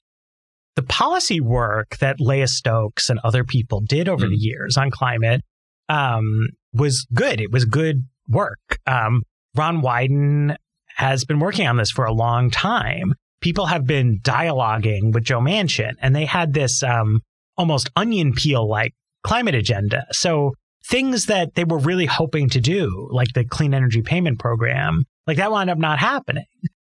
the 0.76 0.82
policy 0.82 1.40
work 1.40 1.96
that 1.98 2.20
Leah 2.20 2.48
Stokes 2.48 3.10
and 3.10 3.20
other 3.24 3.44
people 3.44 3.80
did 3.80 4.08
over 4.08 4.24
mm-hmm. 4.24 4.30
the 4.30 4.38
years 4.38 4.76
on 4.76 4.90
climate 4.90 5.42
um, 5.88 6.48
was 6.72 7.06
good. 7.12 7.40
It 7.40 7.52
was 7.52 7.64
good 7.64 8.04
work. 8.28 8.78
Um, 8.86 9.22
Ron 9.54 9.82
Wyden 9.82 10.56
has 10.96 11.24
been 11.24 11.38
working 11.38 11.66
on 11.66 11.76
this 11.76 11.90
for 11.90 12.04
a 12.04 12.12
long 12.12 12.50
time. 12.50 13.14
People 13.40 13.66
have 13.66 13.86
been 13.86 14.20
dialoguing 14.22 15.12
with 15.12 15.24
Joe 15.24 15.40
Manchin, 15.40 15.92
and 16.00 16.16
they 16.16 16.24
had 16.24 16.54
this 16.54 16.82
um, 16.82 17.20
almost 17.56 17.90
onion 17.94 18.32
peel 18.32 18.68
like 18.68 18.92
climate 19.22 19.54
agenda. 19.54 20.06
So 20.12 20.54
things 20.86 21.26
that 21.26 21.54
they 21.54 21.64
were 21.64 21.78
really 21.78 22.06
hoping 22.06 22.48
to 22.50 22.60
do, 22.60 23.08
like 23.10 23.28
the 23.34 23.44
clean 23.44 23.74
energy 23.74 24.02
payment 24.02 24.38
program, 24.38 25.04
like 25.26 25.38
that 25.38 25.50
wound 25.50 25.70
up 25.70 25.78
not 25.78 25.98
happening. 25.98 26.44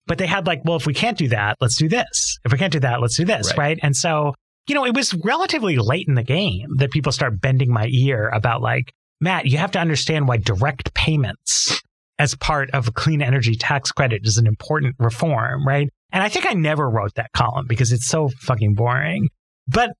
But 0.05 0.17
they 0.17 0.27
had 0.27 0.47
like, 0.47 0.61
well, 0.65 0.75
if 0.75 0.85
we 0.85 0.93
can't 0.93 1.17
do 1.17 1.29
that, 1.29 1.57
let's 1.61 1.77
do 1.77 1.87
this. 1.87 2.37
If 2.43 2.51
we 2.51 2.57
can't 2.57 2.73
do 2.73 2.81
that, 2.81 3.01
let's 3.01 3.15
do 3.15 3.23
this, 3.23 3.49
right? 3.51 3.57
right? 3.57 3.79
And 3.81 3.95
so, 3.95 4.33
you 4.67 4.75
know, 4.75 4.85
it 4.85 4.95
was 4.95 5.13
relatively 5.13 5.77
late 5.77 6.07
in 6.07 6.15
the 6.15 6.23
game 6.23 6.67
that 6.77 6.91
people 6.91 7.11
start 7.11 7.39
bending 7.39 7.71
my 7.71 7.87
ear 7.89 8.29
about 8.29 8.61
like, 8.61 8.91
Matt, 9.21 9.45
you 9.45 9.57
have 9.59 9.71
to 9.71 9.79
understand 9.79 10.27
why 10.27 10.37
direct 10.37 10.93
payments 10.93 11.81
as 12.19 12.35
part 12.35 12.69
of 12.71 12.89
a 12.89 12.91
clean 12.91 13.21
energy 13.21 13.55
tax 13.55 13.91
credit 13.91 14.21
is 14.25 14.37
an 14.37 14.45
important 14.45 14.95
reform, 14.99 15.65
right? 15.65 15.89
And 16.11 16.21
I 16.21 16.29
think 16.29 16.45
I 16.45 16.53
never 16.53 16.89
wrote 16.89 17.15
that 17.15 17.31
column 17.33 17.65
because 17.67 17.91
it's 17.91 18.07
so 18.07 18.29
fucking 18.41 18.75
boring. 18.75 19.29
But 19.67 19.91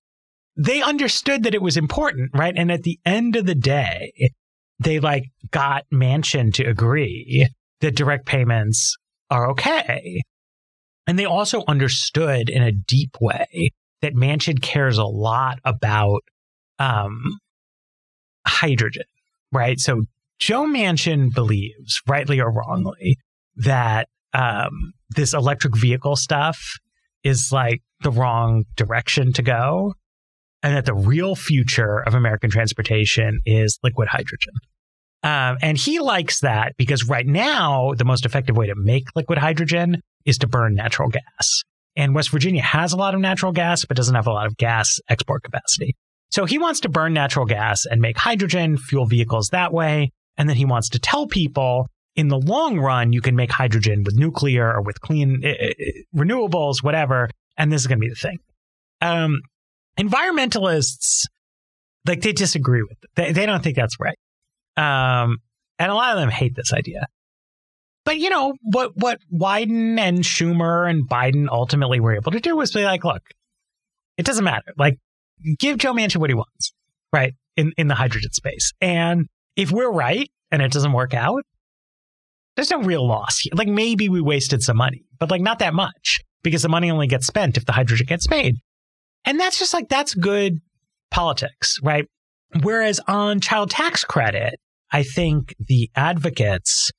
they 0.56 0.82
understood 0.82 1.44
that 1.44 1.56
it 1.56 1.62
was 1.62 1.78
important, 1.78 2.32
right? 2.34 2.54
And 2.56 2.72
at 2.72 2.84
the 2.84 3.00
end 3.06 3.36
of 3.36 3.46
the 3.46 3.56
day, 3.56 4.12
they 4.80 5.00
like 5.00 5.26
got 5.52 5.86
Manchin 5.92 6.54
to 6.56 6.64
agree 6.64 7.48
that 7.82 7.96
direct 7.96 8.26
payments 8.26 8.96
are 9.30 9.50
okay. 9.52 10.22
And 11.08 11.18
they 11.18 11.26
also 11.26 11.64
understood 11.68 12.50
in 12.50 12.64
a 12.64 12.72
deep 12.72 13.18
way 13.20 13.72
that 14.02 14.14
Manchin 14.14 14.62
cares 14.62 14.98
a 14.98 15.06
lot 15.06 15.60
about 15.64 16.22
um, 16.80 17.22
hydrogen, 18.46 19.04
right? 19.52 19.80
So 19.80 20.04
Joe 20.40 20.66
Manchin 20.66 21.34
believes, 21.34 22.02
rightly 22.08 22.40
or 22.40 22.52
wrongly, 22.52 23.18
that 23.56 24.08
um, 24.34 24.94
this 25.16 25.34
electric 25.34 25.78
vehicle 25.78 26.16
stuff 26.16 26.60
is 27.24 27.50
like 27.52 27.82
the 28.02 28.12
wrong 28.12 28.64
direction 28.76 29.32
to 29.34 29.42
go, 29.42 29.94
and 30.64 30.76
that 30.76 30.86
the 30.86 30.96
real 30.96 31.36
future 31.36 32.00
of 32.00 32.16
American 32.16 32.50
transportation 32.50 33.42
is 33.46 33.78
liquid 33.84 34.08
hydrogen. 34.08 34.54
Um, 35.22 35.58
and 35.62 35.78
he 35.78 36.00
likes 36.00 36.40
that 36.42 36.74
because 36.78 37.08
right 37.08 37.28
now, 37.28 37.94
the 37.96 38.06
most 38.06 38.26
effective 38.26 38.58
way 38.58 38.68
to 38.68 38.76
make 38.76 39.04
liquid 39.16 39.38
hydrogen 39.38 40.02
is 40.26 40.38
to 40.40 40.48
burn 40.48 40.74
natural 40.74 41.10
gas. 41.10 41.62
And 41.96 42.16
West 42.16 42.32
Virginia 42.32 42.62
has 42.62 42.94
a 42.94 42.98
lot 42.98 43.14
of 43.14 43.22
natural 43.22 43.52
gas, 43.52 43.86
but 43.86 43.96
doesn't 43.96 44.16
have 44.16 44.28
a 44.28 44.32
lot 44.32 44.48
of 44.48 44.58
gas 44.58 45.00
export 45.10 45.44
capacity. 45.44 45.96
So 46.32 46.46
he 46.46 46.58
wants 46.58 46.80
to 46.82 46.90
burn 46.90 47.14
natural 47.14 47.46
gas 47.46 47.86
and 47.86 48.02
make 48.02 48.18
hydrogen, 48.18 48.78
fuel 48.78 49.06
vehicles 49.06 49.50
that 49.50 49.72
way. 49.72 50.12
And 50.36 50.50
then 50.50 50.56
he 50.56 50.66
wants 50.66 50.90
to 50.90 51.00
tell 51.00 51.28
people 51.28 51.88
in 52.16 52.28
the 52.28 52.40
long 52.40 52.80
run, 52.80 53.14
you 53.14 53.22
can 53.22 53.36
make 53.36 53.52
hydrogen 53.52 54.04
with 54.04 54.16
nuclear 54.16 54.72
or 54.72 54.82
with 54.82 55.00
clean 55.02 55.44
uh, 55.46 55.52
renewables, 56.16 56.84
whatever. 56.84 57.30
And 57.58 57.72
this 57.72 57.82
is 57.82 57.88
going 57.88 58.00
to 58.00 58.06
be 58.06 58.10
the 58.10 58.16
thing. 58.16 58.40
Um, 59.02 59.42
environmentalists, 60.00 61.26
like, 62.08 62.22
they 62.22 62.34
disagree 62.34 62.82
with 62.82 62.98
it. 63.04 63.10
They, 63.16 63.32
they 63.32 63.46
don't 63.46 63.64
think 63.64 63.76
that's 63.76 63.98
right. 64.00 64.18
Um, 64.76 65.38
and 65.80 65.92
a 65.92 65.96
lot 65.96 66.16
of 66.16 66.22
them 66.22 66.30
hate 66.30 66.56
this 66.56 66.74
idea. 66.74 67.08
But 68.06 68.18
you 68.18 68.30
know 68.30 68.54
what? 68.64 68.92
What 68.96 69.20
Wyden 69.34 69.98
and 69.98 70.20
Schumer 70.20 70.90
and 70.90 71.08
Biden 71.08 71.48
ultimately 71.50 72.00
were 72.00 72.16
able 72.16 72.32
to 72.34 72.40
do 72.40 72.56
was 72.56 72.72
be 72.72 72.84
like, 72.84 73.06
look, 73.06 73.22
it 74.18 74.26
doesn't 74.26 74.44
matter. 74.44 74.74
Like, 74.78 74.98
give 75.58 75.78
Joe 75.78 75.94
Manchin 75.94 76.18
what 76.18 76.30
he 76.30 76.34
wants, 76.34 76.74
right? 77.14 77.34
In 77.56 77.72
in 77.78 77.88
the 77.88 77.96
hydrogen 77.96 78.32
space, 78.34 78.74
and 78.82 79.28
if 79.56 79.72
we're 79.72 79.92
right 79.92 80.30
and 80.52 80.62
it 80.62 80.72
doesn't 80.72 80.92
work 80.92 81.14
out, 81.14 81.44
there's 82.56 82.72
no 82.72 82.82
real 82.82 83.08
loss. 83.08 83.40
Here. 83.40 83.54
Like 83.56 83.70
maybe 83.70 84.10
we 84.10 84.20
wasted 84.20 84.62
some 84.62 84.78
money, 84.78 85.06
but 85.18 85.32
like 85.32 85.42
not 85.42 85.60
that 85.60 85.74
much 85.74 86.20
because 86.44 86.62
the 86.62 86.70
money 86.70 86.92
only 86.92 87.08
gets 87.08 87.26
spent 87.26 87.56
if 87.56 87.66
the 87.66 87.72
hydrogen 87.72 88.08
gets 88.08 88.30
made. 88.30 88.58
And 89.26 89.40
that's 89.40 89.60
just 89.60 89.74
like, 89.74 89.90
that's 89.90 90.14
good 90.14 90.60
politics, 91.12 91.78
right? 91.82 92.06
Whereas 92.62 93.00
on 93.08 93.40
child 93.40 93.70
tax 93.70 94.04
credit, 94.04 94.60
I 94.92 95.04
think 95.04 95.56
the 95.60 95.90
advocates' 95.96 96.92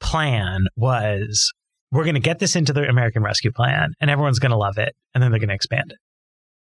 plan 0.00 0.64
was 0.76 1.52
we're 1.92 2.04
going 2.04 2.14
to 2.14 2.20
get 2.20 2.40
this 2.40 2.56
into 2.56 2.72
the 2.72 2.88
American 2.88 3.22
Rescue 3.22 3.52
Plan 3.52 3.92
and 4.00 4.10
everyone's 4.10 4.40
going 4.40 4.50
to 4.50 4.58
love 4.58 4.78
it 4.78 4.94
and 5.14 5.22
then 5.22 5.30
they're 5.30 5.38
going 5.38 5.48
to 5.48 5.54
expand 5.54 5.92
it. 5.92 5.98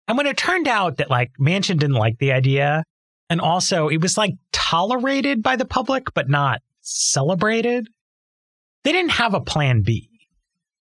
And 0.08 0.18
when 0.18 0.26
it 0.26 0.38
turned 0.38 0.68
out 0.68 0.98
that 0.98 1.12
like 1.12 1.30
Manchin 1.40 1.78
didn't 1.78 1.94
like 1.94 2.18
the 2.18 2.32
idea 2.32 2.84
and 3.30 3.40
also 3.40 3.88
it 3.90 4.02
was 4.02 4.18
like 4.18 4.34
tolerated 4.52 5.44
by 5.44 5.56
the 5.56 5.66
public 5.66 6.06
but 6.16 6.28
not 6.28 6.62
celebrated, 6.82 7.88
they 8.84 8.92
didn't 8.92 9.12
have 9.12 9.36
a 9.36 9.42
plan 9.42 9.84
B. 9.86 10.10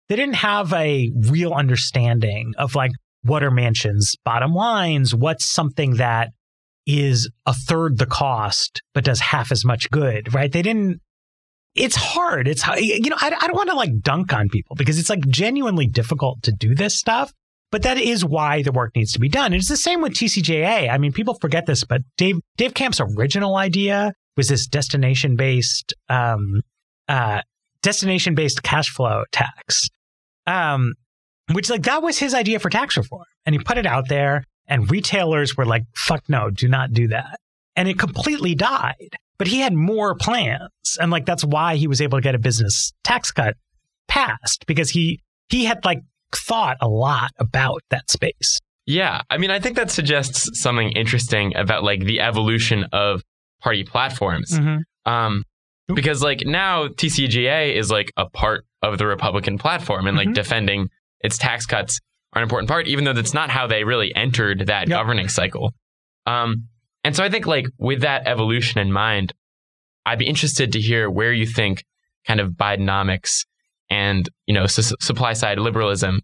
They 0.09 0.16
didn't 0.16 0.36
have 0.36 0.72
a 0.72 1.11
real 1.28 1.52
understanding 1.52 2.54
of 2.56 2.74
like 2.74 2.92
what 3.22 3.42
are 3.42 3.50
Manchin's 3.50 4.16
bottom 4.24 4.54
lines, 4.54 5.14
what's 5.14 5.50
something 5.50 5.96
that 5.96 6.30
is 6.86 7.30
a 7.44 7.52
third 7.52 7.98
the 7.98 8.06
cost 8.06 8.82
but 8.94 9.04
does 9.04 9.20
half 9.20 9.52
as 9.52 9.64
much 9.64 9.90
good, 9.90 10.32
right? 10.34 10.50
They 10.50 10.62
didn't 10.62 11.00
it's 11.74 11.96
hard. 11.96 12.48
It's 12.48 12.66
you 12.78 13.10
know 13.10 13.16
I, 13.20 13.26
I 13.40 13.46
don't 13.46 13.56
want 13.56 13.70
to 13.70 13.76
like 13.76 14.00
dunk 14.00 14.32
on 14.32 14.48
people 14.48 14.74
because 14.76 14.98
it's 14.98 15.10
like 15.10 15.26
genuinely 15.28 15.86
difficult 15.86 16.42
to 16.44 16.52
do 16.52 16.74
this 16.74 16.98
stuff. 16.98 17.32
But 17.70 17.82
that 17.82 17.98
is 17.98 18.24
why 18.24 18.62
the 18.62 18.72
work 18.72 18.96
needs 18.96 19.12
to 19.12 19.18
be 19.18 19.28
done. 19.28 19.52
And 19.52 19.56
it's 19.56 19.68
the 19.68 19.76
same 19.76 20.00
with 20.00 20.14
TCJA. 20.14 20.90
I 20.90 20.96
mean, 20.96 21.12
people 21.12 21.34
forget 21.34 21.66
this, 21.66 21.84
but 21.84 22.00
Dave 22.16 22.36
Dave 22.56 22.74
Camp's 22.74 23.00
original 23.00 23.56
idea 23.56 24.14
was 24.36 24.48
this 24.48 24.66
destination 24.66 25.36
based 25.36 25.92
um, 26.08 26.62
uh, 27.08 27.42
destination 27.82 28.34
based 28.34 28.62
cash 28.62 28.88
flow 28.88 29.24
tax, 29.32 29.88
um, 30.46 30.94
which 31.53 31.70
like 31.70 31.82
that 31.82 32.03
was 32.03 32.18
his 32.18 32.34
idea 32.34 32.59
for 32.59 32.70
tax 32.70 32.96
reform, 32.96 33.24
and 33.46 33.55
he 33.55 33.59
put 33.59 33.78
it 33.78 33.86
out 33.86 34.09
there, 34.09 34.44
and 34.66 34.90
retailers 34.90 35.57
were 35.57 35.66
like, 35.66 35.84
"Fuck 35.94 36.28
no, 36.28 36.51
do 36.51 36.68
not 36.68 36.92
do 36.92 37.09
that," 37.09 37.40
and 37.76 37.88
it 37.88 37.99
completely 37.99 38.55
died. 38.55 39.16
But 39.38 39.46
he 39.46 39.61
had 39.61 39.72
more 39.72 40.16
plans 40.16 40.70
and 41.01 41.11
like 41.11 41.26
that's 41.26 41.44
why 41.44 41.76
he 41.76 41.86
was 41.86 42.01
able 42.01 42.18
to 42.18 42.22
get 42.22 42.34
a 42.34 42.38
business 42.38 42.92
tax 43.05 43.30
cut 43.30 43.57
passed 44.07 44.64
because 44.66 44.90
he 44.90 45.20
he 45.49 45.64
had 45.64 45.84
like 45.84 46.01
thought 46.32 46.76
a 46.80 46.88
lot 46.88 47.32
about 47.38 47.82
that 47.90 48.11
space. 48.11 48.59
Yeah. 48.86 49.22
I 49.28 49.38
mean 49.38 49.51
i 49.51 49.61
think 49.61 49.76
that 49.76 49.90
suggests 49.90 50.61
something 50.61 50.90
interesting 50.92 51.55
about 51.57 51.84
like 51.84 52.05
the 52.05 52.20
evolution 52.20 52.86
of 52.92 53.22
party 53.61 53.84
platforms. 53.84 54.53
Mm-hmm. 54.53 55.11
um 55.11 55.42
because 55.94 56.22
like 56.22 56.42
now 56.44 56.88
TCJA 56.88 57.74
is 57.74 57.90
like 57.90 58.12
a 58.16 58.28
part 58.28 58.64
of 58.82 58.99
the 58.99 59.07
republican 59.07 59.59
platform 59.59 60.07
and 60.07 60.16
like 60.16 60.28
mm-hmm. 60.28 60.34
defending 60.34 60.88
its 61.20 61.38
tax 61.38 61.66
cuts 61.66 62.00
are 62.32 62.40
an 62.40 62.42
important 62.42 62.68
part 62.68 62.86
even 62.86 63.04
though 63.04 63.12
that's 63.12 63.34
not 63.34 63.50
how 63.50 63.66
they 63.66 63.84
really 63.84 64.14
entered 64.14 64.66
that 64.66 64.88
yep. 64.88 64.98
governing 64.98 65.28
cycle 65.28 65.72
um 66.26 66.68
and 67.04 67.14
so 67.16 67.24
I 67.24 67.30
think 67.30 67.46
like 67.46 67.66
with 67.78 68.02
that 68.02 68.26
evolution 68.26 68.80
in 68.80 68.92
mind, 68.92 69.32
I'd 70.04 70.18
be 70.18 70.26
interested 70.26 70.72
to 70.72 70.80
hear 70.80 71.08
where 71.08 71.32
you 71.32 71.46
think 71.46 71.84
kind 72.26 72.40
of 72.40 72.50
Bidenomics 72.50 73.46
and 73.88 74.28
you 74.46 74.54
know 74.54 74.66
su- 74.66 74.96
supply 75.00 75.32
side 75.32 75.58
liberalism 75.58 76.20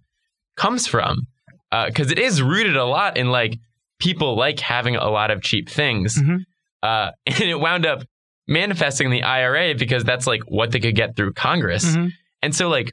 comes 0.57 0.87
from, 0.87 1.27
because 1.71 2.09
uh, 2.09 2.13
it 2.13 2.19
is 2.19 2.43
rooted 2.43 2.77
a 2.77 2.85
lot 2.85 3.17
in 3.17 3.31
like 3.31 3.59
people 3.99 4.37
like 4.37 4.61
having 4.61 4.97
a 4.97 5.09
lot 5.09 5.31
of 5.31 5.43
cheap 5.43 5.71
things, 5.71 6.21
mm-hmm. 6.21 6.37
uh, 6.83 7.13
and 7.27 7.43
it 7.43 7.59
wound 7.59 7.87
up 7.87 8.03
manifesting 8.47 9.09
the 9.11 9.23
IRA 9.23 9.75
because 9.75 10.05
that's 10.05 10.27
like 10.27 10.43
what 10.49 10.71
they 10.71 10.81
could 10.81 10.97
get 10.97 11.17
through 11.17 11.33
Congress, 11.33 11.85
mm-hmm. 11.85 12.09
and 12.43 12.55
so 12.55 12.69
like 12.69 12.93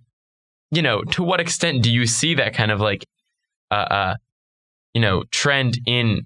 you 0.72 0.82
know 0.82 1.03
to 1.03 1.24
what 1.24 1.39
extent 1.39 1.84
do 1.84 1.91
you 1.91 2.05
see 2.05 2.36
that 2.36 2.53
kind 2.53 2.72
of 2.72 2.80
like 2.80 3.05
uh, 3.69 3.74
uh 3.74 4.15
you 4.93 5.01
know 5.01 5.24
trend 5.32 5.80
in 5.86 6.26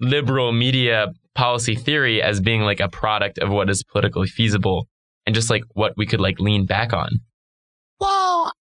liberal 0.00 0.52
media 0.52 1.12
policy 1.34 1.74
theory 1.74 2.22
as 2.22 2.40
being 2.40 2.62
like 2.62 2.80
a 2.80 2.88
product 2.88 3.38
of 3.38 3.50
what 3.50 3.70
is 3.70 3.82
politically 3.82 4.26
feasible 4.26 4.88
and 5.26 5.34
just 5.34 5.50
like 5.50 5.62
what 5.74 5.92
we 5.96 6.06
could 6.06 6.20
like 6.20 6.40
lean 6.40 6.66
back 6.66 6.92
on? 6.92 7.20
Well, 8.00 8.52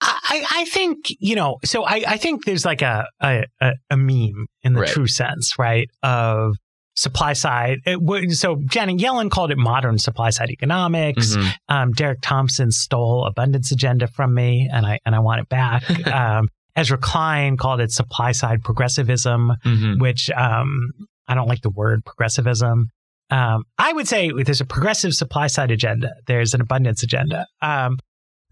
I, 0.00 0.44
I 0.50 0.64
think, 0.66 1.06
you 1.18 1.34
know, 1.34 1.58
so 1.64 1.84
I, 1.84 2.02
I 2.06 2.16
think 2.16 2.44
there's 2.44 2.64
like 2.64 2.82
a, 2.82 3.06
a, 3.20 3.44
a 3.90 3.96
meme 3.96 4.46
in 4.62 4.74
the 4.74 4.80
right. 4.80 4.88
true 4.88 5.06
sense, 5.06 5.58
right? 5.58 5.88
Of 6.02 6.56
supply 6.96 7.34
side. 7.34 7.78
It, 7.84 8.32
so 8.32 8.56
Janet 8.64 8.96
Yellen 8.96 9.30
called 9.30 9.50
it 9.50 9.58
modern 9.58 9.98
supply 9.98 10.30
side 10.30 10.50
economics. 10.50 11.36
Mm-hmm. 11.36 11.48
Um, 11.68 11.92
Derek 11.92 12.20
Thompson 12.22 12.70
stole 12.70 13.26
abundance 13.26 13.70
agenda 13.70 14.06
from 14.06 14.34
me 14.34 14.68
and 14.72 14.86
I, 14.86 14.98
and 15.04 15.14
I 15.14 15.20
want 15.20 15.40
it 15.40 15.48
back. 15.48 16.06
um, 16.12 16.48
Ezra 16.74 16.98
Klein 16.98 17.56
called 17.56 17.80
it 17.80 17.90
supply 17.92 18.32
side 18.32 18.62
progressivism, 18.62 19.52
mm-hmm. 19.64 20.00
which 20.00 20.30
um, 20.30 20.90
I 21.28 21.34
don't 21.34 21.48
like 21.48 21.62
the 21.62 21.70
word 21.70 22.04
progressivism. 22.04 22.90
Um, 23.30 23.64
I 23.78 23.92
would 23.92 24.08
say 24.08 24.30
there's 24.30 24.60
a 24.60 24.66
progressive 24.66 25.14
supply 25.14 25.48
side 25.48 25.70
agenda. 25.70 26.12
There's 26.26 26.54
an 26.54 26.60
abundance 26.60 27.02
agenda. 27.02 27.46
Um, 27.60 27.98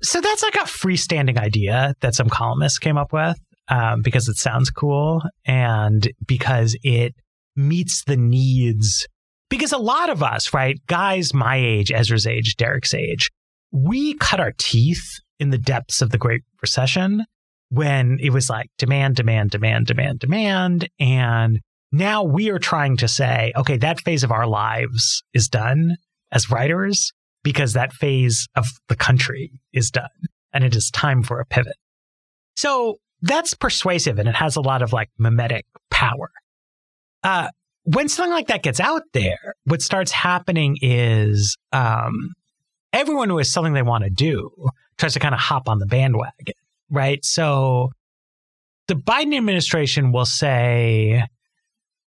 so 0.02 0.20
that's 0.20 0.42
like 0.42 0.56
a 0.56 0.66
freestanding 0.66 1.38
idea 1.38 1.94
that 2.00 2.14
some 2.14 2.28
columnists 2.28 2.78
came 2.78 2.98
up 2.98 3.12
with 3.12 3.38
um, 3.68 4.02
because 4.02 4.28
it 4.28 4.36
sounds 4.36 4.70
cool 4.70 5.22
and 5.46 6.10
because 6.26 6.76
it 6.82 7.14
meets 7.56 8.04
the 8.04 8.16
needs. 8.16 9.06
Because 9.50 9.72
a 9.72 9.78
lot 9.78 10.10
of 10.10 10.22
us, 10.22 10.52
right, 10.52 10.78
guys 10.86 11.34
my 11.34 11.56
age, 11.56 11.92
Ezra's 11.92 12.26
age, 12.26 12.56
Derek's 12.56 12.94
age, 12.94 13.30
we 13.70 14.14
cut 14.14 14.40
our 14.40 14.52
teeth 14.58 15.20
in 15.38 15.50
the 15.50 15.58
depths 15.58 16.00
of 16.00 16.10
the 16.10 16.18
Great 16.18 16.42
Recession 16.62 17.24
when 17.68 18.18
it 18.20 18.30
was 18.30 18.48
like 18.48 18.68
demand, 18.78 19.16
demand, 19.16 19.50
demand, 19.50 19.86
demand, 19.86 20.20
demand. 20.20 20.88
And 20.98 21.60
now 21.92 22.22
we 22.22 22.50
are 22.50 22.58
trying 22.58 22.96
to 22.98 23.08
say, 23.08 23.52
okay, 23.56 23.76
that 23.78 24.00
phase 24.00 24.24
of 24.24 24.32
our 24.32 24.46
lives 24.46 25.22
is 25.32 25.48
done 25.48 25.96
as 26.32 26.50
writers 26.50 27.12
because 27.42 27.72
that 27.74 27.92
phase 27.92 28.48
of 28.56 28.66
the 28.88 28.96
country 28.96 29.52
is 29.72 29.90
done 29.90 30.08
and 30.52 30.64
it 30.64 30.74
is 30.74 30.90
time 30.90 31.22
for 31.22 31.40
a 31.40 31.46
pivot. 31.46 31.76
So 32.56 32.98
that's 33.22 33.54
persuasive 33.54 34.18
and 34.18 34.28
it 34.28 34.34
has 34.34 34.56
a 34.56 34.60
lot 34.60 34.82
of 34.82 34.92
like 34.92 35.10
mimetic 35.18 35.66
power. 35.90 36.30
Uh, 37.24 37.48
when 37.84 38.08
something 38.08 38.32
like 38.32 38.46
that 38.46 38.62
gets 38.62 38.78
out 38.80 39.02
there, 39.12 39.54
what 39.64 39.82
starts 39.82 40.12
happening 40.12 40.78
is 40.80 41.56
um, 41.72 42.34
everyone 42.92 43.28
who 43.28 43.38
has 43.38 43.50
something 43.50 43.72
they 43.72 43.82
want 43.82 44.04
to 44.04 44.10
do 44.10 44.50
tries 44.96 45.14
to 45.14 45.18
kind 45.18 45.34
of 45.34 45.40
hop 45.40 45.68
on 45.68 45.78
the 45.78 45.86
bandwagon 45.86 46.54
right? 46.90 47.24
So 47.24 47.90
the 48.88 48.94
Biden 48.94 49.36
administration 49.36 50.12
will 50.12 50.26
say, 50.26 51.24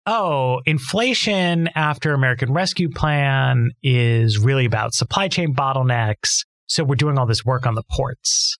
oh, 0.06 0.60
inflation 0.66 1.68
after 1.74 2.14
American 2.14 2.52
Rescue 2.52 2.88
Plan 2.90 3.70
is 3.82 4.38
really 4.38 4.64
about 4.64 4.94
supply 4.94 5.28
chain 5.28 5.54
bottlenecks. 5.54 6.44
So 6.66 6.84
we're 6.84 6.96
doing 6.96 7.18
all 7.18 7.26
this 7.26 7.44
work 7.44 7.66
on 7.66 7.74
the 7.74 7.82
ports. 7.90 8.56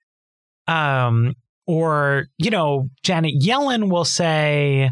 Um, 0.67 1.35
or, 1.67 2.27
you 2.39 2.51
know, 2.51 2.89
Janet 3.03 3.35
Yellen 3.41 3.91
will 3.91 4.05
say, 4.05 4.91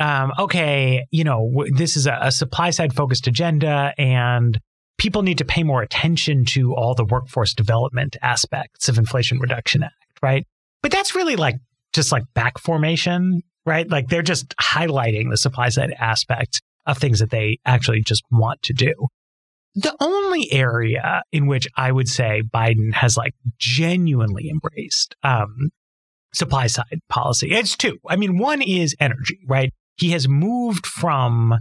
um, 0.00 0.32
okay, 0.38 1.06
you 1.10 1.24
know, 1.24 1.50
w- 1.52 1.74
this 1.74 1.96
is 1.96 2.06
a, 2.06 2.18
a 2.20 2.32
supply 2.32 2.70
side 2.70 2.94
focused 2.94 3.26
agenda 3.26 3.92
and 3.96 4.58
people 4.98 5.22
need 5.22 5.38
to 5.38 5.44
pay 5.44 5.62
more 5.62 5.82
attention 5.82 6.44
to 6.44 6.74
all 6.74 6.94
the 6.94 7.04
workforce 7.04 7.54
development 7.54 8.16
aspects 8.22 8.88
of 8.88 8.98
Inflation 8.98 9.38
Reduction 9.38 9.82
Act, 9.82 9.94
right? 10.22 10.46
But 10.82 10.92
that's 10.92 11.14
really 11.14 11.36
like 11.36 11.56
just 11.92 12.12
like 12.12 12.24
back 12.34 12.58
formation, 12.58 13.42
right? 13.64 13.88
Like 13.88 14.08
they're 14.08 14.22
just 14.22 14.54
highlighting 14.56 15.30
the 15.30 15.36
supply 15.36 15.68
side 15.68 15.94
aspect 15.98 16.60
of 16.86 16.98
things 16.98 17.20
that 17.20 17.30
they 17.30 17.58
actually 17.64 18.02
just 18.02 18.22
want 18.30 18.62
to 18.62 18.72
do. 18.72 18.92
The 19.76 19.94
only 20.00 20.52
area 20.52 21.22
in 21.32 21.46
which 21.46 21.66
I 21.76 21.90
would 21.90 22.08
say 22.08 22.42
Biden 22.42 22.92
has 22.94 23.16
like 23.16 23.34
genuinely 23.58 24.48
embraced 24.48 25.16
um, 25.22 25.70
supply 26.32 26.66
side 26.66 27.00
policy, 27.08 27.52
it's 27.52 27.76
two. 27.76 27.98
I 28.08 28.16
mean, 28.16 28.38
one 28.38 28.60
is 28.60 28.94
energy, 29.00 29.40
right? 29.48 29.72
He 29.96 30.10
has 30.10 30.28
moved 30.28 30.86
from 30.86 31.54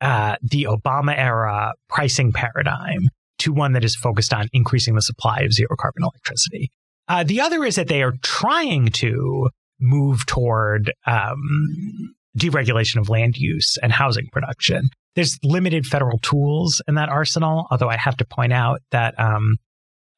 uh, 0.00 0.36
the 0.42 0.64
Obama 0.64 1.16
era 1.16 1.72
pricing 1.88 2.32
paradigm 2.32 3.08
to 3.38 3.52
one 3.52 3.72
that 3.72 3.84
is 3.84 3.96
focused 3.96 4.32
on 4.32 4.48
increasing 4.52 4.94
the 4.94 5.02
supply 5.02 5.40
of 5.40 5.52
zero 5.52 5.74
carbon 5.78 6.02
electricity. 6.02 6.70
Uh, 7.08 7.24
the 7.24 7.40
other 7.40 7.64
is 7.64 7.76
that 7.76 7.88
they 7.88 8.02
are 8.02 8.14
trying 8.22 8.88
to 8.88 9.48
move 9.80 10.24
toward 10.26 10.92
um, 11.06 12.14
deregulation 12.38 12.96
of 12.96 13.08
land 13.08 13.36
use 13.36 13.76
and 13.82 13.92
housing 13.92 14.28
production. 14.32 14.88
There's 15.14 15.38
limited 15.42 15.86
federal 15.86 16.18
tools 16.18 16.82
in 16.88 16.94
that 16.94 17.08
arsenal, 17.08 17.66
although 17.70 17.88
I 17.88 17.96
have 17.96 18.16
to 18.18 18.24
point 18.24 18.52
out 18.52 18.80
that 18.90 19.18
um, 19.18 19.56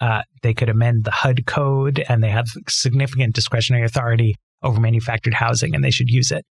uh, 0.00 0.22
they 0.42 0.54
could 0.54 0.68
amend 0.68 1.04
the 1.04 1.10
HUD 1.10 1.46
code 1.46 2.04
and 2.08 2.22
they 2.22 2.30
have 2.30 2.46
significant 2.68 3.34
discretionary 3.34 3.84
authority 3.84 4.36
over 4.62 4.80
manufactured 4.80 5.34
housing 5.34 5.74
and 5.74 5.84
they 5.84 5.90
should 5.90 6.08
use 6.08 6.30
it. 6.30 6.44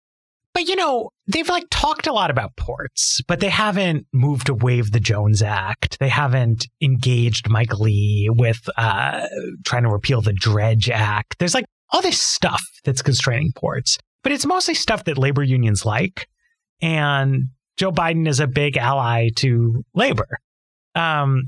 But 0.55 0.69
you 0.69 0.77
know, 0.77 1.11
they've 1.27 1.49
like 1.49 1.65
talked 1.71 2.07
a 2.07 2.13
lot 2.13 2.31
about 2.31 2.57
ports, 2.57 3.23
but 3.27 3.41
they 3.41 3.49
haven't 3.49 4.07
moved 4.13 4.47
to 4.47 4.55
waive 4.55 4.93
the 4.93 5.01
Jones 5.01 5.43
Act. 5.43 5.99
They 5.99 6.11
haven't 6.11 6.67
engaged 6.83 7.49
Mike 7.49 7.79
Lee 7.79 8.29
with 8.31 8.69
uh, 8.77 9.27
trying 9.65 9.85
to 9.85 9.89
repeal 9.89 10.21
the 10.21 10.35
Dredge 10.35 10.91
Act. 10.91 11.39
There's 11.39 11.55
like 11.55 11.65
all 11.91 12.03
this 12.03 12.21
stuff 12.21 12.63
that's 12.85 13.03
constraining 13.03 13.53
ports, 13.53 13.99
but 14.23 14.33
it's 14.33 14.47
mostly 14.47 14.75
stuff 14.75 15.05
that 15.05 15.19
labor 15.19 15.43
unions 15.43 15.87
like. 15.87 16.27
And 16.83 17.49
Joe 17.77 17.93
Biden 17.93 18.29
is 18.29 18.41
a 18.41 18.47
big 18.47 18.77
ally 18.77 19.31
to 19.37 19.83
labor. 19.95 20.29
Um, 20.95 21.45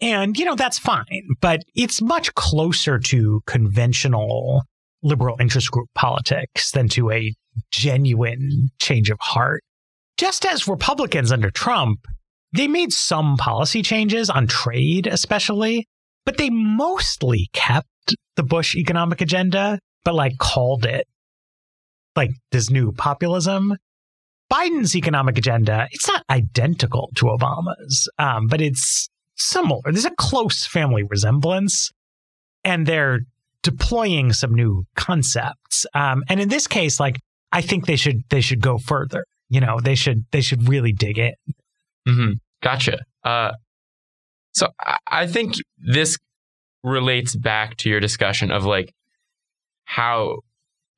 and, 0.00 0.36
you 0.36 0.44
know, 0.44 0.56
that's 0.56 0.78
fine, 0.78 1.26
but 1.40 1.62
it's 1.74 2.02
much 2.02 2.34
closer 2.34 2.98
to 2.98 3.40
conventional 3.46 4.62
liberal 5.02 5.36
interest 5.40 5.70
group 5.70 5.88
politics 5.94 6.72
than 6.72 6.88
to 6.88 7.10
a 7.10 7.32
genuine 7.70 8.70
change 8.80 9.10
of 9.10 9.18
heart. 9.20 9.62
Just 10.16 10.46
as 10.46 10.68
Republicans 10.68 11.30
under 11.30 11.50
Trump, 11.50 12.06
they 12.52 12.68
made 12.68 12.92
some 12.92 13.36
policy 13.36 13.82
changes 13.82 14.30
on 14.30 14.46
trade, 14.46 15.06
especially, 15.06 15.86
but 16.24 16.38
they 16.38 16.50
mostly 16.50 17.48
kept 17.52 17.86
the 18.36 18.42
Bush 18.42 18.74
economic 18.74 19.20
agenda, 19.20 19.78
but 20.04 20.14
like 20.14 20.38
called 20.38 20.84
it 20.84 21.06
like 22.16 22.30
this 22.50 22.70
new 22.70 22.92
populism. 22.92 23.76
Biden's 24.50 24.94
economic 24.96 25.36
agenda, 25.38 25.88
it's 25.90 26.08
not 26.08 26.22
identical 26.30 27.10
to 27.16 27.26
Obama's, 27.26 28.08
um, 28.18 28.46
but 28.46 28.60
it's 28.60 29.08
similar. 29.36 29.82
There's 29.84 30.04
a 30.04 30.14
close 30.16 30.64
family 30.64 31.02
resemblance, 31.02 31.90
and 32.64 32.86
they're 32.86 33.20
deploying 33.62 34.32
some 34.32 34.54
new 34.54 34.84
concepts. 34.94 35.84
Um, 35.94 36.22
and 36.28 36.40
in 36.40 36.48
this 36.48 36.66
case, 36.66 37.00
like 37.00 37.18
I 37.56 37.62
think 37.62 37.86
they 37.86 37.96
should 37.96 38.22
they 38.28 38.42
should 38.42 38.60
go 38.60 38.76
further. 38.78 39.24
You 39.48 39.60
know, 39.60 39.78
they 39.82 39.94
should 39.94 40.26
they 40.30 40.42
should 40.42 40.68
really 40.68 40.92
dig 40.92 41.18
in. 41.18 41.32
Mm-hmm. 42.06 42.32
Gotcha. 42.62 42.98
Uh, 43.24 43.52
so 44.52 44.68
I, 45.06 45.26
think 45.26 45.54
this 45.78 46.18
relates 46.82 47.34
back 47.34 47.76
to 47.78 47.88
your 47.90 48.00
discussion 48.00 48.50
of 48.50 48.64
like 48.64 48.92
how 49.84 50.38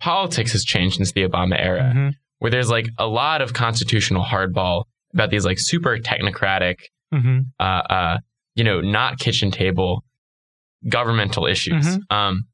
politics 0.01 0.53
has 0.53 0.65
changed 0.65 0.97
since 0.97 1.13
the 1.13 1.23
Obama 1.23 1.57
era, 1.59 1.93
Mhm. 1.95 2.13
where 2.39 2.51
there's 2.51 2.71
like 2.71 2.89
a 2.99 3.07
lot 3.07 3.41
of 3.41 3.53
constitutional 3.53 4.25
hardball 4.25 4.85
about 5.15 5.31
these 5.31 5.45
like 5.45 5.59
super 5.59 5.97
technocratic, 5.99 6.77
Mhm. 7.15 7.47
uh, 7.59 7.63
uh, 7.63 8.19
you 8.55 8.65
know, 8.65 8.81
not 8.81 9.19
kitchen 9.19 9.51
table 9.51 10.05
governmental 10.89 11.47
issues. 11.47 11.87
Mhm. 11.87 12.13
Um, 12.15 12.45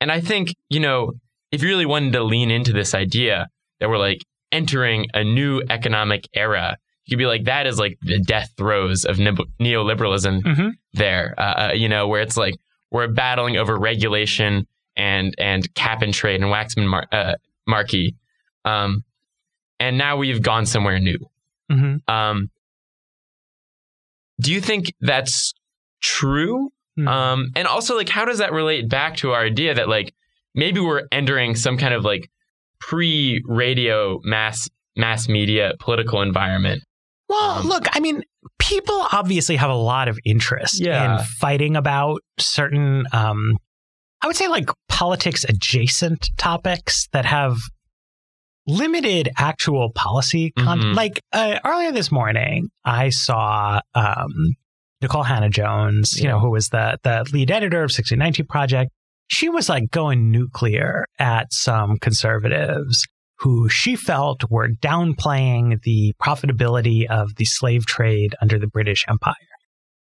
and 0.00 0.10
I 0.12 0.20
think, 0.20 0.54
you 0.70 0.80
know, 0.80 1.12
if 1.52 1.62
you 1.62 1.68
really 1.68 1.86
wanted 1.86 2.12
to 2.12 2.22
lean 2.22 2.50
into 2.50 2.72
this 2.72 2.94
idea 2.94 3.48
that 3.80 3.88
we're 3.88 3.98
like 3.98 4.24
entering 4.52 5.06
a 5.14 5.24
new 5.24 5.62
economic 5.70 6.28
era, 6.34 6.76
you 7.04 7.14
could 7.16 7.18
be 7.18 7.26
like, 7.26 7.44
that 7.44 7.66
is 7.66 7.78
like 7.78 7.98
the 8.02 8.20
death 8.20 8.50
throes 8.56 9.04
of 9.04 9.16
neoliberalism 9.16 10.42
Mhm. 10.42 10.72
there, 10.92 11.34
uh, 11.38 11.70
uh, 11.70 11.72
you 11.74 11.88
know, 11.88 12.06
where 12.08 12.20
it's 12.22 12.36
like 12.36 12.54
we're 12.90 13.08
battling 13.08 13.56
over 13.56 13.76
regulation 13.78 14.66
and 14.96 15.34
and 15.38 15.72
cap 15.74 16.02
and 16.02 16.12
trade 16.12 16.40
and 16.42 16.50
Waxman 16.52 16.86
Mar- 16.86 17.06
uh, 17.12 17.34
Markey. 17.66 18.14
Um, 18.64 19.04
and 19.78 19.96
now 19.96 20.16
we've 20.16 20.42
gone 20.42 20.66
somewhere 20.66 20.98
new. 20.98 21.18
Mhm. 21.70 22.08
Um, 22.08 22.50
do 24.40 24.52
you 24.52 24.60
think 24.60 24.92
that's 25.00 25.54
true? 26.02 26.70
Mhm. 26.98 27.08
Um, 27.08 27.50
and 27.56 27.66
also, 27.68 27.94
like, 27.96 28.08
how 28.08 28.24
does 28.24 28.38
that 28.38 28.52
relate 28.52 28.88
back 28.88 29.16
to 29.18 29.32
our 29.32 29.44
idea 29.44 29.74
that 29.74 29.88
like 29.88 30.12
maybe 30.54 30.80
we're 30.80 31.02
entering 31.12 31.54
some 31.54 31.76
kind 31.78 31.94
of 31.94 32.04
like 32.04 32.28
pre-radio 32.80 34.20
mass 34.24 34.68
mass 34.96 35.28
media 35.28 35.72
political 35.78 36.20
environment? 36.22 36.82
Well, 37.28 37.60
Um, 37.60 37.66
look, 37.68 37.84
I 37.92 38.00
mean, 38.00 38.22
people 38.58 39.06
obviously 39.12 39.56
have 39.56 39.70
a 39.70 39.74
lot 39.74 40.08
of 40.08 40.18
interest 40.24 40.80
Yeah. 40.80 41.18
in 41.20 41.24
fighting 41.40 41.76
about 41.76 42.20
certain, 42.38 43.06
um, 43.12 43.56
I 44.22 44.26
would 44.26 44.34
say, 44.36 44.48
like 44.48 44.68
politics 44.88 45.44
adjacent 45.44 46.30
topics 46.36 47.06
that 47.12 47.24
have 47.26 47.56
limited 48.66 49.30
actual 49.38 49.90
policy. 49.94 50.52
Con- 50.58 50.80
Mhm. 50.80 50.94
Like 50.94 51.20
uh, 51.32 51.58
earlier 51.64 51.92
this 51.92 52.10
morning, 52.12 52.68
I 52.84 53.08
saw 53.10 53.80
um, 53.94 54.54
Nikole 55.02 55.24
Hannah-Jones, 55.26 56.20
you 56.20 56.28
know, 56.28 56.38
who 56.40 56.50
was 56.50 56.68
the 56.68 56.98
the 57.02 57.24
lead 57.32 57.50
editor 57.50 57.78
of 57.82 57.90
1619 57.90 58.46
Project. 58.46 58.90
She 59.30 59.48
was 59.48 59.68
like 59.68 59.92
going 59.92 60.32
nuclear 60.32 61.06
at 61.18 61.52
some 61.52 61.98
conservatives 61.98 63.06
who 63.38 63.68
she 63.68 63.94
felt 63.94 64.50
were 64.50 64.68
downplaying 64.68 65.80
the 65.82 66.12
profitability 66.20 67.06
of 67.08 67.36
the 67.36 67.44
slave 67.44 67.86
trade 67.86 68.34
under 68.42 68.58
the 68.58 68.66
British 68.66 69.04
Empire. 69.08 69.34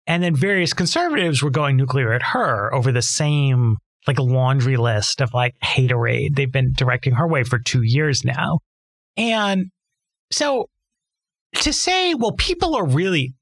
And 0.06 0.22
then 0.22 0.36
various 0.36 0.74
conservatives 0.74 1.42
were 1.42 1.50
going 1.50 1.78
nuclear 1.78 2.12
at 2.12 2.22
her 2.22 2.74
over 2.74 2.92
the 2.92 3.02
same 3.02 3.78
like 4.08 4.20
laundry 4.20 4.76
list 4.76 5.22
of 5.22 5.34
like 5.34 5.56
haterade 5.64 6.36
they've 6.36 6.52
been 6.52 6.74
directing 6.74 7.14
her 7.14 7.28
way 7.28 7.46
for 7.46 7.58
two 7.58 7.82
years 7.82 8.26
now. 8.26 8.60
And 9.16 9.68
so 10.32 10.68
to 11.56 11.72
say, 11.72 12.14
well, 12.14 12.34
people 12.34 12.76
are 12.76 12.86
really 12.86 13.36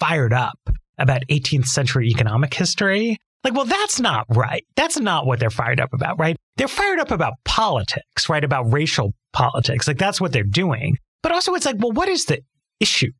fired 0.00 0.32
up 0.32 0.58
about 0.96 1.24
18th 1.30 1.66
century 1.66 2.08
economic 2.08 2.54
history, 2.54 3.18
like, 3.44 3.54
well, 3.54 3.64
that's 3.64 4.00
not 4.00 4.26
right. 4.30 4.64
That's 4.74 4.98
not 4.98 5.26
what 5.26 5.38
they're 5.38 5.50
fired 5.50 5.80
up 5.80 5.92
about, 5.92 6.18
right? 6.18 6.36
They're 6.56 6.68
fired 6.68 6.98
up 6.98 7.10
about 7.10 7.34
politics, 7.44 8.28
right? 8.28 8.42
About 8.42 8.72
racial 8.72 9.12
politics. 9.32 9.86
Like, 9.86 9.98
that's 9.98 10.20
what 10.20 10.32
they're 10.32 10.42
doing. 10.42 10.96
But 11.22 11.32
also, 11.32 11.54
it's 11.54 11.66
like, 11.66 11.76
well, 11.78 11.92
what 11.92 12.08
is 12.08 12.24
the 12.24 12.40
issue 12.80 13.12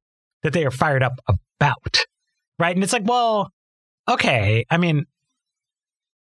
that 0.43 0.53
they 0.53 0.65
are 0.65 0.71
fired 0.71 1.03
up 1.03 1.15
about, 1.27 2.05
right? 2.59 2.75
And 2.75 2.83
it's 2.83 2.93
like, 2.93 3.07
well, 3.07 3.51
okay. 4.09 4.65
I 4.71 4.77
mean, 4.77 5.05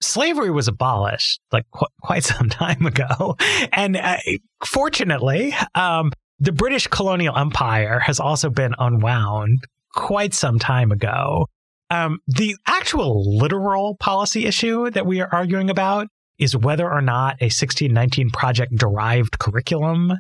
slavery 0.01 0.51
was 0.51 0.69
abolished 0.69 1.41
like 1.53 1.65
qu- 1.73 1.87
quite 2.03 2.25
some 2.25 2.49
time 2.49 2.87
ago. 2.87 3.37
And 3.73 3.97
uh, 3.97 4.19
fortunately, 4.65 5.55
um, 5.75 6.13
the 6.39 6.53
British 6.53 6.87
colonial 6.87 7.37
empire 7.37 8.01
has 8.01 8.21
also 8.21 8.51
been 8.51 8.75
unwound 8.79 9.61
quite 9.95 10.35
some 10.35 10.59
time 10.59 10.93
ago. 10.93 11.47
Um, 11.91 12.19
the 12.27 12.57
actual 12.67 13.39
literal 13.39 13.97
policy 13.97 14.47
issue 14.47 14.91
that 14.91 15.07
we 15.07 15.21
are 15.21 15.29
arguing 15.33 15.71
about 15.71 16.09
is 16.39 16.57
whether 16.57 16.91
or 16.91 17.01
not 17.01 17.37
a 17.41 17.47
1619 17.47 18.31
project 18.31 18.75
derived 18.75 19.39
curriculum 19.39 20.13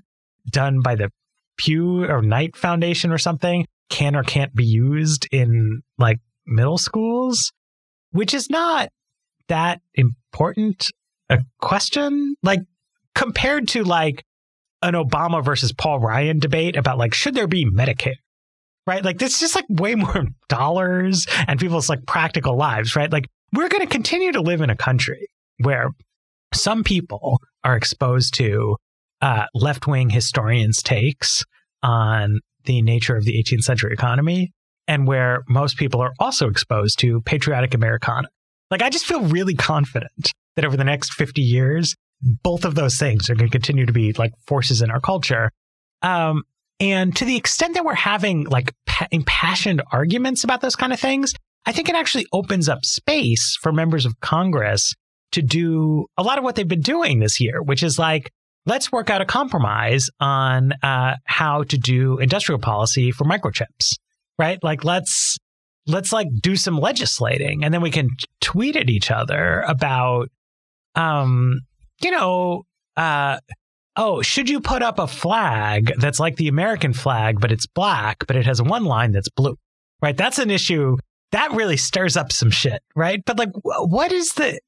done 0.50 0.80
by 0.80 0.94
the 0.94 1.10
Pew 1.56 2.04
or 2.04 2.22
Knight 2.22 2.56
Foundation 2.56 3.10
or 3.10 3.18
something 3.18 3.66
can 3.90 4.16
or 4.16 4.22
can't 4.22 4.54
be 4.54 4.64
used 4.64 5.26
in 5.30 5.82
like 5.98 6.18
middle 6.46 6.78
schools, 6.78 7.52
which 8.10 8.34
is 8.34 8.50
not 8.50 8.88
that 9.48 9.80
important 9.94 10.90
a 11.30 11.38
question. 11.60 12.34
Like 12.42 12.60
compared 13.14 13.68
to 13.68 13.84
like 13.84 14.24
an 14.82 14.94
Obama 14.94 15.44
versus 15.44 15.72
Paul 15.72 16.00
Ryan 16.00 16.38
debate 16.38 16.76
about 16.76 16.98
like 16.98 17.14
should 17.14 17.34
there 17.34 17.46
be 17.46 17.64
Medicare? 17.64 18.16
Right? 18.86 19.04
Like 19.04 19.18
this 19.18 19.34
is 19.34 19.40
just 19.40 19.54
like 19.54 19.66
way 19.68 19.94
more 19.94 20.26
dollars 20.48 21.26
and 21.46 21.58
people's 21.58 21.88
like 21.88 22.06
practical 22.06 22.56
lives, 22.56 22.96
right? 22.96 23.10
Like 23.10 23.26
we're 23.52 23.68
going 23.68 23.82
to 23.82 23.92
continue 23.92 24.32
to 24.32 24.40
live 24.40 24.60
in 24.60 24.70
a 24.70 24.76
country 24.76 25.26
where 25.58 25.90
some 26.52 26.84
people 26.84 27.40
are 27.62 27.76
exposed 27.76 28.34
to 28.34 28.76
uh, 29.20 29.46
left 29.54 29.86
wing 29.86 30.10
historians' 30.10 30.82
takes 30.82 31.44
on 31.82 32.40
the 32.64 32.82
nature 32.82 33.16
of 33.16 33.24
the 33.24 33.42
18th 33.42 33.62
century 33.62 33.92
economy, 33.92 34.52
and 34.88 35.06
where 35.06 35.42
most 35.48 35.76
people 35.76 36.00
are 36.00 36.12
also 36.18 36.48
exposed 36.48 36.98
to 36.98 37.20
patriotic 37.22 37.74
Americana. 37.74 38.28
Like, 38.70 38.82
I 38.82 38.90
just 38.90 39.06
feel 39.06 39.22
really 39.22 39.54
confident 39.54 40.32
that 40.56 40.64
over 40.64 40.76
the 40.76 40.84
next 40.84 41.12
50 41.12 41.42
years, 41.42 41.94
both 42.20 42.64
of 42.64 42.74
those 42.74 42.98
things 42.98 43.28
are 43.28 43.34
going 43.34 43.50
to 43.50 43.52
continue 43.52 43.86
to 43.86 43.92
be 43.92 44.12
like 44.14 44.32
forces 44.46 44.82
in 44.82 44.90
our 44.90 45.00
culture. 45.00 45.50
Um, 46.02 46.42
and 46.80 47.14
to 47.16 47.24
the 47.24 47.36
extent 47.36 47.74
that 47.74 47.84
we're 47.84 47.94
having 47.94 48.44
like 48.44 48.72
impassioned 49.10 49.82
arguments 49.92 50.44
about 50.44 50.60
those 50.60 50.76
kind 50.76 50.92
of 50.92 51.00
things, 51.00 51.34
I 51.66 51.72
think 51.72 51.88
it 51.88 51.94
actually 51.94 52.26
opens 52.32 52.68
up 52.68 52.84
space 52.84 53.56
for 53.60 53.72
members 53.72 54.06
of 54.06 54.20
Congress 54.20 54.94
to 55.32 55.42
do 55.42 56.06
a 56.16 56.22
lot 56.22 56.38
of 56.38 56.44
what 56.44 56.54
they've 56.54 56.66
been 56.66 56.80
doing 56.80 57.20
this 57.20 57.40
year, 57.40 57.62
which 57.62 57.82
is 57.82 57.98
like, 57.98 58.30
let's 58.66 58.92
work 58.92 59.10
out 59.10 59.20
a 59.20 59.26
compromise 59.26 60.08
on 60.20 60.72
uh, 60.82 61.16
how 61.24 61.64
to 61.64 61.78
do 61.78 62.18
industrial 62.18 62.58
policy 62.58 63.10
for 63.10 63.24
microchips, 63.24 63.96
right? 64.38 64.58
Like, 64.62 64.84
let's 64.84 65.36
let's 65.86 66.12
like 66.12 66.28
do 66.40 66.56
some 66.56 66.78
legislating, 66.78 67.64
and 67.64 67.74
then 67.74 67.82
we 67.82 67.90
can 67.90 68.08
tweet 68.40 68.76
at 68.76 68.88
each 68.88 69.10
other 69.10 69.62
about, 69.66 70.28
um, 70.94 71.60
you 72.02 72.10
know, 72.10 72.62
uh, 72.96 73.38
oh, 73.96 74.22
should 74.22 74.50
you 74.50 74.60
put 74.60 74.82
up 74.82 74.98
a 74.98 75.06
flag 75.06 75.92
that's 75.98 76.20
like 76.20 76.36
the 76.36 76.48
American 76.48 76.92
flag, 76.92 77.40
but 77.40 77.52
it's 77.52 77.66
black, 77.66 78.26
but 78.26 78.36
it 78.36 78.46
has 78.46 78.60
one 78.60 78.84
line 78.84 79.12
that's 79.12 79.28
blue, 79.28 79.56
right? 80.02 80.16
That's 80.16 80.38
an 80.38 80.50
issue 80.50 80.96
that 81.32 81.52
really 81.52 81.76
stirs 81.76 82.16
up 82.16 82.30
some 82.30 82.50
shit, 82.50 82.80
right? 82.94 83.20
But 83.24 83.38
like, 83.38 83.50
what 83.62 84.12
is 84.12 84.32
the 84.34 84.60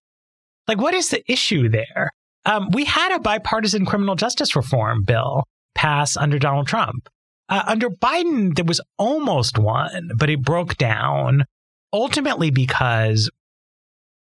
like, 0.66 0.79
what 0.79 0.95
is 0.95 1.11
the 1.11 1.22
issue 1.31 1.68
there? 1.68 2.12
Um, 2.45 2.70
we 2.70 2.85
had 2.85 3.14
a 3.14 3.20
bipartisan 3.20 3.87
criminal 3.87 4.16
justice 4.16 4.57
reform 4.57 5.05
bill 5.05 5.45
pass 5.74 6.16
under 6.16 6.39
Donald 6.39 6.66
Trump. 6.66 7.09
Uh, 7.49 7.62
under 7.66 7.89
Biden, 7.89 8.55
there 8.57 8.64
was 8.64 8.81
almost 8.99 9.59
one, 9.59 10.11
but 10.16 10.29
it 10.29 10.43
broke 10.43 10.77
down 10.77 11.45
ultimately 11.93 12.51
because 12.51 13.31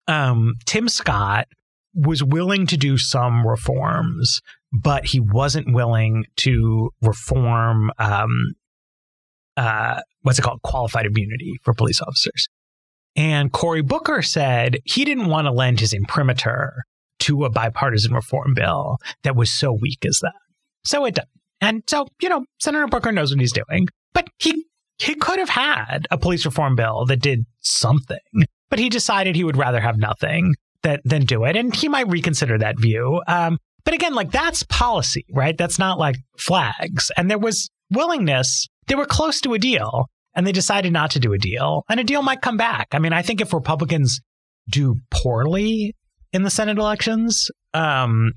um, 0.09 0.55
Tim 0.65 0.89
Scott 0.89 1.47
was 1.95 2.23
willing 2.23 2.67
to 2.69 2.77
do 2.77 2.97
some 2.97 3.47
reforms, 3.47 4.41
but 4.73 5.07
he 5.07 5.21
wasn't 5.21 5.75
willing 5.75 6.25
to 6.37 6.91
reform 7.03 7.91
um, 7.99 8.55
uh, 9.57 10.01
what's 10.23 10.39
it 10.39 10.43
called? 10.43 10.63
Qualified 10.63 11.07
immunity 11.07 11.53
for 11.63 11.75
police 11.75 12.01
officers. 12.01 12.49
And 13.17 13.53
Cory 13.53 13.83
Booker 13.83 14.23
said 14.23 14.79
he 14.85 15.05
didn't 15.05 15.27
want 15.27 15.47
to 15.47 15.53
lend 15.53 15.81
his 15.81 15.93
imprimatur 15.93 16.73
to 17.21 17.45
a 17.45 17.51
bipartisan 17.51 18.15
reform 18.15 18.55
bill 18.55 18.99
that 19.25 19.37
was 19.37 19.53
so 19.53 19.73
weak 19.73 20.05
as 20.07 20.21
that. 20.23 20.33
So 20.85 21.05
it 21.05 21.17
did. 21.17 21.25
And 21.61 21.83
so, 21.87 22.07
you 22.23 22.29
know, 22.29 22.45
Senator 22.59 22.87
Booker 22.87 23.13
knows 23.13 23.31
what 23.31 23.41
he's 23.41 23.53
doing, 23.53 23.89
but 24.15 24.29
he 24.39 24.65
he 24.99 25.15
could 25.15 25.39
have 25.39 25.49
had 25.49 26.07
a 26.11 26.19
police 26.19 26.45
reform 26.45 26.77
bill 26.77 27.05
that 27.07 27.21
did 27.21 27.45
something, 27.61 28.19
but 28.69 28.79
he 28.79 28.89
decided 28.89 29.35
he 29.35 29.45
would 29.45 29.57
rather 29.57 29.81
have 29.81 29.99
nothing 29.99 30.55
that, 30.83 31.01
than 31.05 31.25
do 31.25 31.45
it. 31.45 31.57
And 31.57 31.75
he 31.75 31.89
might 31.89 32.09
reconsider 32.09 32.59
that 32.59 32.79
view. 32.79 33.23
Um, 33.27 33.59
but 33.85 33.95
again, 33.95 34.15
like 34.15 34.31
that's 34.31 34.63
policy, 34.65 35.25
right? 35.33 35.57
That's 35.57 35.79
not 35.79 35.99
like 35.99 36.17
flags. 36.39 37.11
And 37.17 37.31
there 37.31 37.39
was 37.39 37.69
willingness. 37.91 38.67
They 38.87 38.95
were 38.95 39.07
close 39.07 39.41
to 39.43 39.55
a 39.55 39.59
deal 39.59 40.07
and 40.35 40.47
they 40.47 40.53
decided 40.53 40.93
not 40.93 41.11
to 41.13 41.21
do 41.21 41.33
a 41.33 41.39
deal. 41.39 41.85
And 41.89 42.01
a 42.01 42.05
deal 42.05 42.23
might 42.23 42.43
come 42.43 42.57
back. 42.57 42.89
I 42.93 42.99
mean, 42.99 43.13
I 43.13 43.23
think 43.23 43.41
if 43.41 43.53
Republicans 43.53 44.21
do 44.71 44.97
poorly 45.11 45.95
in 46.33 46.43
the 46.43 46.51
Senate 46.51 46.79
elections, 46.79 47.51
um, 47.75 48.33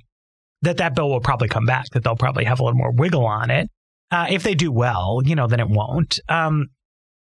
that 0.62 0.78
that 0.78 0.96
bill 0.96 1.10
will 1.10 1.20
probably 1.20 1.50
come 1.50 1.66
back, 1.66 1.86
that 1.91 2.04
they'll 2.04 2.16
probably 2.16 2.46
have 2.46 2.60
a 2.60 2.64
little 2.64 2.78
more 2.78 2.91
wiggle 2.91 3.26
on 3.26 3.52
it. 3.52 3.70
Uh, 4.12 4.28
if 4.30 4.44
they 4.44 4.56
do 4.56 4.72
well, 4.72 5.22
you 5.26 5.36
know, 5.36 5.48
then 5.48 5.60
it 5.60 5.70
won't. 5.70 6.20
Um, 6.30 6.68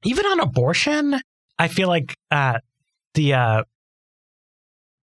even 0.04 0.26
on 0.26 0.40
abortion, 0.40 1.20
I 1.58 1.68
feel 1.68 1.88
like 1.88 2.16
uh, 2.32 2.60
the 3.14 3.34
uh, 3.34 3.64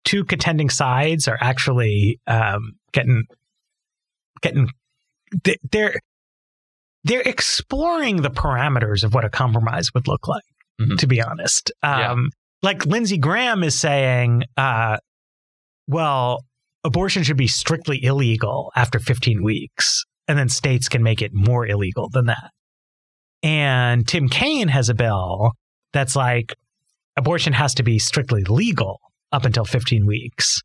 two 0.03 0.23
contending 0.23 0.69
sides 0.69 1.27
are 1.27 1.37
actually 1.39 2.19
um, 2.27 2.73
getting 2.97 3.23
getting 4.41 4.69
they're 5.71 5.99
they're 7.03 7.21
exploring 7.21 8.21
the 8.21 8.29
parameters 8.29 9.03
of 9.03 9.13
what 9.13 9.23
a 9.23 9.29
compromise 9.29 9.93
would 9.93 10.07
look 10.07 10.27
like. 10.27 10.43
Mm-hmm. 10.81 10.95
To 10.97 11.07
be 11.07 11.21
honest, 11.21 11.71
um, 11.81 11.99
yeah. 11.99 12.15
like 12.61 12.85
Lindsey 12.85 13.17
Graham 13.17 13.63
is 13.63 13.79
saying, 13.79 14.43
uh, 14.57 14.97
well, 15.87 16.43
abortion 16.83 17.23
should 17.23 17.37
be 17.37 17.47
strictly 17.47 18.03
illegal 18.03 18.71
after 18.75 18.99
15 18.99 19.43
weeks, 19.43 20.03
and 20.27 20.37
then 20.37 20.49
states 20.49 20.87
can 20.87 21.01
make 21.01 21.23
it 21.23 21.31
more 21.33 21.65
illegal 21.65 22.09
than 22.09 22.27
that. 22.27 22.51
And 23.41 24.07
Tim 24.07 24.29
Kaine 24.29 24.67
has 24.67 24.89
a 24.89 24.93
bill 24.93 25.53
that's 25.93 26.15
like 26.15 26.53
abortion 27.15 27.53
has 27.53 27.73
to 27.75 27.83
be 27.83 27.97
strictly 27.97 28.43
legal 28.43 28.99
up 29.31 29.45
until 29.45 29.65
15 29.65 30.05
weeks. 30.05 30.61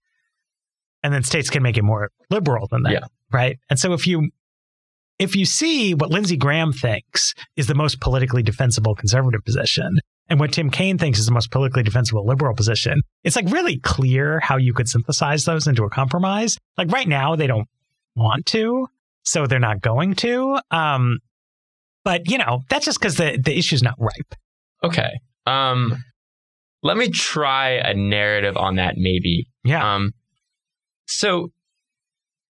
And 1.03 1.13
then 1.13 1.23
states 1.23 1.51
can 1.51 1.63
make 1.63 1.77
it 1.77 1.83
more 1.83 2.11
liberal 2.31 2.69
than 2.71 2.83
that. 2.85 2.93
Yeah. 2.93 3.01
Right. 3.33 3.59
And 3.71 3.79
so 3.79 3.93
if 3.93 4.07
you 4.07 4.31
if 5.19 5.37
you 5.37 5.45
see 5.45 5.95
what 5.95 6.11
Lindsey 6.11 6.37
Graham 6.37 6.73
thinks 6.73 7.35
is 7.57 7.67
the 7.67 7.75
most 7.75 8.01
politically 8.01 8.43
defensible 8.43 8.95
conservative 8.95 9.45
position 9.45 9.99
and 10.29 10.41
what 10.41 10.53
Tim 10.53 10.71
Kaine 10.71 10.99
thinks 10.99 11.19
is 11.19 11.27
the 11.27 11.33
most 11.33 11.51
politically 11.51 11.83
defensible 11.83 12.27
liberal 12.27 12.55
position, 12.55 13.03
it's 13.23 13.37
like 13.37 13.51
really 13.51 13.79
clear 13.79 14.41
how 14.41 14.57
you 14.57 14.73
could 14.73 14.89
synthesize 14.89 15.45
those 15.45 15.67
into 15.67 15.85
a 15.85 15.91
compromise. 15.91 16.57
Like 16.79 16.91
right 16.91 17.07
now, 17.07 17.37
they 17.37 17.47
don't 17.47 17.69
want 18.17 18.47
to, 18.47 18.89
so 19.25 19.47
they're 19.47 19.59
not 19.59 19.81
going 19.81 20.15
to. 20.17 20.59
Um, 20.71 21.19
but 22.05 22.31
you 22.31 22.39
know, 22.39 22.63
that's 22.69 22.85
just 22.85 22.99
because 22.99 23.17
the 23.17 23.39
the 23.43 23.57
issue's 23.57 23.83
not 23.83 23.95
ripe. 23.99 24.35
Okay. 24.83 25.11
Um, 25.47 26.03
let 26.83 26.97
me 26.97 27.11
try 27.11 27.73
a 27.73 27.95
narrative 27.95 28.57
on 28.57 28.77
that, 28.77 28.95
maybe. 28.97 29.47
Yeah. 29.65 29.97
Um, 29.97 30.13
so 31.07 31.51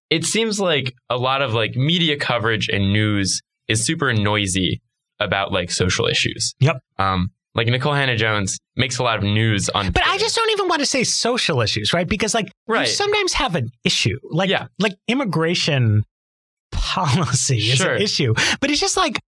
it 0.09 0.25
seems 0.25 0.59
like 0.59 0.93
a 1.09 1.17
lot 1.17 1.41
of 1.41 1.53
like 1.53 1.75
media 1.75 2.17
coverage 2.17 2.69
and 2.69 2.93
news 2.93 3.41
is 3.67 3.83
super 3.85 4.13
noisy 4.13 4.81
about 5.19 5.51
like 5.51 5.71
social 5.71 6.07
issues. 6.07 6.53
Yep. 6.59 6.77
Um, 6.99 7.31
like 7.55 7.67
Nikole 7.67 7.95
Hannah-Jones 7.95 8.57
makes 8.75 8.97
a 8.97 9.03
lot 9.03 9.17
of 9.17 9.23
news 9.23 9.69
on. 9.69 9.91
But 9.91 10.03
I 10.05 10.17
just 10.17 10.35
don't 10.35 10.49
even 10.51 10.67
want 10.67 10.81
to 10.81 10.85
say 10.85 11.03
social 11.03 11.61
issues, 11.61 11.93
right? 11.93 12.07
Because 12.07 12.33
like 12.33 12.51
right. 12.67 12.81
you 12.81 12.93
sometimes 12.93 13.33
have 13.33 13.55
an 13.55 13.69
issue, 13.83 14.17
like 14.31 14.49
yeah. 14.49 14.67
like 14.79 14.93
immigration 15.07 16.03
policy 16.71 17.57
is 17.57 17.77
sure. 17.77 17.93
an 17.93 18.01
issue, 18.01 18.33
but 18.59 18.71
it's 18.71 18.79
just 18.79 18.97
like 18.97 19.19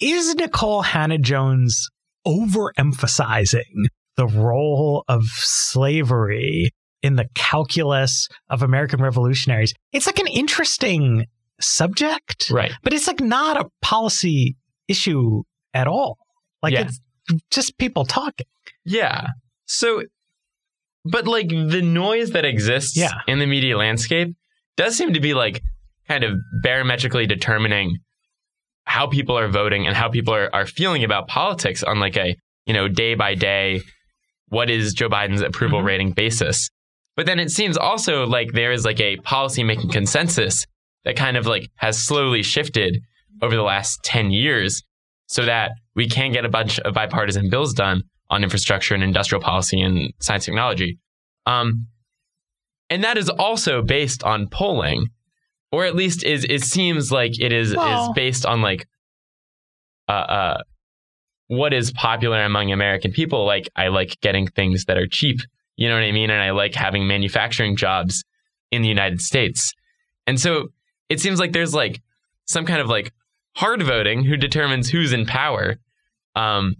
is 0.00 0.34
Nikole 0.36 0.84
Hannah-Jones 0.84 1.88
overemphasizing 2.26 3.86
the 4.16 4.26
role 4.26 5.04
of 5.08 5.24
slavery 5.24 6.70
in 7.02 7.16
the 7.16 7.28
calculus 7.34 8.28
of 8.50 8.62
American 8.62 9.00
revolutionaries? 9.00 9.74
It's 9.92 10.06
like 10.06 10.18
an 10.18 10.26
interesting 10.26 11.26
subject, 11.60 12.50
right? 12.50 12.72
But 12.82 12.92
it's 12.92 13.06
like 13.06 13.20
not 13.20 13.56
a 13.56 13.68
policy 13.82 14.56
issue 14.88 15.42
at 15.74 15.86
all. 15.86 16.18
Like 16.62 16.72
yeah. 16.72 16.82
it's 16.82 17.00
just 17.50 17.78
people 17.78 18.04
talking. 18.04 18.46
Yeah. 18.84 19.28
So, 19.66 20.02
but 21.04 21.26
like 21.26 21.48
the 21.48 21.82
noise 21.82 22.30
that 22.30 22.44
exists 22.44 22.96
yeah. 22.96 23.12
in 23.26 23.38
the 23.38 23.46
media 23.46 23.76
landscape 23.76 24.34
does 24.76 24.96
seem 24.96 25.12
to 25.12 25.20
be 25.20 25.34
like 25.34 25.62
kind 26.08 26.24
of 26.24 26.32
barometrically 26.62 27.26
determining 27.26 27.98
how 28.84 29.06
people 29.06 29.38
are 29.38 29.48
voting 29.48 29.86
and 29.86 29.94
how 29.94 30.08
people 30.08 30.34
are, 30.34 30.48
are 30.54 30.66
feeling 30.66 31.04
about 31.04 31.28
politics 31.28 31.82
on 31.82 32.00
like 32.00 32.16
a, 32.16 32.34
you 32.64 32.72
know, 32.72 32.88
day 32.88 33.14
by 33.14 33.34
day, 33.34 33.82
what 34.48 34.70
is 34.70 34.94
Joe 34.94 35.10
Biden's 35.10 35.42
approval 35.42 35.78
mm-hmm. 35.78 35.86
rating 35.86 36.12
basis. 36.12 36.70
But 37.18 37.26
then 37.26 37.40
it 37.40 37.50
seems 37.50 37.76
also 37.76 38.28
like 38.28 38.52
there 38.52 38.70
is 38.70 38.84
like 38.84 39.00
a 39.00 39.16
policy 39.16 39.64
making 39.64 39.90
consensus 39.90 40.64
that 41.04 41.16
kind 41.16 41.36
of 41.36 41.48
like 41.48 41.68
has 41.74 41.98
slowly 41.98 42.44
shifted 42.44 43.02
over 43.42 43.56
the 43.56 43.62
last 43.62 44.04
10 44.04 44.30
years 44.30 44.84
so 45.26 45.44
that 45.44 45.72
we 45.96 46.08
can 46.08 46.30
get 46.30 46.44
a 46.44 46.48
bunch 46.48 46.78
of 46.78 46.94
bipartisan 46.94 47.50
bills 47.50 47.74
done 47.74 48.04
on 48.30 48.44
infrastructure 48.44 48.94
and 48.94 49.02
industrial 49.02 49.42
policy 49.42 49.80
and 49.80 50.12
science 50.20 50.44
technology. 50.44 51.00
Um, 51.44 51.88
and 52.88 53.02
that 53.02 53.18
is 53.18 53.28
also 53.28 53.82
based 53.82 54.22
on 54.22 54.46
polling, 54.48 55.08
or 55.72 55.86
at 55.86 55.96
least 55.96 56.22
is 56.22 56.46
it 56.48 56.62
seems 56.62 57.10
like 57.10 57.40
it 57.40 57.52
is 57.52 57.74
well, 57.74 58.10
is 58.10 58.14
based 58.14 58.46
on 58.46 58.62
like 58.62 58.86
uh, 60.08 60.12
uh, 60.12 60.62
what 61.48 61.74
is 61.74 61.90
popular 61.90 62.44
among 62.44 62.70
American 62.70 63.10
people. 63.10 63.44
Like 63.44 63.68
I 63.74 63.88
like 63.88 64.20
getting 64.20 64.46
things 64.46 64.84
that 64.84 64.96
are 64.96 65.08
cheap, 65.08 65.40
you 65.78 65.88
know 65.88 65.94
what 65.94 66.02
I 66.02 66.10
mean, 66.10 66.28
and 66.28 66.42
I 66.42 66.50
like 66.50 66.74
having 66.74 67.06
manufacturing 67.06 67.76
jobs 67.76 68.24
in 68.72 68.82
the 68.82 68.88
United 68.88 69.20
States. 69.20 69.72
And 70.26 70.38
so 70.38 70.68
it 71.08 71.20
seems 71.20 71.38
like 71.38 71.52
there's 71.52 71.72
like 71.72 72.02
some 72.46 72.66
kind 72.66 72.80
of 72.80 72.88
like 72.88 73.12
hard 73.54 73.82
voting 73.84 74.24
who 74.24 74.36
determines 74.36 74.90
who's 74.90 75.12
in 75.12 75.24
power. 75.24 75.76
Um, 76.34 76.74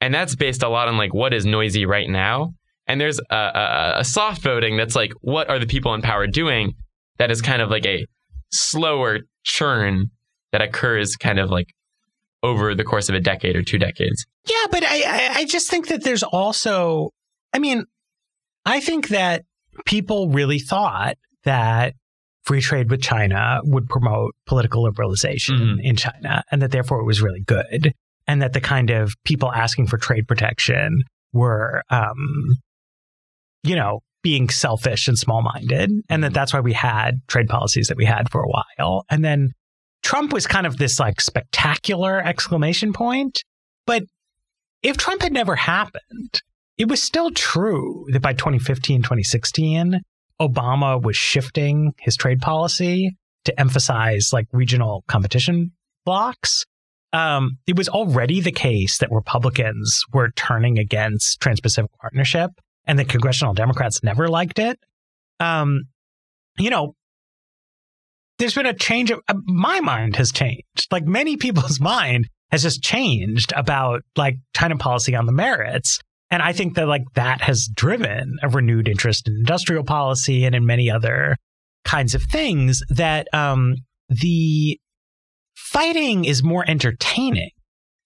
and 0.00 0.12
that's 0.12 0.34
based 0.34 0.64
a 0.64 0.68
lot 0.68 0.88
on 0.88 0.96
like 0.96 1.14
what 1.14 1.32
is 1.32 1.46
noisy 1.46 1.86
right 1.86 2.08
now. 2.10 2.54
And 2.88 3.00
there's 3.00 3.20
a, 3.30 3.36
a, 3.36 3.94
a 3.98 4.04
soft 4.04 4.42
voting 4.42 4.76
that's 4.76 4.96
like 4.96 5.12
what 5.20 5.48
are 5.48 5.60
the 5.60 5.66
people 5.66 5.94
in 5.94 6.02
power 6.02 6.26
doing? 6.26 6.74
That 7.18 7.30
is 7.30 7.40
kind 7.40 7.62
of 7.62 7.70
like 7.70 7.86
a 7.86 8.04
slower 8.50 9.20
churn 9.44 10.10
that 10.50 10.60
occurs 10.60 11.14
kind 11.14 11.38
of 11.38 11.50
like 11.50 11.68
over 12.42 12.74
the 12.74 12.84
course 12.84 13.08
of 13.08 13.14
a 13.14 13.20
decade 13.20 13.54
or 13.54 13.62
two 13.62 13.78
decades. 13.78 14.26
Yeah, 14.46 14.66
but 14.72 14.82
I, 14.84 15.30
I 15.36 15.44
just 15.44 15.70
think 15.70 15.86
that 15.86 16.02
there's 16.02 16.24
also, 16.24 17.10
I 17.52 17.60
mean, 17.60 17.86
I 18.64 18.80
think 18.80 19.08
that 19.08 19.44
people 19.84 20.30
really 20.30 20.58
thought 20.58 21.16
that 21.44 21.94
free 22.44 22.60
trade 22.60 22.90
with 22.90 23.02
China 23.02 23.60
would 23.64 23.88
promote 23.88 24.34
political 24.46 24.84
liberalization 24.84 25.58
mm-hmm. 25.58 25.80
in 25.80 25.96
China 25.96 26.44
and 26.50 26.60
that 26.62 26.70
therefore 26.70 27.00
it 27.00 27.04
was 27.04 27.22
really 27.22 27.40
good. 27.40 27.92
And 28.26 28.40
that 28.40 28.54
the 28.54 28.60
kind 28.60 28.90
of 28.90 29.14
people 29.24 29.52
asking 29.52 29.86
for 29.88 29.98
trade 29.98 30.26
protection 30.26 31.02
were, 31.32 31.82
um, 31.90 32.56
you 33.62 33.76
know, 33.76 34.00
being 34.22 34.48
selfish 34.48 35.08
and 35.08 35.18
small 35.18 35.42
minded. 35.42 35.90
And 36.08 36.22
that 36.22 36.28
mm-hmm. 36.28 36.34
that's 36.34 36.54
why 36.54 36.60
we 36.60 36.72
had 36.72 37.20
trade 37.28 37.48
policies 37.48 37.88
that 37.88 37.98
we 37.98 38.06
had 38.06 38.30
for 38.30 38.42
a 38.42 38.48
while. 38.48 39.04
And 39.10 39.22
then 39.22 39.52
Trump 40.02 40.32
was 40.32 40.46
kind 40.46 40.66
of 40.66 40.78
this 40.78 40.98
like 40.98 41.20
spectacular 41.20 42.18
exclamation 42.18 42.92
point. 42.92 43.42
But 43.86 44.04
if 44.82 44.96
Trump 44.96 45.22
had 45.22 45.32
never 45.32 45.56
happened, 45.56 46.40
it 46.76 46.88
was 46.88 47.02
still 47.02 47.30
true 47.30 48.06
that 48.12 48.22
by 48.22 48.32
2015, 48.32 49.02
2016, 49.02 50.00
Obama 50.40 51.00
was 51.00 51.16
shifting 51.16 51.92
his 52.00 52.16
trade 52.16 52.40
policy 52.40 53.16
to 53.44 53.60
emphasize 53.60 54.30
like 54.32 54.46
regional 54.52 55.04
competition 55.06 55.72
blocks. 56.04 56.64
Um, 57.12 57.58
it 57.66 57.76
was 57.76 57.88
already 57.88 58.40
the 58.40 58.50
case 58.50 58.98
that 58.98 59.12
Republicans 59.12 60.02
were 60.12 60.30
turning 60.32 60.78
against 60.78 61.40
Trans 61.40 61.60
Pacific 61.60 61.90
Partnership 62.00 62.50
and 62.86 62.98
the 62.98 63.04
congressional 63.04 63.54
Democrats 63.54 64.02
never 64.02 64.28
liked 64.28 64.58
it. 64.58 64.78
Um, 65.38 65.84
you 66.58 66.70
know, 66.70 66.94
there's 68.38 68.54
been 68.54 68.66
a 68.66 68.74
change 68.74 69.10
of 69.10 69.20
uh, 69.28 69.34
my 69.44 69.80
mind 69.80 70.16
has 70.16 70.32
changed. 70.32 70.88
Like 70.90 71.04
many 71.04 71.36
people's 71.36 71.80
mind 71.92 72.28
has 72.50 72.62
just 72.62 72.82
changed 72.82 73.52
about 73.54 74.02
like 74.16 74.36
China 74.54 74.76
policy 74.76 75.14
on 75.14 75.26
the 75.26 75.32
merits. 75.32 76.00
And 76.34 76.42
I 76.42 76.52
think 76.52 76.74
that 76.74 76.88
like 76.88 77.04
that 77.14 77.42
has 77.42 77.68
driven 77.72 78.38
a 78.42 78.48
renewed 78.48 78.88
interest 78.88 79.28
in 79.28 79.36
industrial 79.36 79.84
policy 79.84 80.44
and 80.44 80.52
in 80.52 80.66
many 80.66 80.90
other 80.90 81.36
kinds 81.84 82.12
of 82.12 82.24
things 82.24 82.82
that 82.88 83.32
um, 83.32 83.76
the 84.08 84.76
fighting 85.54 86.24
is 86.24 86.42
more 86.42 86.64
entertaining. 86.66 87.50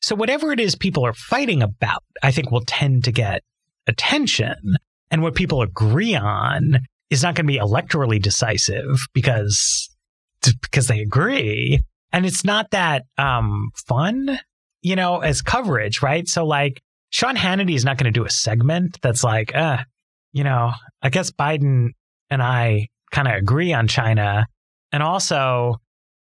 So 0.03 0.15
whatever 0.15 0.53
it 0.53 0.61
is 0.61 0.75
people 0.75 1.07
are 1.07 1.15
fighting 1.15 1.63
about, 1.63 2.03
I 2.23 2.31
think 2.31 2.51
will 2.51 2.65
tend 2.67 3.05
to 3.05 3.13
get 3.13 3.41
attention. 3.87 4.77
And 5.11 5.23
what 5.23 5.35
people 5.35 5.63
agree 5.63 6.15
on 6.15 6.81
is 7.09 7.23
not 7.23 7.35
going 7.35 7.47
to 7.47 7.53
be 7.55 7.59
electorally 7.59 8.21
decisive 8.21 9.07
because 9.15 9.89
because 10.61 10.89
they 10.89 11.01
agree. 11.01 11.81
And 12.13 12.27
it's 12.27 12.45
not 12.45 12.73
that 12.73 13.05
um, 13.17 13.71
fun, 13.87 14.39
you 14.83 14.97
know, 14.97 15.21
as 15.21 15.41
coverage, 15.41 16.03
right? 16.03 16.29
So 16.29 16.45
like 16.45 16.83
Sean 17.11 17.37
Hannity 17.37 17.75
is 17.75 17.85
not 17.85 17.99
going 17.99 18.13
to 18.13 18.19
do 18.19 18.27
a 18.27 18.31
segment 18.31 18.99
that's 19.03 19.25
like, 19.25 19.55
uh, 19.55 19.79
you 20.33 20.45
know, 20.45 20.73
I 21.03 21.09
guess 21.09 21.31
Biden 21.31 21.89
and 22.31 22.43
I 22.43 22.89
kind 23.11 23.29
of 23.29 23.35
agree 23.35 23.73
on 23.73 23.89
China. 23.89 24.47
And 24.93 25.03
also, 25.03 25.77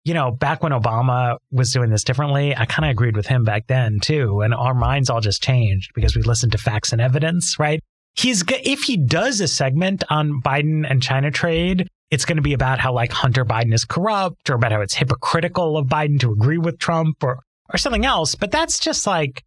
you 0.04 0.14
know, 0.14 0.30
back 0.30 0.62
when 0.62 0.72
Obama 0.72 1.36
was 1.50 1.72
doing 1.72 1.90
this 1.90 2.04
differently, 2.04 2.56
I 2.56 2.64
kind 2.64 2.86
of 2.86 2.90
agreed 2.90 3.16
with 3.16 3.26
him 3.26 3.44
back 3.44 3.66
then 3.66 3.98
too. 4.00 4.40
And 4.40 4.54
our 4.54 4.74
minds 4.74 5.10
all 5.10 5.20
just 5.20 5.42
changed 5.42 5.90
because 5.94 6.16
we 6.16 6.22
listened 6.22 6.52
to 6.52 6.58
facts 6.58 6.92
and 6.92 7.00
evidence, 7.00 7.58
right? 7.58 7.80
He's 8.14 8.42
if 8.48 8.82
he 8.82 8.96
does 8.96 9.40
a 9.40 9.48
segment 9.48 10.04
on 10.10 10.40
Biden 10.42 10.88
and 10.88 11.02
China 11.02 11.30
trade, 11.30 11.88
it's 12.10 12.24
going 12.24 12.36
to 12.36 12.42
be 12.42 12.52
about 12.52 12.80
how 12.80 12.92
like 12.92 13.12
Hunter 13.12 13.44
Biden 13.44 13.74
is 13.74 13.84
corrupt 13.84 14.48
or 14.48 14.54
about 14.54 14.72
how 14.72 14.80
it's 14.80 14.94
hypocritical 14.94 15.76
of 15.76 15.86
Biden 15.86 16.18
to 16.20 16.32
agree 16.32 16.58
with 16.58 16.78
Trump 16.78 17.22
or 17.22 17.40
or 17.72 17.76
something 17.76 18.06
else. 18.06 18.34
But 18.34 18.50
that's 18.50 18.78
just 18.78 19.06
like 19.06 19.44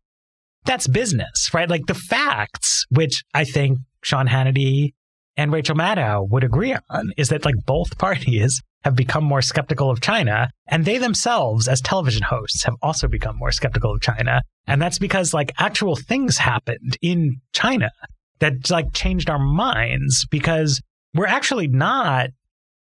that's 0.66 0.88
business, 0.88 1.50
right? 1.54 1.70
Like 1.70 1.86
the 1.88 1.94
facts, 1.94 2.86
which 2.90 3.24
I 3.34 3.44
think 3.44 3.80
Sean 4.04 4.28
Hannity 4.28 4.94
and 5.38 5.52
Rachel 5.52 5.76
Maddow 5.76 6.30
would 6.30 6.44
agree 6.44 6.76
on, 6.90 7.12
is 7.18 7.30
that 7.30 7.46
like 7.46 7.56
both 7.66 7.98
parties 7.98 8.62
have 8.84 8.96
become 8.96 9.24
more 9.24 9.42
skeptical 9.42 9.92
of 9.92 10.02
China, 10.02 10.50
and 10.68 10.86
they 10.86 10.98
themselves, 10.98 11.68
as 11.68 11.82
television 11.82 12.24
hosts, 12.24 12.64
have 12.64 12.74
also 12.82 13.08
become 13.08 13.38
more 13.38 13.52
skeptical 13.52 13.94
of 13.94 14.02
China. 14.02 14.42
And 14.66 14.82
that's 14.82 14.98
because 14.98 15.34
like 15.34 15.52
actual 15.60 15.96
things 15.96 16.38
happened 16.38 16.98
in 17.02 17.42
China 17.54 17.92
that 18.40 18.70
like 18.72 18.92
changed 18.94 19.30
our 19.30 19.40
minds 19.40 20.26
because 20.32 20.82
we're 21.14 21.28
actually 21.28 21.68
not 21.68 22.30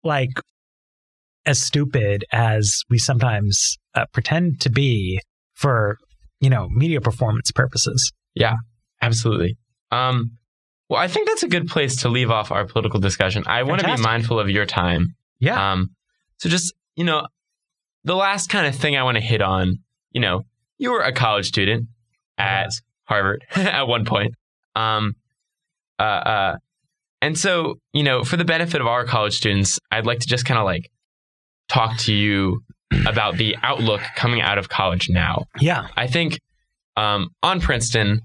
like 0.03 0.31
as 1.45 1.61
stupid 1.61 2.25
as 2.31 2.81
we 2.89 2.97
sometimes 2.97 3.77
uh, 3.95 4.05
pretend 4.13 4.61
to 4.61 4.69
be 4.69 5.19
for 5.53 5.97
you 6.43 6.49
know 6.49 6.67
media 6.69 7.01
performance 7.01 7.51
purposes. 7.51 8.11
Yeah, 8.35 8.55
absolutely. 9.01 9.57
Um, 9.91 10.37
well, 10.89 10.99
I 10.99 11.07
think 11.07 11.27
that's 11.27 11.43
a 11.43 11.47
good 11.47 11.67
place 11.67 12.01
to 12.01 12.09
leave 12.09 12.29
off 12.29 12.51
our 12.51 12.65
political 12.65 12.99
discussion. 12.99 13.43
I 13.47 13.63
want 13.63 13.81
to 13.81 13.87
be 13.87 14.01
mindful 14.01 14.39
of 14.39 14.49
your 14.49 14.65
time. 14.65 15.15
Yeah. 15.39 15.71
Um, 15.71 15.91
so 16.37 16.49
just 16.49 16.73
you 16.95 17.03
know, 17.03 17.25
the 18.03 18.15
last 18.15 18.49
kind 18.49 18.67
of 18.67 18.75
thing 18.75 18.95
I 18.95 19.03
want 19.03 19.17
to 19.17 19.23
hit 19.23 19.41
on. 19.41 19.79
You 20.11 20.21
know, 20.21 20.41
you 20.77 20.91
were 20.91 21.01
a 21.01 21.11
college 21.11 21.47
student 21.47 21.87
at. 22.37 22.69
Harvard 23.05 23.45
at 23.55 23.87
one 23.87 24.05
point. 24.05 24.35
Um, 24.75 25.15
uh, 25.99 26.03
uh, 26.03 26.57
and 27.21 27.37
so, 27.37 27.75
you 27.93 28.03
know, 28.03 28.23
for 28.23 28.37
the 28.37 28.45
benefit 28.45 28.81
of 28.81 28.87
our 28.87 29.05
college 29.05 29.35
students, 29.35 29.79
I'd 29.91 30.05
like 30.05 30.19
to 30.19 30.27
just 30.27 30.45
kind 30.45 30.57
of 30.57 30.65
like 30.65 30.89
talk 31.69 31.97
to 31.99 32.13
you 32.13 32.63
about 33.07 33.37
the 33.37 33.55
outlook 33.61 34.01
coming 34.15 34.41
out 34.41 34.57
of 34.57 34.69
college 34.69 35.09
now. 35.09 35.45
Yeah. 35.59 35.87
I 35.95 36.07
think 36.07 36.39
um, 36.95 37.29
on 37.41 37.61
Princeton, 37.61 38.21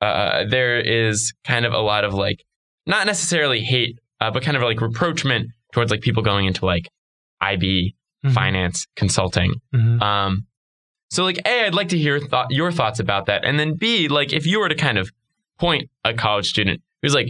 uh, 0.00 0.44
there 0.48 0.80
is 0.80 1.32
kind 1.44 1.64
of 1.64 1.72
a 1.72 1.78
lot 1.78 2.04
of 2.04 2.14
like, 2.14 2.44
not 2.86 3.06
necessarily 3.06 3.60
hate, 3.60 3.98
uh, 4.20 4.30
but 4.30 4.42
kind 4.42 4.56
of 4.56 4.62
like 4.62 4.80
reproachment 4.80 5.50
towards 5.72 5.90
like 5.90 6.00
people 6.00 6.22
going 6.22 6.46
into 6.46 6.64
like 6.64 6.88
IB, 7.40 7.94
mm-hmm. 8.24 8.34
finance, 8.34 8.86
consulting. 8.96 9.54
Mm-hmm. 9.74 10.02
Um, 10.02 10.46
so 11.10 11.24
like, 11.24 11.40
A, 11.44 11.66
I'd 11.66 11.74
like 11.74 11.90
to 11.90 11.98
hear 11.98 12.18
th- 12.18 12.46
your 12.50 12.72
thoughts 12.72 12.98
about 12.98 13.26
that. 13.26 13.44
And 13.44 13.58
then 13.58 13.76
B, 13.76 14.08
like 14.08 14.32
if 14.32 14.46
you 14.46 14.60
were 14.60 14.68
to 14.68 14.74
kind 14.74 14.98
of 14.98 15.10
point 15.58 15.90
a 16.04 16.14
college 16.14 16.48
student 16.48 16.82
who's 17.02 17.14
like 17.14 17.28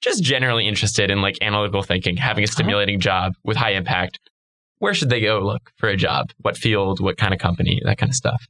just 0.00 0.22
generally 0.22 0.68
interested 0.68 1.10
in 1.10 1.20
like 1.20 1.36
analytical 1.40 1.82
thinking, 1.82 2.16
having 2.16 2.44
a 2.44 2.46
uh-huh. 2.46 2.52
stimulating 2.52 3.00
job 3.00 3.34
with 3.44 3.56
high 3.56 3.72
impact, 3.72 4.20
where 4.78 4.94
should 4.94 5.10
they 5.10 5.20
go 5.20 5.40
look 5.40 5.70
for 5.76 5.88
a 5.88 5.96
job? 5.96 6.30
What 6.38 6.56
field? 6.56 7.00
What 7.00 7.16
kind 7.16 7.32
of 7.32 7.40
company? 7.40 7.80
That 7.84 7.98
kind 7.98 8.10
of 8.10 8.16
stuff. 8.16 8.46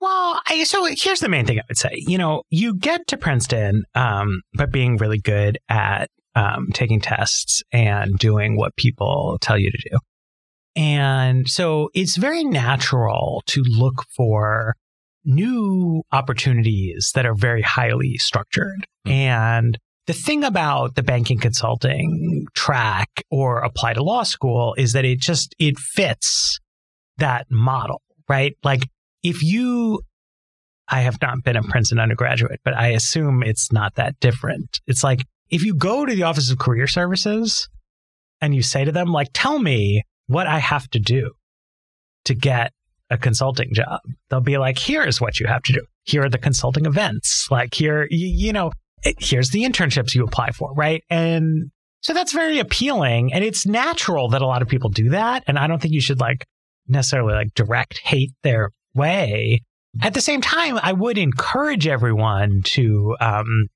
Well, 0.00 0.40
I, 0.46 0.62
so 0.64 0.84
here's 0.84 1.20
the 1.20 1.28
main 1.28 1.44
thing 1.44 1.58
I 1.58 1.62
would 1.68 1.76
say. 1.76 1.90
You 1.94 2.18
know, 2.18 2.42
you 2.50 2.74
get 2.74 3.06
to 3.08 3.16
Princeton, 3.16 3.84
um, 3.94 4.42
but 4.54 4.70
being 4.70 4.96
really 4.96 5.18
good 5.18 5.58
at 5.68 6.08
um, 6.34 6.68
taking 6.72 7.00
tests 7.00 7.62
and 7.72 8.16
doing 8.18 8.56
what 8.56 8.76
people 8.76 9.38
tell 9.40 9.58
you 9.58 9.70
to 9.70 9.90
do. 9.90 9.98
And 10.76 11.48
so 11.48 11.90
it's 11.94 12.16
very 12.16 12.44
natural 12.44 13.42
to 13.46 13.62
look 13.66 14.04
for 14.14 14.76
new 15.24 16.02
opportunities 16.12 17.10
that 17.14 17.26
are 17.26 17.34
very 17.34 17.62
highly 17.62 18.16
structured. 18.18 18.86
Mm-hmm. 19.06 19.10
And 19.10 19.78
the 20.08 20.14
thing 20.14 20.42
about 20.42 20.94
the 20.94 21.02
banking 21.02 21.38
consulting 21.38 22.46
track 22.54 23.22
or 23.30 23.58
apply 23.58 23.92
to 23.92 24.02
law 24.02 24.22
school 24.22 24.74
is 24.78 24.94
that 24.94 25.04
it 25.04 25.20
just 25.20 25.54
it 25.58 25.78
fits 25.78 26.58
that 27.18 27.46
model, 27.50 28.00
right? 28.26 28.56
Like 28.64 28.88
if 29.22 29.42
you 29.42 30.00
I 30.88 31.00
have 31.00 31.20
not 31.20 31.44
been 31.44 31.56
a 31.56 31.62
Princeton 31.62 31.98
undergraduate, 31.98 32.60
but 32.64 32.74
I 32.74 32.88
assume 32.88 33.42
it's 33.42 33.70
not 33.70 33.96
that 33.96 34.18
different. 34.18 34.80
It's 34.86 35.04
like 35.04 35.20
if 35.50 35.62
you 35.62 35.74
go 35.74 36.06
to 36.06 36.14
the 36.14 36.22
Office 36.22 36.50
of 36.50 36.58
Career 36.58 36.86
Services 36.86 37.68
and 38.40 38.54
you 38.54 38.62
say 38.62 38.86
to 38.86 38.92
them 38.92 39.12
like 39.12 39.28
tell 39.34 39.58
me 39.58 40.04
what 40.26 40.46
I 40.46 40.58
have 40.58 40.88
to 40.90 40.98
do 40.98 41.32
to 42.24 42.34
get 42.34 42.72
a 43.10 43.18
consulting 43.18 43.74
job. 43.74 44.00
They'll 44.30 44.40
be 44.40 44.56
like, 44.56 44.78
here's 44.78 45.20
what 45.20 45.38
you 45.38 45.46
have 45.48 45.62
to 45.64 45.74
do. 45.74 45.84
Here 46.04 46.24
are 46.24 46.30
the 46.30 46.38
consulting 46.38 46.86
events. 46.86 47.48
Like 47.50 47.74
here, 47.74 48.06
you, 48.10 48.26
you 48.26 48.52
know, 48.54 48.72
here's 49.18 49.50
the 49.50 49.64
internships 49.64 50.14
you 50.14 50.24
apply 50.24 50.50
for, 50.50 50.72
right? 50.74 51.02
And 51.10 51.70
so 52.00 52.14
that's 52.14 52.32
very 52.32 52.58
appealing. 52.58 53.32
And 53.32 53.44
it's 53.44 53.66
natural 53.66 54.28
that 54.30 54.42
a 54.42 54.46
lot 54.46 54.62
of 54.62 54.68
people 54.68 54.90
do 54.90 55.10
that. 55.10 55.44
And 55.46 55.58
I 55.58 55.66
don't 55.66 55.80
think 55.80 55.94
you 55.94 56.00
should 56.00 56.20
like 56.20 56.46
necessarily 56.86 57.34
like 57.34 57.54
direct 57.54 57.98
hate 57.98 58.32
their 58.42 58.70
way. 58.94 59.60
At 60.02 60.14
the 60.14 60.20
same 60.20 60.40
time, 60.40 60.78
I 60.82 60.92
would 60.92 61.18
encourage 61.18 61.86
everyone 61.86 62.62
to 62.64 63.16
um, 63.20 63.66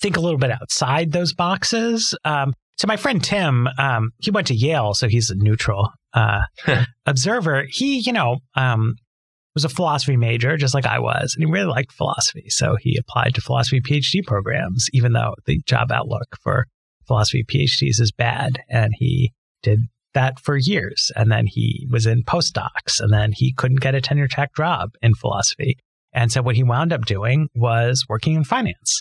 think 0.00 0.16
a 0.16 0.20
little 0.20 0.38
bit 0.38 0.50
outside 0.50 1.12
those 1.12 1.32
boxes. 1.34 2.16
Um, 2.24 2.54
so 2.78 2.86
my 2.86 2.96
friend 2.96 3.22
Tim, 3.22 3.68
um, 3.78 4.10
he 4.18 4.30
went 4.30 4.46
to 4.46 4.54
Yale, 4.54 4.94
so 4.94 5.08
he's 5.08 5.28
a 5.30 5.34
neutral 5.36 5.90
uh, 6.14 6.40
observer. 7.06 7.64
He, 7.68 7.98
you 7.98 8.12
know, 8.12 8.38
um, 8.54 8.94
was 9.54 9.64
a 9.64 9.68
philosophy 9.68 10.16
major, 10.16 10.56
just 10.56 10.74
like 10.74 10.86
I 10.86 10.98
was, 10.98 11.34
and 11.34 11.44
he 11.44 11.50
really 11.50 11.66
liked 11.66 11.92
philosophy. 11.92 12.46
So 12.48 12.76
he 12.80 12.96
applied 12.96 13.34
to 13.34 13.40
philosophy 13.40 13.80
PhD 13.80 14.24
programs, 14.24 14.86
even 14.92 15.12
though 15.12 15.34
the 15.46 15.60
job 15.66 15.90
outlook 15.90 16.36
for 16.42 16.66
philosophy 17.06 17.44
PhDs 17.44 18.00
is 18.00 18.12
bad. 18.16 18.62
And 18.68 18.92
he 18.96 19.32
did 19.62 19.80
that 20.14 20.38
for 20.40 20.56
years. 20.56 21.10
And 21.16 21.30
then 21.30 21.46
he 21.46 21.86
was 21.90 22.06
in 22.06 22.22
postdocs, 22.22 23.00
and 23.00 23.12
then 23.12 23.32
he 23.34 23.52
couldn't 23.52 23.80
get 23.80 23.94
a 23.94 24.00
tenure 24.00 24.28
track 24.28 24.54
job 24.56 24.90
in 25.02 25.14
philosophy. 25.14 25.76
And 26.12 26.30
so 26.30 26.42
what 26.42 26.56
he 26.56 26.62
wound 26.62 26.92
up 26.92 27.04
doing 27.04 27.48
was 27.54 28.04
working 28.08 28.34
in 28.34 28.44
finance, 28.44 29.00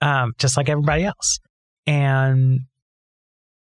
um, 0.00 0.32
just 0.38 0.56
like 0.56 0.68
everybody 0.68 1.04
else. 1.04 1.38
And 1.86 2.60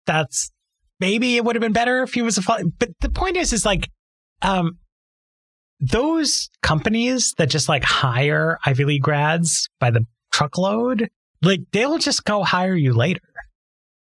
that's 0.05 0.51
maybe 0.99 1.37
it 1.37 1.45
would 1.45 1.55
have 1.55 1.61
been 1.61 1.73
better 1.73 2.03
if 2.03 2.13
he 2.13 2.21
was 2.21 2.37
a. 2.37 2.41
But 2.41 2.89
the 3.01 3.09
point 3.09 3.37
is, 3.37 3.53
is 3.53 3.65
like, 3.65 3.89
um, 4.41 4.77
those 5.83 6.49
companies 6.61 7.33
that 7.37 7.49
just 7.49 7.67
like 7.67 7.83
hire 7.83 8.57
Ivy 8.65 8.85
League 8.85 9.01
grads 9.03 9.69
by 9.79 9.91
the 9.91 10.05
truckload, 10.31 11.09
like 11.41 11.59
they'll 11.73 11.97
just 11.97 12.23
go 12.23 12.43
hire 12.43 12.75
you 12.75 12.93
later. 12.93 13.19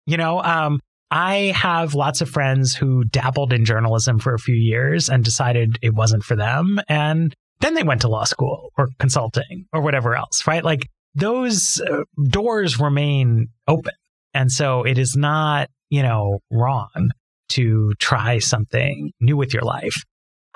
You 0.07 0.17
know, 0.17 0.41
um, 0.41 0.81
I 1.11 1.53
have 1.55 1.95
lots 1.95 2.23
of 2.23 2.31
friends 2.31 2.75
who 2.75 3.05
dabbled 3.05 3.53
in 3.53 3.67
journalism 3.67 4.19
for 4.19 4.33
a 4.33 4.39
few 4.39 4.55
years 4.55 5.11
and 5.11 5.23
decided 5.23 5.79
it 5.83 5.95
wasn't 5.95 6.25
for 6.25 6.35
them. 6.35 6.81
And 6.89 7.35
then 7.61 7.75
they 7.75 7.83
went 7.83 8.01
to 8.01 8.09
law 8.09 8.25
school 8.25 8.71
or 8.79 8.89
consulting 8.99 9.67
or 9.73 9.83
whatever 9.83 10.17
else, 10.17 10.47
right? 10.47 10.65
Like 10.65 10.89
those 11.15 11.81
uh, 11.81 12.05
doors 12.31 12.81
remain 12.81 13.49
open. 13.69 13.95
And 14.33 14.51
so 14.51 14.83
it 14.83 14.97
is 14.99 15.15
not, 15.15 15.69
you 15.91 16.03
know, 16.03 16.41
wrong 16.51 17.11
to 17.51 17.93
try 17.99 18.39
something 18.39 19.13
new 19.21 19.37
with 19.37 19.53
your 19.53 19.63
life. 19.63 20.05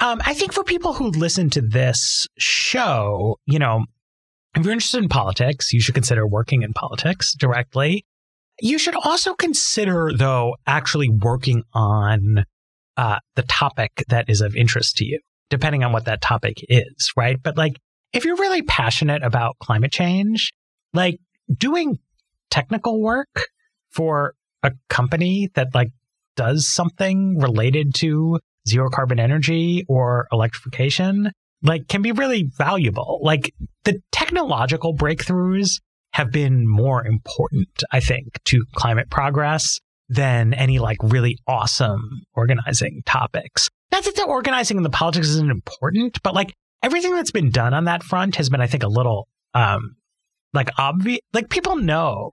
Um, 0.00 0.20
I 0.24 0.32
think 0.32 0.52
for 0.52 0.64
people 0.64 0.94
who 0.94 1.10
listen 1.10 1.50
to 1.50 1.60
this 1.60 2.26
show, 2.38 3.36
you 3.44 3.58
know, 3.58 3.84
if 4.56 4.64
you're 4.64 4.72
interested 4.72 5.02
in 5.02 5.08
politics, 5.08 5.72
you 5.72 5.80
should 5.80 5.94
consider 5.94 6.26
working 6.26 6.62
in 6.62 6.72
politics 6.72 7.34
directly. 7.34 8.04
You 8.60 8.78
should 8.78 8.96
also 8.96 9.34
consider, 9.34 10.10
though, 10.16 10.56
actually 10.66 11.10
working 11.10 11.62
on 11.74 12.44
uh, 12.96 13.18
the 13.36 13.42
topic 13.42 14.04
that 14.08 14.28
is 14.28 14.40
of 14.40 14.56
interest 14.56 14.96
to 14.96 15.04
you, 15.04 15.20
depending 15.50 15.84
on 15.84 15.92
what 15.92 16.06
that 16.06 16.22
topic 16.22 16.56
is, 16.68 17.12
right? 17.16 17.40
But 17.40 17.56
like, 17.56 17.76
if 18.12 18.24
you're 18.24 18.36
really 18.36 18.62
passionate 18.62 19.22
about 19.22 19.56
climate 19.62 19.92
change, 19.92 20.50
like 20.94 21.18
doing 21.54 21.98
technical 22.50 23.00
work 23.00 23.48
for 23.90 24.34
a 24.62 24.72
company 24.88 25.50
that 25.54 25.74
like 25.74 25.90
does 26.36 26.68
something 26.68 27.38
related 27.38 27.94
to 27.96 28.40
zero 28.68 28.88
carbon 28.88 29.18
energy 29.18 29.84
or 29.88 30.26
electrification, 30.32 31.30
like 31.62 31.88
can 31.88 32.02
be 32.02 32.12
really 32.12 32.48
valuable. 32.56 33.20
Like 33.22 33.54
the 33.84 34.00
technological 34.12 34.94
breakthroughs 34.94 35.80
have 36.12 36.30
been 36.30 36.68
more 36.68 37.06
important, 37.06 37.68
I 37.92 38.00
think, 38.00 38.42
to 38.46 38.64
climate 38.74 39.10
progress 39.10 39.78
than 40.08 40.54
any 40.54 40.78
like 40.78 40.98
really 41.02 41.38
awesome 41.46 42.22
organizing 42.34 43.02
topics. 43.06 43.68
Not 43.92 44.04
that 44.04 44.16
the 44.16 44.24
organizing 44.24 44.76
and 44.76 44.84
the 44.84 44.90
politics 44.90 45.28
isn't 45.28 45.50
important, 45.50 46.20
but 46.22 46.34
like 46.34 46.52
everything 46.82 47.14
that's 47.14 47.30
been 47.30 47.50
done 47.50 47.74
on 47.74 47.84
that 47.84 48.02
front 48.02 48.36
has 48.36 48.48
been, 48.48 48.60
I 48.60 48.66
think, 48.66 48.82
a 48.82 48.88
little 48.88 49.28
um 49.54 49.96
like 50.52 50.70
obvious. 50.78 51.20
Like 51.32 51.48
people 51.48 51.76
know, 51.76 52.32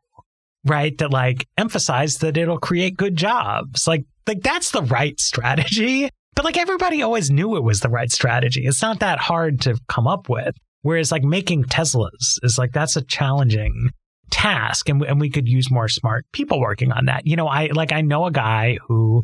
right? 0.65 0.97
That 0.97 1.11
like 1.11 1.47
emphasize 1.57 2.15
that 2.15 2.37
it'll 2.37 2.59
create 2.59 2.97
good 2.97 3.15
jobs. 3.15 3.87
Like 3.87 4.05
like 4.27 4.41
that's 4.41 4.71
the 4.71 4.83
right 4.83 5.19
strategy. 5.19 6.09
But 6.35 6.45
like 6.45 6.57
everybody 6.57 7.01
always 7.01 7.31
knew 7.31 7.55
it 7.55 7.63
was 7.63 7.79
the 7.79 7.89
right 7.89 8.11
strategy. 8.11 8.67
It's 8.67 8.81
not 8.81 8.99
that 8.99 9.17
hard 9.17 9.61
to 9.61 9.79
come 9.89 10.07
up 10.07 10.29
with. 10.29 10.55
Whereas 10.83 11.11
like 11.11 11.23
making 11.23 11.63
Teslas 11.63 12.37
is 12.43 12.57
like 12.59 12.73
that's 12.73 12.95
a 12.95 13.01
challenging 13.01 13.89
task 14.29 14.89
and, 14.89 15.01
and 15.03 15.19
we 15.19 15.29
could 15.29 15.47
use 15.47 15.71
more 15.71 15.87
smart 15.87 16.25
people 16.31 16.59
working 16.59 16.91
on 16.91 17.05
that. 17.05 17.25
You 17.25 17.35
know, 17.35 17.47
I 17.47 17.67
like 17.67 17.91
I 17.91 18.01
know 18.01 18.25
a 18.25 18.31
guy 18.31 18.77
who 18.87 19.23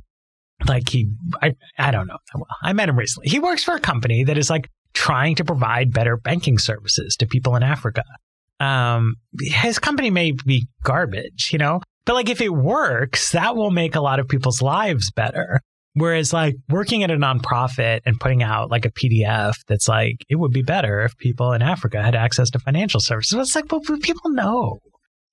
like 0.68 0.89
he 0.89 1.12
I 1.41 1.54
I 1.78 1.91
don't 1.91 2.08
know. 2.08 2.18
I 2.62 2.74
met 2.74 2.89
him 2.89 2.97
recently. 2.97 3.30
He 3.30 3.39
works 3.39 3.64
for 3.64 3.76
a 3.76 3.80
company 3.80 4.24
that 4.24 4.38
is 4.38 4.49
like 4.49 4.70
trying 4.93 5.36
to 5.36 5.45
provide 5.45 5.93
better 5.93 6.18
banking 6.18 6.58
services 6.58 7.16
to 7.18 7.28
people 7.28 7.56
in 7.56 7.64
Africa. 7.64 8.04
Um 8.60 9.16
his 9.39 9.78
company 9.80 10.10
may 10.10 10.32
be 10.32 10.68
garbage, 10.84 11.49
you 11.51 11.60
know, 11.60 11.82
but 12.06 12.14
like 12.14 12.30
if 12.30 12.41
it 12.41 12.54
works, 12.54 13.32
that 13.32 13.56
will 13.56 13.72
make 13.72 13.95
a 13.95 14.01
lot 14.01 14.20
of 14.20 14.28
people's 14.28 14.62
lives 14.62 15.12
better. 15.12 15.62
Whereas 15.95 16.34
like 16.34 16.56
working 16.70 17.04
at 17.04 17.12
a 17.12 17.18
nonprofit 17.18 18.01
and 18.06 18.20
putting 18.20 18.41
out 18.41 18.72
like 18.72 18.86
a 18.86 18.91
PDF 18.91 19.54
that's 19.68 19.88
like, 19.88 20.26
it 20.28 20.36
would 20.36 20.51
be 20.51 20.64
better 20.64 21.01
if 21.01 21.16
people 21.18 21.54
in 21.54 21.62
Africa 21.62 22.01
had 22.01 22.16
access 22.16 22.49
to 22.51 22.60
financial 22.60 22.99
services. 22.99 23.38
It's 23.38 23.56
like, 23.56 23.68
but 23.68 23.84
people 24.01 24.32
know 24.32 24.80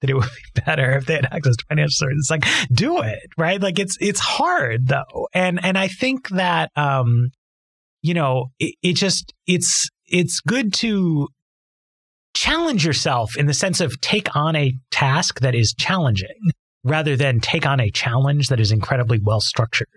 that 0.01 0.11
it 0.11 0.15
would 0.15 0.25
be 0.25 0.61
better 0.67 0.93
if 0.93 1.07
they 1.07 1.15
had 1.15 1.29
access 1.31 1.57
to 1.57 1.65
financial 1.69 1.95
services. 1.95 2.25
It's 2.25 2.31
like, 2.31 2.69
do 2.73 3.01
it, 3.01 3.31
right? 3.39 3.61
Like 3.61 3.79
it's 3.79 3.97
it's 4.01 4.21
hard 4.21 4.87
though. 4.89 5.29
And 5.33 5.65
and 5.65 5.79
I 5.79 5.89
think 5.89 6.29
that 6.31 6.71
um, 6.77 7.31
you 8.03 8.15
know, 8.15 8.51
it, 8.59 8.75
it 8.83 8.97
just 8.97 9.33
it's 9.47 9.89
it's 10.07 10.41
good 10.41 10.75
to 10.75 11.29
challenge 12.35 12.85
yourself 12.85 13.37
in 13.37 13.47
the 13.47 13.55
sense 13.55 13.81
of 13.81 14.01
take 14.01 14.35
on 14.37 14.57
a 14.57 14.75
task 14.91 15.41
that 15.41 15.55
is 15.55 15.75
challenging 15.75 16.53
rather 16.85 17.17
than 17.17 17.41
take 17.41 17.67
on 17.67 17.81
a 17.81 17.91
challenge 17.91 18.49
that 18.49 18.61
is 18.61 18.73
incredibly 18.73 19.19
well 19.19 19.41
structured 19.41 19.89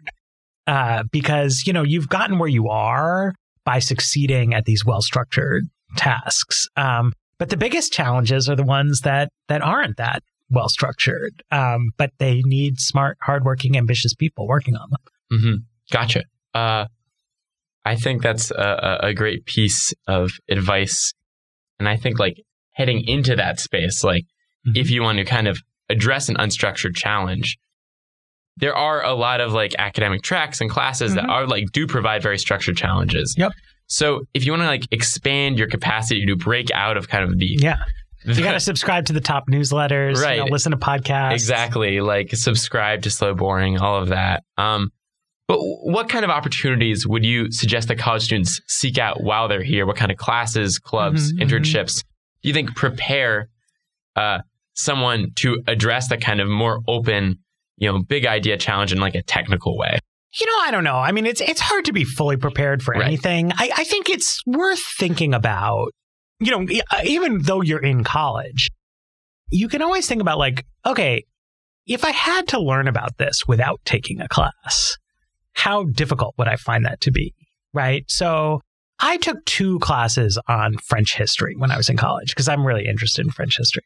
uh, 0.67 1.03
because 1.11 1.63
you 1.65 1.73
know 1.73 1.84
you've 1.84 2.09
gotten 2.09 2.39
where 2.39 2.49
you 2.49 2.69
are 2.69 3.34
by 3.65 3.79
succeeding 3.79 4.53
at 4.53 4.65
these 4.65 4.86
well 4.86 5.01
structured 5.01 5.63
tasks. 5.97 6.67
Um, 6.75 7.13
but 7.38 7.49
the 7.49 7.57
biggest 7.57 7.91
challenges 7.91 8.49
are 8.49 8.55
the 8.55 8.63
ones 8.63 9.01
that 9.01 9.29
that 9.47 9.61
aren't 9.61 9.97
that 9.97 10.23
well 10.49 10.69
structured, 10.69 11.43
um, 11.51 11.91
but 11.97 12.11
they 12.19 12.41
need 12.45 12.79
smart, 12.79 13.17
hardworking, 13.21 13.77
ambitious 13.77 14.13
people 14.13 14.47
working 14.47 14.75
on 14.75 14.89
them. 14.89 15.39
Mm-hmm. 15.39 15.55
Gotcha. 15.91 16.23
Uh, 16.53 16.86
I 17.86 17.95
think 17.95 18.21
that's 18.21 18.51
a, 18.51 18.99
a 19.03 19.13
great 19.13 19.45
piece 19.45 19.93
of 20.07 20.31
advice, 20.47 21.13
and 21.84 21.89
I 21.89 21.97
think 21.97 22.17
like 22.17 22.41
heading 22.71 23.05
into 23.05 23.36
that 23.36 23.59
space, 23.59 24.05
like 24.05 24.23
mm-hmm. 24.65 24.77
if 24.77 24.89
you 24.89 25.01
want 25.01 25.17
to 25.17 25.25
kind 25.25 25.49
of 25.49 25.59
address 25.89 26.29
an 26.29 26.36
unstructured 26.38 26.95
challenge, 26.95 27.57
there 28.55 28.73
are 28.73 29.03
a 29.03 29.13
lot 29.13 29.41
of 29.41 29.51
like 29.51 29.73
academic 29.77 30.21
tracks 30.21 30.61
and 30.61 30.69
classes 30.69 31.13
mm-hmm. 31.13 31.27
that 31.27 31.29
are 31.29 31.45
like 31.45 31.73
do 31.73 31.86
provide 31.86 32.23
very 32.23 32.38
structured 32.38 32.77
challenges. 32.77 33.36
Yep. 33.38 33.51
So 33.88 34.21
if 34.34 34.45
you 34.45 34.53
want 34.53 34.61
to 34.61 34.67
like 34.67 34.88
expand 34.91 35.59
your 35.59 35.67
capacity 35.67 36.25
to 36.25 36.38
break 36.38 36.71
out 36.71 36.95
of 36.95 37.09
kind 37.09 37.25
of 37.25 37.38
the 37.38 37.57
yeah. 37.59 37.77
You 38.25 38.41
got 38.41 38.53
to 38.53 38.61
subscribe 38.61 39.07
to 39.07 39.13
the 39.13 39.19
top 39.19 39.49
newsletters, 39.49 40.15
right? 40.15 40.38
You 40.38 40.45
know, 40.45 40.49
listen 40.49 40.71
to 40.71 40.77
podcasts. 40.77 41.34
Exactly, 41.34 41.99
like 41.99 42.29
subscribe 42.34 43.01
to 43.01 43.09
Slow 43.09 43.36
Boring, 43.36 43.77
all 43.79 44.01
of 44.01 44.07
that. 44.07 44.45
Um, 44.57 44.91
but 45.48 45.58
what 45.60 46.10
kind 46.10 46.24
of 46.24 46.32
opportunities 46.32 47.06
would 47.06 47.26
you 47.26 47.52
suggest 47.52 47.89
that 47.89 47.98
college 47.98 48.24
students 48.24 48.62
seek 48.68 48.98
out 48.98 49.22
while 49.22 49.48
they're 49.48 49.64
here? 49.64 49.86
What 49.86 49.98
kind 49.98 50.12
of 50.12 50.18
classes, 50.18 50.80
clubs, 50.80 51.34
mm-hmm, 51.34 51.41
mm-hmm. 51.41 51.56
internships 51.56 52.04
do 52.44 52.50
you 52.50 52.54
think 52.54 52.76
prepare 52.76 53.50
uh, 54.16 54.39
someone 54.74 55.32
to 55.36 55.64
address 55.68 56.10
that 56.10 56.22
kind 56.22 56.41
of 56.41 56.48
more 56.48 56.82
open 56.88 57.39
you 57.78 57.91
know, 57.91 58.02
big 58.02 58.26
idea 58.26 58.58
challenge 58.58 58.91
in 58.91 59.00
like 59.00 59.16
a 59.16 59.24
technical 59.24 59.78
way? 59.78 59.98
You 60.39 60.46
know, 60.48 60.60
I 60.62 60.72
don't 60.72 60.84
know. 60.84 60.98
I 60.98 61.12
mean, 61.12 61.26
it's 61.26 61.41
it's 61.41 61.62
hard 61.62 61.86
to 61.86 61.94
be 61.94 62.04
fully 62.04 62.38
prepared 62.38 62.82
for 62.82 62.94
right. 62.94 63.06
anything. 63.06 63.52
I, 63.54 63.70
I 63.78 63.84
think 63.84 64.10
it's 64.10 64.41
worth 64.46 64.82
thinking 64.98 65.34
about. 65.34 65.89
You 66.39 66.52
know, 66.52 66.82
uh, 66.91 67.02
even 67.06 67.41
though 67.44 67.62
you're 67.62 67.84
in 67.84 68.04
college, 68.04 68.70
you 69.50 69.70
can 69.70 69.82
always 69.82 70.08
think 70.08 70.22
about 70.22 70.39
like, 70.39 70.66
okay, 70.86 71.24
if 71.86 72.04
I 72.04 72.12
had 72.12 72.48
to 72.50 72.60
learn 72.60 72.88
about 72.88 73.18
this 73.18 73.44
without 73.48 73.80
taking 73.86 74.20
a 74.20 74.28
class, 74.28 74.98
how 75.54 75.86
difficult 75.86 76.36
would 76.38 76.47
I 76.47 76.56
find 76.56 76.86
that 76.86 77.01
to 77.01 77.12
be? 77.12 77.34
Right. 77.74 78.06
So 78.08 78.62
I 78.99 79.18
took 79.18 79.43
two 79.45 79.80
classes 79.80 80.39
on 80.47 80.78
French 80.78 81.16
history 81.16 81.56
when 81.58 81.72
I 81.72 81.78
was 81.78 81.89
in 81.89 81.97
college 81.97 82.30
because 82.30 82.47
I'm 82.47 82.66
really 82.66 82.86
interested 82.88 83.26
in 83.26 83.32
French 83.32 83.58
history. 83.58 83.84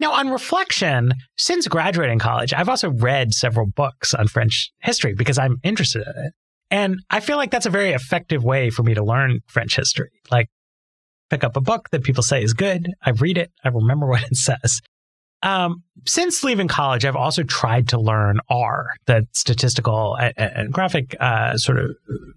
Now, 0.00 0.12
on 0.12 0.28
reflection, 0.28 1.12
since 1.36 1.66
graduating 1.66 2.20
college, 2.20 2.54
I've 2.54 2.68
also 2.68 2.90
read 2.90 3.34
several 3.34 3.66
books 3.66 4.14
on 4.14 4.28
French 4.28 4.70
history 4.80 5.14
because 5.14 5.38
I'm 5.38 5.56
interested 5.64 6.02
in 6.02 6.26
it. 6.26 6.32
And 6.70 7.00
I 7.10 7.20
feel 7.20 7.36
like 7.36 7.50
that's 7.50 7.66
a 7.66 7.70
very 7.70 7.92
effective 7.92 8.44
way 8.44 8.70
for 8.70 8.82
me 8.82 8.94
to 8.94 9.02
learn 9.02 9.40
French 9.48 9.74
history. 9.74 10.10
Like, 10.30 10.48
pick 11.30 11.42
up 11.42 11.56
a 11.56 11.60
book 11.60 11.88
that 11.90 12.04
people 12.04 12.22
say 12.22 12.42
is 12.42 12.54
good. 12.54 12.88
I 13.04 13.10
read 13.10 13.38
it. 13.38 13.50
I 13.64 13.70
remember 13.70 14.06
what 14.10 14.22
it 14.22 14.36
says. 14.36 14.80
Um, 15.42 15.82
since 16.06 16.42
leaving 16.42 16.68
college, 16.68 17.04
I've 17.04 17.16
also 17.16 17.42
tried 17.42 17.88
to 17.88 18.00
learn 18.00 18.40
R, 18.48 18.88
the 19.06 19.26
statistical 19.34 20.16
and, 20.16 20.34
and 20.36 20.72
graphic 20.72 21.14
uh, 21.20 21.56
sort 21.56 21.78
of 21.78 21.90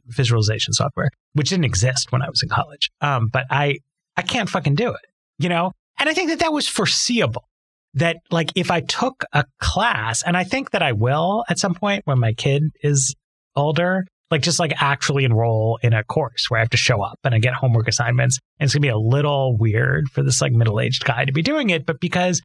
visualization 0.07 0.73
software, 0.73 1.09
which 1.33 1.49
didn't 1.49 1.65
exist 1.65 2.11
when 2.11 2.21
I 2.21 2.29
was 2.29 2.41
in 2.43 2.49
college. 2.49 2.89
Um, 3.01 3.29
but 3.31 3.45
I 3.49 3.77
I 4.17 4.21
can't 4.21 4.49
fucking 4.49 4.75
do 4.75 4.89
it, 4.89 5.05
you 5.39 5.49
know. 5.49 5.71
And 5.99 6.09
I 6.09 6.13
think 6.13 6.29
that 6.29 6.39
that 6.39 6.53
was 6.53 6.67
foreseeable 6.67 7.45
that 7.93 8.17
like 8.29 8.51
if 8.55 8.71
I 8.71 8.81
took 8.81 9.23
a 9.33 9.45
class, 9.59 10.23
and 10.23 10.37
I 10.37 10.43
think 10.43 10.71
that 10.71 10.83
I 10.83 10.91
will 10.91 11.43
at 11.49 11.59
some 11.59 11.73
point 11.73 12.03
when 12.05 12.19
my 12.19 12.33
kid 12.33 12.63
is 12.83 13.15
older, 13.55 14.05
like 14.29 14.41
just 14.41 14.59
like 14.59 14.73
actually 14.81 15.25
enroll 15.25 15.79
in 15.81 15.93
a 15.93 16.03
course 16.03 16.49
where 16.49 16.59
I 16.59 16.61
have 16.61 16.69
to 16.69 16.77
show 16.77 17.01
up 17.01 17.19
and 17.23 17.35
I 17.35 17.39
get 17.39 17.53
homework 17.53 17.87
assignments. 17.87 18.39
And 18.59 18.67
it's 18.67 18.73
gonna 18.73 18.81
be 18.81 18.89
a 18.89 18.97
little 18.97 19.57
weird 19.57 20.07
for 20.09 20.23
this 20.23 20.41
like 20.41 20.53
middle 20.53 20.79
aged 20.79 21.03
guy 21.03 21.25
to 21.25 21.33
be 21.33 21.41
doing 21.41 21.69
it, 21.69 21.85
but 21.85 21.99
because 21.99 22.41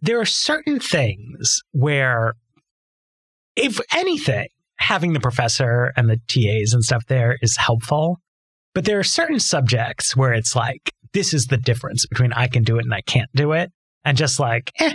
there 0.00 0.20
are 0.20 0.26
certain 0.26 0.78
things 0.80 1.62
where, 1.72 2.34
if 3.56 3.80
anything, 3.94 4.48
having 4.78 5.12
the 5.12 5.20
professor 5.20 5.92
and 5.96 6.08
the 6.08 6.20
TAs 6.28 6.72
and 6.72 6.84
stuff 6.84 7.06
there 7.06 7.38
is 7.42 7.56
helpful. 7.56 8.18
But 8.74 8.84
there 8.84 8.98
are 8.98 9.04
certain 9.04 9.40
subjects 9.40 10.14
where 10.14 10.32
it's 10.32 10.54
like, 10.54 10.92
this 11.12 11.32
is 11.32 11.46
the 11.46 11.56
difference 11.56 12.04
between 12.06 12.32
I 12.34 12.46
can 12.46 12.62
do 12.62 12.76
it 12.76 12.84
and 12.84 12.92
I 12.92 13.00
can't 13.00 13.30
do 13.34 13.52
it 13.52 13.72
and 14.04 14.16
just 14.18 14.38
like, 14.38 14.70
eh, 14.78 14.92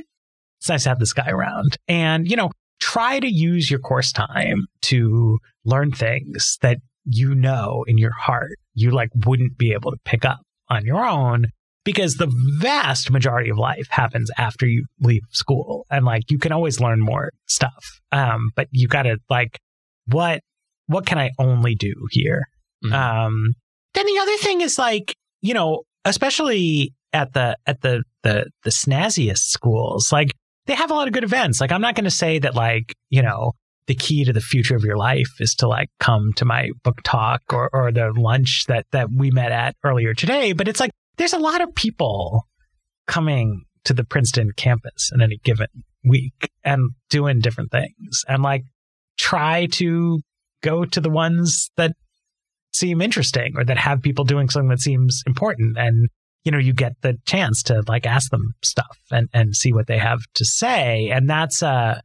it's 0.59 0.69
nice 0.69 0.83
to 0.83 0.89
have 0.89 0.99
this 0.99 1.13
guy 1.13 1.29
around. 1.29 1.77
And, 1.87 2.29
you 2.29 2.35
know, 2.35 2.51
try 2.79 3.19
to 3.19 3.27
use 3.27 3.71
your 3.71 3.79
course 3.79 4.11
time 4.11 4.65
to 4.81 5.39
learn 5.65 5.91
things 5.91 6.57
that 6.61 6.77
you 7.05 7.33
know 7.33 7.83
in 7.87 7.97
your 7.97 8.11
heart 8.11 8.57
you 8.73 8.91
like 8.91 9.09
wouldn't 9.25 9.57
be 9.57 9.73
able 9.73 9.91
to 9.91 9.97
pick 10.05 10.25
up 10.25 10.41
on 10.69 10.85
your 10.85 11.03
own 11.03 11.47
because 11.83 12.15
the 12.15 12.31
vast 12.59 13.09
majority 13.11 13.49
of 13.49 13.57
life 13.57 13.87
happens 13.89 14.29
after 14.37 14.65
you 14.65 14.85
leave 14.99 15.23
school 15.31 15.85
and 15.89 16.05
like 16.05 16.29
you 16.29 16.37
can 16.37 16.51
always 16.51 16.79
learn 16.79 16.99
more 16.99 17.31
stuff 17.47 17.99
um 18.11 18.51
but 18.55 18.67
you 18.71 18.87
got 18.87 19.03
to 19.03 19.17
like 19.29 19.59
what 20.07 20.41
what 20.87 21.05
can 21.05 21.17
i 21.17 21.31
only 21.39 21.75
do 21.75 21.93
here 22.11 22.43
mm-hmm. 22.83 22.93
um 22.93 23.53
then 23.93 24.05
the 24.05 24.19
other 24.19 24.37
thing 24.37 24.61
is 24.61 24.77
like 24.77 25.15
you 25.41 25.53
know 25.53 25.81
especially 26.05 26.93
at 27.13 27.33
the 27.33 27.57
at 27.65 27.81
the 27.81 28.03
the 28.23 28.45
the 28.63 28.69
snazziest 28.69 29.39
schools, 29.39 30.11
like 30.11 30.31
they 30.65 30.75
have 30.75 30.91
a 30.91 30.93
lot 30.93 31.07
of 31.07 31.13
good 31.13 31.23
events. 31.23 31.59
Like 31.61 31.71
I'm 31.71 31.81
not 31.81 31.95
going 31.95 32.05
to 32.05 32.11
say 32.11 32.39
that 32.39 32.55
like 32.55 32.95
you 33.09 33.21
know 33.21 33.53
the 33.87 33.95
key 33.95 34.23
to 34.25 34.33
the 34.33 34.41
future 34.41 34.75
of 34.75 34.83
your 34.83 34.97
life 34.97 35.29
is 35.39 35.55
to 35.55 35.67
like 35.67 35.89
come 35.99 36.31
to 36.37 36.45
my 36.45 36.69
book 36.83 37.01
talk 37.03 37.41
or 37.51 37.69
or 37.73 37.91
the 37.91 38.13
lunch 38.15 38.65
that 38.67 38.85
that 38.91 39.09
we 39.11 39.31
met 39.31 39.51
at 39.51 39.75
earlier 39.83 40.13
today, 40.13 40.53
but 40.53 40.67
it's 40.67 40.79
like 40.79 40.91
there's 41.17 41.33
a 41.33 41.39
lot 41.39 41.61
of 41.61 41.73
people 41.75 42.47
coming 43.07 43.63
to 43.83 43.93
the 43.93 44.03
Princeton 44.03 44.51
campus 44.55 45.11
in 45.13 45.21
any 45.21 45.37
given 45.43 45.67
week 46.03 46.49
and 46.63 46.91
doing 47.09 47.39
different 47.39 47.71
things 47.71 48.23
and 48.27 48.41
like 48.41 48.63
try 49.17 49.67
to 49.67 50.19
go 50.63 50.85
to 50.85 50.99
the 50.99 51.09
ones 51.09 51.69
that 51.77 51.93
seem 52.73 53.01
interesting 53.01 53.53
or 53.57 53.63
that 53.63 53.77
have 53.77 54.01
people 54.01 54.23
doing 54.23 54.49
something 54.49 54.69
that 54.69 54.79
seems 54.79 55.23
important. 55.27 55.77
And 55.77 56.09
you 56.43 56.51
know 56.51 56.57
you 56.57 56.73
get 56.73 56.93
the 57.01 57.17
chance 57.25 57.61
to 57.63 57.83
like 57.87 58.05
ask 58.05 58.31
them 58.31 58.53
stuff 58.63 58.97
and 59.11 59.29
and 59.33 59.55
see 59.55 59.73
what 59.73 59.87
they 59.87 59.97
have 59.97 60.21
to 60.35 60.45
say. 60.45 61.09
And 61.09 61.29
that's 61.29 61.61
uh 61.61 61.99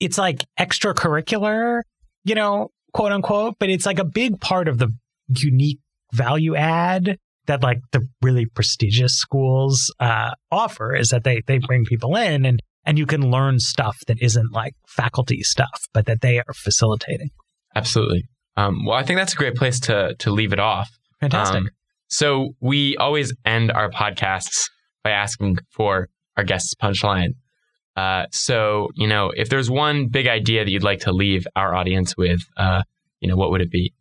it's 0.00 0.18
like 0.18 0.44
extracurricular 0.58 1.82
you 2.24 2.34
know 2.34 2.70
quote 2.92 3.12
unquote 3.12 3.54
but 3.58 3.70
it's 3.70 3.86
like 3.86 3.98
a 3.98 4.04
big 4.04 4.40
part 4.40 4.66
of 4.66 4.78
the 4.78 4.88
unique 5.28 5.78
value 6.12 6.56
add 6.56 7.16
that 7.50 7.64
like 7.64 7.80
the 7.90 8.06
really 8.22 8.46
prestigious 8.46 9.14
schools 9.16 9.92
uh, 9.98 10.30
offer 10.52 10.94
is 10.94 11.08
that 11.08 11.24
they 11.24 11.42
they 11.48 11.58
bring 11.58 11.84
people 11.84 12.14
in 12.14 12.46
and 12.46 12.62
and 12.86 12.96
you 12.96 13.06
can 13.06 13.28
learn 13.30 13.58
stuff 13.58 13.96
that 14.06 14.22
isn't 14.22 14.52
like 14.52 14.74
faculty 14.86 15.42
stuff, 15.42 15.82
but 15.92 16.06
that 16.06 16.20
they 16.20 16.38
are 16.38 16.54
facilitating. 16.54 17.30
Absolutely. 17.74 18.22
Um, 18.56 18.86
well, 18.86 18.96
I 18.96 19.02
think 19.02 19.18
that's 19.18 19.32
a 19.32 19.36
great 19.36 19.56
place 19.56 19.80
to 19.80 20.14
to 20.20 20.30
leave 20.30 20.52
it 20.52 20.60
off. 20.60 20.88
Fantastic. 21.20 21.56
Um, 21.56 21.70
so 22.06 22.50
we 22.60 22.96
always 22.96 23.34
end 23.44 23.72
our 23.72 23.90
podcasts 23.90 24.68
by 25.02 25.10
asking 25.10 25.58
for 25.70 26.08
our 26.36 26.44
guest's 26.44 26.74
punchline. 26.80 27.34
Uh, 27.96 28.26
so 28.30 28.90
you 28.94 29.08
know, 29.08 29.32
if 29.36 29.48
there's 29.48 29.68
one 29.68 30.06
big 30.06 30.28
idea 30.28 30.64
that 30.64 30.70
you'd 30.70 30.84
like 30.84 31.00
to 31.00 31.12
leave 31.12 31.48
our 31.56 31.74
audience 31.74 32.16
with, 32.16 32.40
uh, 32.56 32.82
you 33.20 33.28
know, 33.28 33.36
what 33.36 33.50
would 33.50 33.60
it 33.60 33.72
be? 33.72 33.92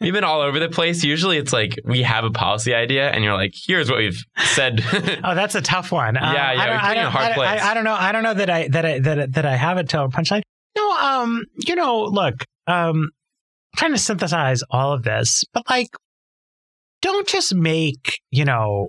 We've 0.00 0.12
been 0.12 0.24
all 0.24 0.40
over 0.40 0.58
the 0.58 0.68
place. 0.68 1.02
Usually 1.04 1.38
it's 1.38 1.52
like 1.52 1.78
we 1.84 2.02
have 2.02 2.24
a 2.24 2.30
policy 2.30 2.74
idea 2.74 3.10
and 3.10 3.24
you're 3.24 3.34
like, 3.34 3.52
here's 3.54 3.90
what 3.90 3.98
we've 3.98 4.22
said. 4.38 4.84
oh, 5.24 5.34
that's 5.34 5.54
a 5.54 5.62
tough 5.62 5.90
one. 5.90 6.16
Yeah, 6.16 6.32
yeah, 6.32 6.62
I 6.62 6.66
don't, 6.66 6.74
we 6.76 6.88
put 6.88 6.96
in 6.96 7.04
a 7.04 7.10
hard 7.10 7.32
I, 7.32 7.34
place. 7.34 7.48
I, 7.62 7.70
I, 7.70 7.74
don't 7.74 7.84
know. 7.84 7.94
I 7.94 8.12
don't 8.12 8.22
know 8.22 8.34
that 8.34 8.50
I 8.50 8.68
that 8.68 8.84
I 8.84 8.98
that 9.00 9.20
I, 9.20 9.26
that 9.26 9.46
I 9.46 9.56
have 9.56 9.78
it 9.78 9.88
to 9.90 10.02
a 10.02 10.08
punchline. 10.08 10.42
No, 10.76 10.90
um, 10.92 11.44
you 11.66 11.74
know, 11.74 12.04
look, 12.04 12.44
um, 12.66 13.10
trying 13.76 13.92
to 13.92 13.98
synthesize 13.98 14.62
all 14.70 14.92
of 14.92 15.02
this, 15.02 15.44
but 15.52 15.64
like, 15.68 15.88
don't 17.02 17.26
just 17.26 17.54
make 17.54 18.20
you 18.30 18.44
know, 18.44 18.88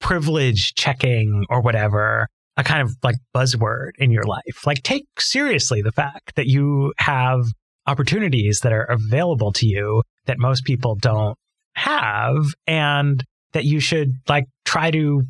privilege 0.00 0.74
checking 0.74 1.44
or 1.48 1.60
whatever 1.60 2.28
a 2.56 2.64
kind 2.64 2.82
of 2.82 2.96
like 3.02 3.16
buzzword 3.34 3.92
in 3.98 4.10
your 4.10 4.24
life. 4.24 4.66
Like, 4.66 4.82
take 4.82 5.06
seriously 5.18 5.80
the 5.80 5.92
fact 5.92 6.34
that 6.36 6.46
you 6.46 6.92
have 6.98 7.44
opportunities 7.88 8.60
that 8.60 8.72
are 8.72 8.84
available 8.84 9.52
to 9.52 9.66
you 9.66 10.02
that 10.26 10.38
most 10.38 10.64
people 10.64 10.94
don't 10.94 11.36
have 11.74 12.54
and 12.66 13.24
that 13.52 13.64
you 13.64 13.80
should 13.80 14.12
like 14.28 14.44
try 14.64 14.90
to 14.90 15.22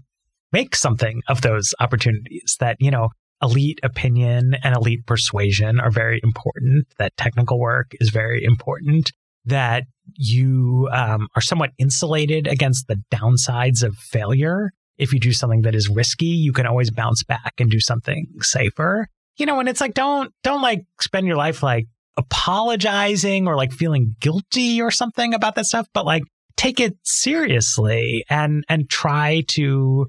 make 0.52 0.74
something 0.74 1.22
of 1.28 1.42
those 1.42 1.74
opportunities 1.80 2.56
that 2.58 2.76
you 2.80 2.90
know 2.90 3.10
elite 3.42 3.78
opinion 3.82 4.56
and 4.64 4.74
elite 4.74 5.06
persuasion 5.06 5.78
are 5.78 5.90
very 5.90 6.20
important 6.24 6.86
that 6.98 7.16
technical 7.16 7.60
work 7.60 7.92
is 8.00 8.10
very 8.10 8.42
important 8.42 9.12
that 9.44 9.84
you 10.16 10.88
um, 10.92 11.28
are 11.36 11.42
somewhat 11.42 11.70
insulated 11.78 12.46
against 12.46 12.88
the 12.88 12.96
downsides 13.10 13.82
of 13.82 13.94
failure. 13.96 14.72
If 14.96 15.12
you 15.12 15.20
do 15.20 15.32
something 15.32 15.62
that 15.62 15.74
is 15.74 15.88
risky 15.88 16.26
you 16.26 16.52
can 16.52 16.66
always 16.66 16.90
bounce 16.90 17.22
back 17.22 17.54
and 17.58 17.70
do 17.70 17.78
something 17.78 18.26
safer. 18.40 19.08
You 19.36 19.46
know 19.46 19.60
and 19.60 19.68
it's 19.68 19.80
like 19.80 19.94
don't 19.94 20.32
don't 20.42 20.62
like 20.62 20.84
spend 21.00 21.26
your 21.26 21.36
life 21.36 21.62
like 21.62 21.86
apologizing 22.18 23.46
or 23.46 23.56
like 23.56 23.72
feeling 23.72 24.16
guilty 24.20 24.82
or 24.82 24.90
something 24.90 25.32
about 25.32 25.54
that 25.54 25.64
stuff, 25.64 25.86
but 25.94 26.04
like 26.04 26.24
take 26.56 26.80
it 26.80 26.96
seriously 27.04 28.24
and 28.28 28.64
and 28.68 28.90
try 28.90 29.42
to 29.46 30.06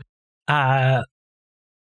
uh, 0.47 1.03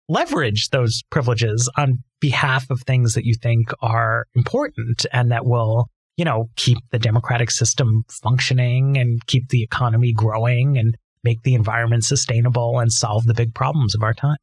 leverage 0.09 0.69
those 0.69 1.03
privileges 1.11 1.69
on 1.77 1.99
behalf 2.21 2.69
of 2.69 2.81
things 2.81 3.13
that 3.13 3.25
you 3.25 3.35
think 3.35 3.71
are 3.81 4.25
important 4.33 5.05
and 5.11 5.31
that 5.31 5.45
will 5.45 5.87
you 6.15 6.23
know 6.23 6.49
keep 6.55 6.77
the 6.91 6.99
democratic 6.99 7.51
system 7.51 8.03
functioning 8.09 8.97
and 8.97 9.25
keep 9.27 9.49
the 9.49 9.61
economy 9.61 10.13
growing 10.13 10.77
and 10.77 10.95
make 11.23 11.43
the 11.43 11.53
environment 11.53 12.03
sustainable 12.03 12.79
and 12.79 12.91
solve 12.91 13.25
the 13.25 13.33
big 13.33 13.53
problems 13.53 13.95
of 13.95 14.03
our 14.03 14.13
time. 14.13 14.37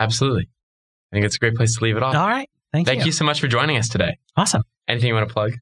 Absolutely. 0.00 0.48
I 1.12 1.16
think 1.16 1.26
it's 1.26 1.36
a 1.36 1.38
great 1.38 1.54
place 1.54 1.76
to 1.76 1.84
leave 1.84 1.96
it 1.96 2.02
off. 2.02 2.14
All 2.14 2.28
right. 2.28 2.48
Thank, 2.72 2.86
Thank 2.86 3.04
you 3.04 3.12
so 3.12 3.24
much 3.24 3.40
for 3.40 3.48
joining 3.48 3.76
us 3.76 3.88
today. 3.88 4.18
Awesome. 4.36 4.62
Anything 4.88 5.08
you 5.08 5.14
want 5.14 5.28
to 5.28 5.32
plug? 5.32 5.52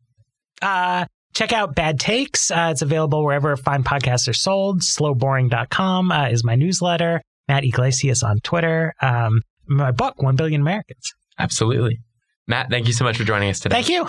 Uh, 0.63 1.07
check 1.35 1.53
out 1.53 1.75
Bad 1.75 1.99
Takes. 1.99 2.51
Uh, 2.51 2.69
it's 2.71 2.83
available 2.83 3.25
wherever 3.25 3.57
fine 3.57 3.83
podcasts 3.83 4.29
are 4.29 4.35
sold. 4.35 4.83
Slowboring.com 4.83 6.13
uh, 6.13 6.29
is 6.29 6.45
my 6.45 6.55
newsletter. 6.55 7.21
Matt 7.49 7.65
Yglesias 7.65 8.23
on 8.23 8.39
Twitter. 8.41 8.95
Um, 9.03 9.41
my 9.67 9.91
book, 9.91 10.23
One 10.23 10.37
Billion 10.37 10.61
Americans. 10.61 11.13
Absolutely. 11.39 12.01
Matt, 12.47 12.71
thank 12.71 12.87
you 12.87 12.93
so 12.93 13.05
much 13.05 13.17
for 13.17 13.25
joining 13.25 13.51
us 13.51 13.61
today. 13.61 13.75
Thank 13.75 13.89
you. 13.89 14.09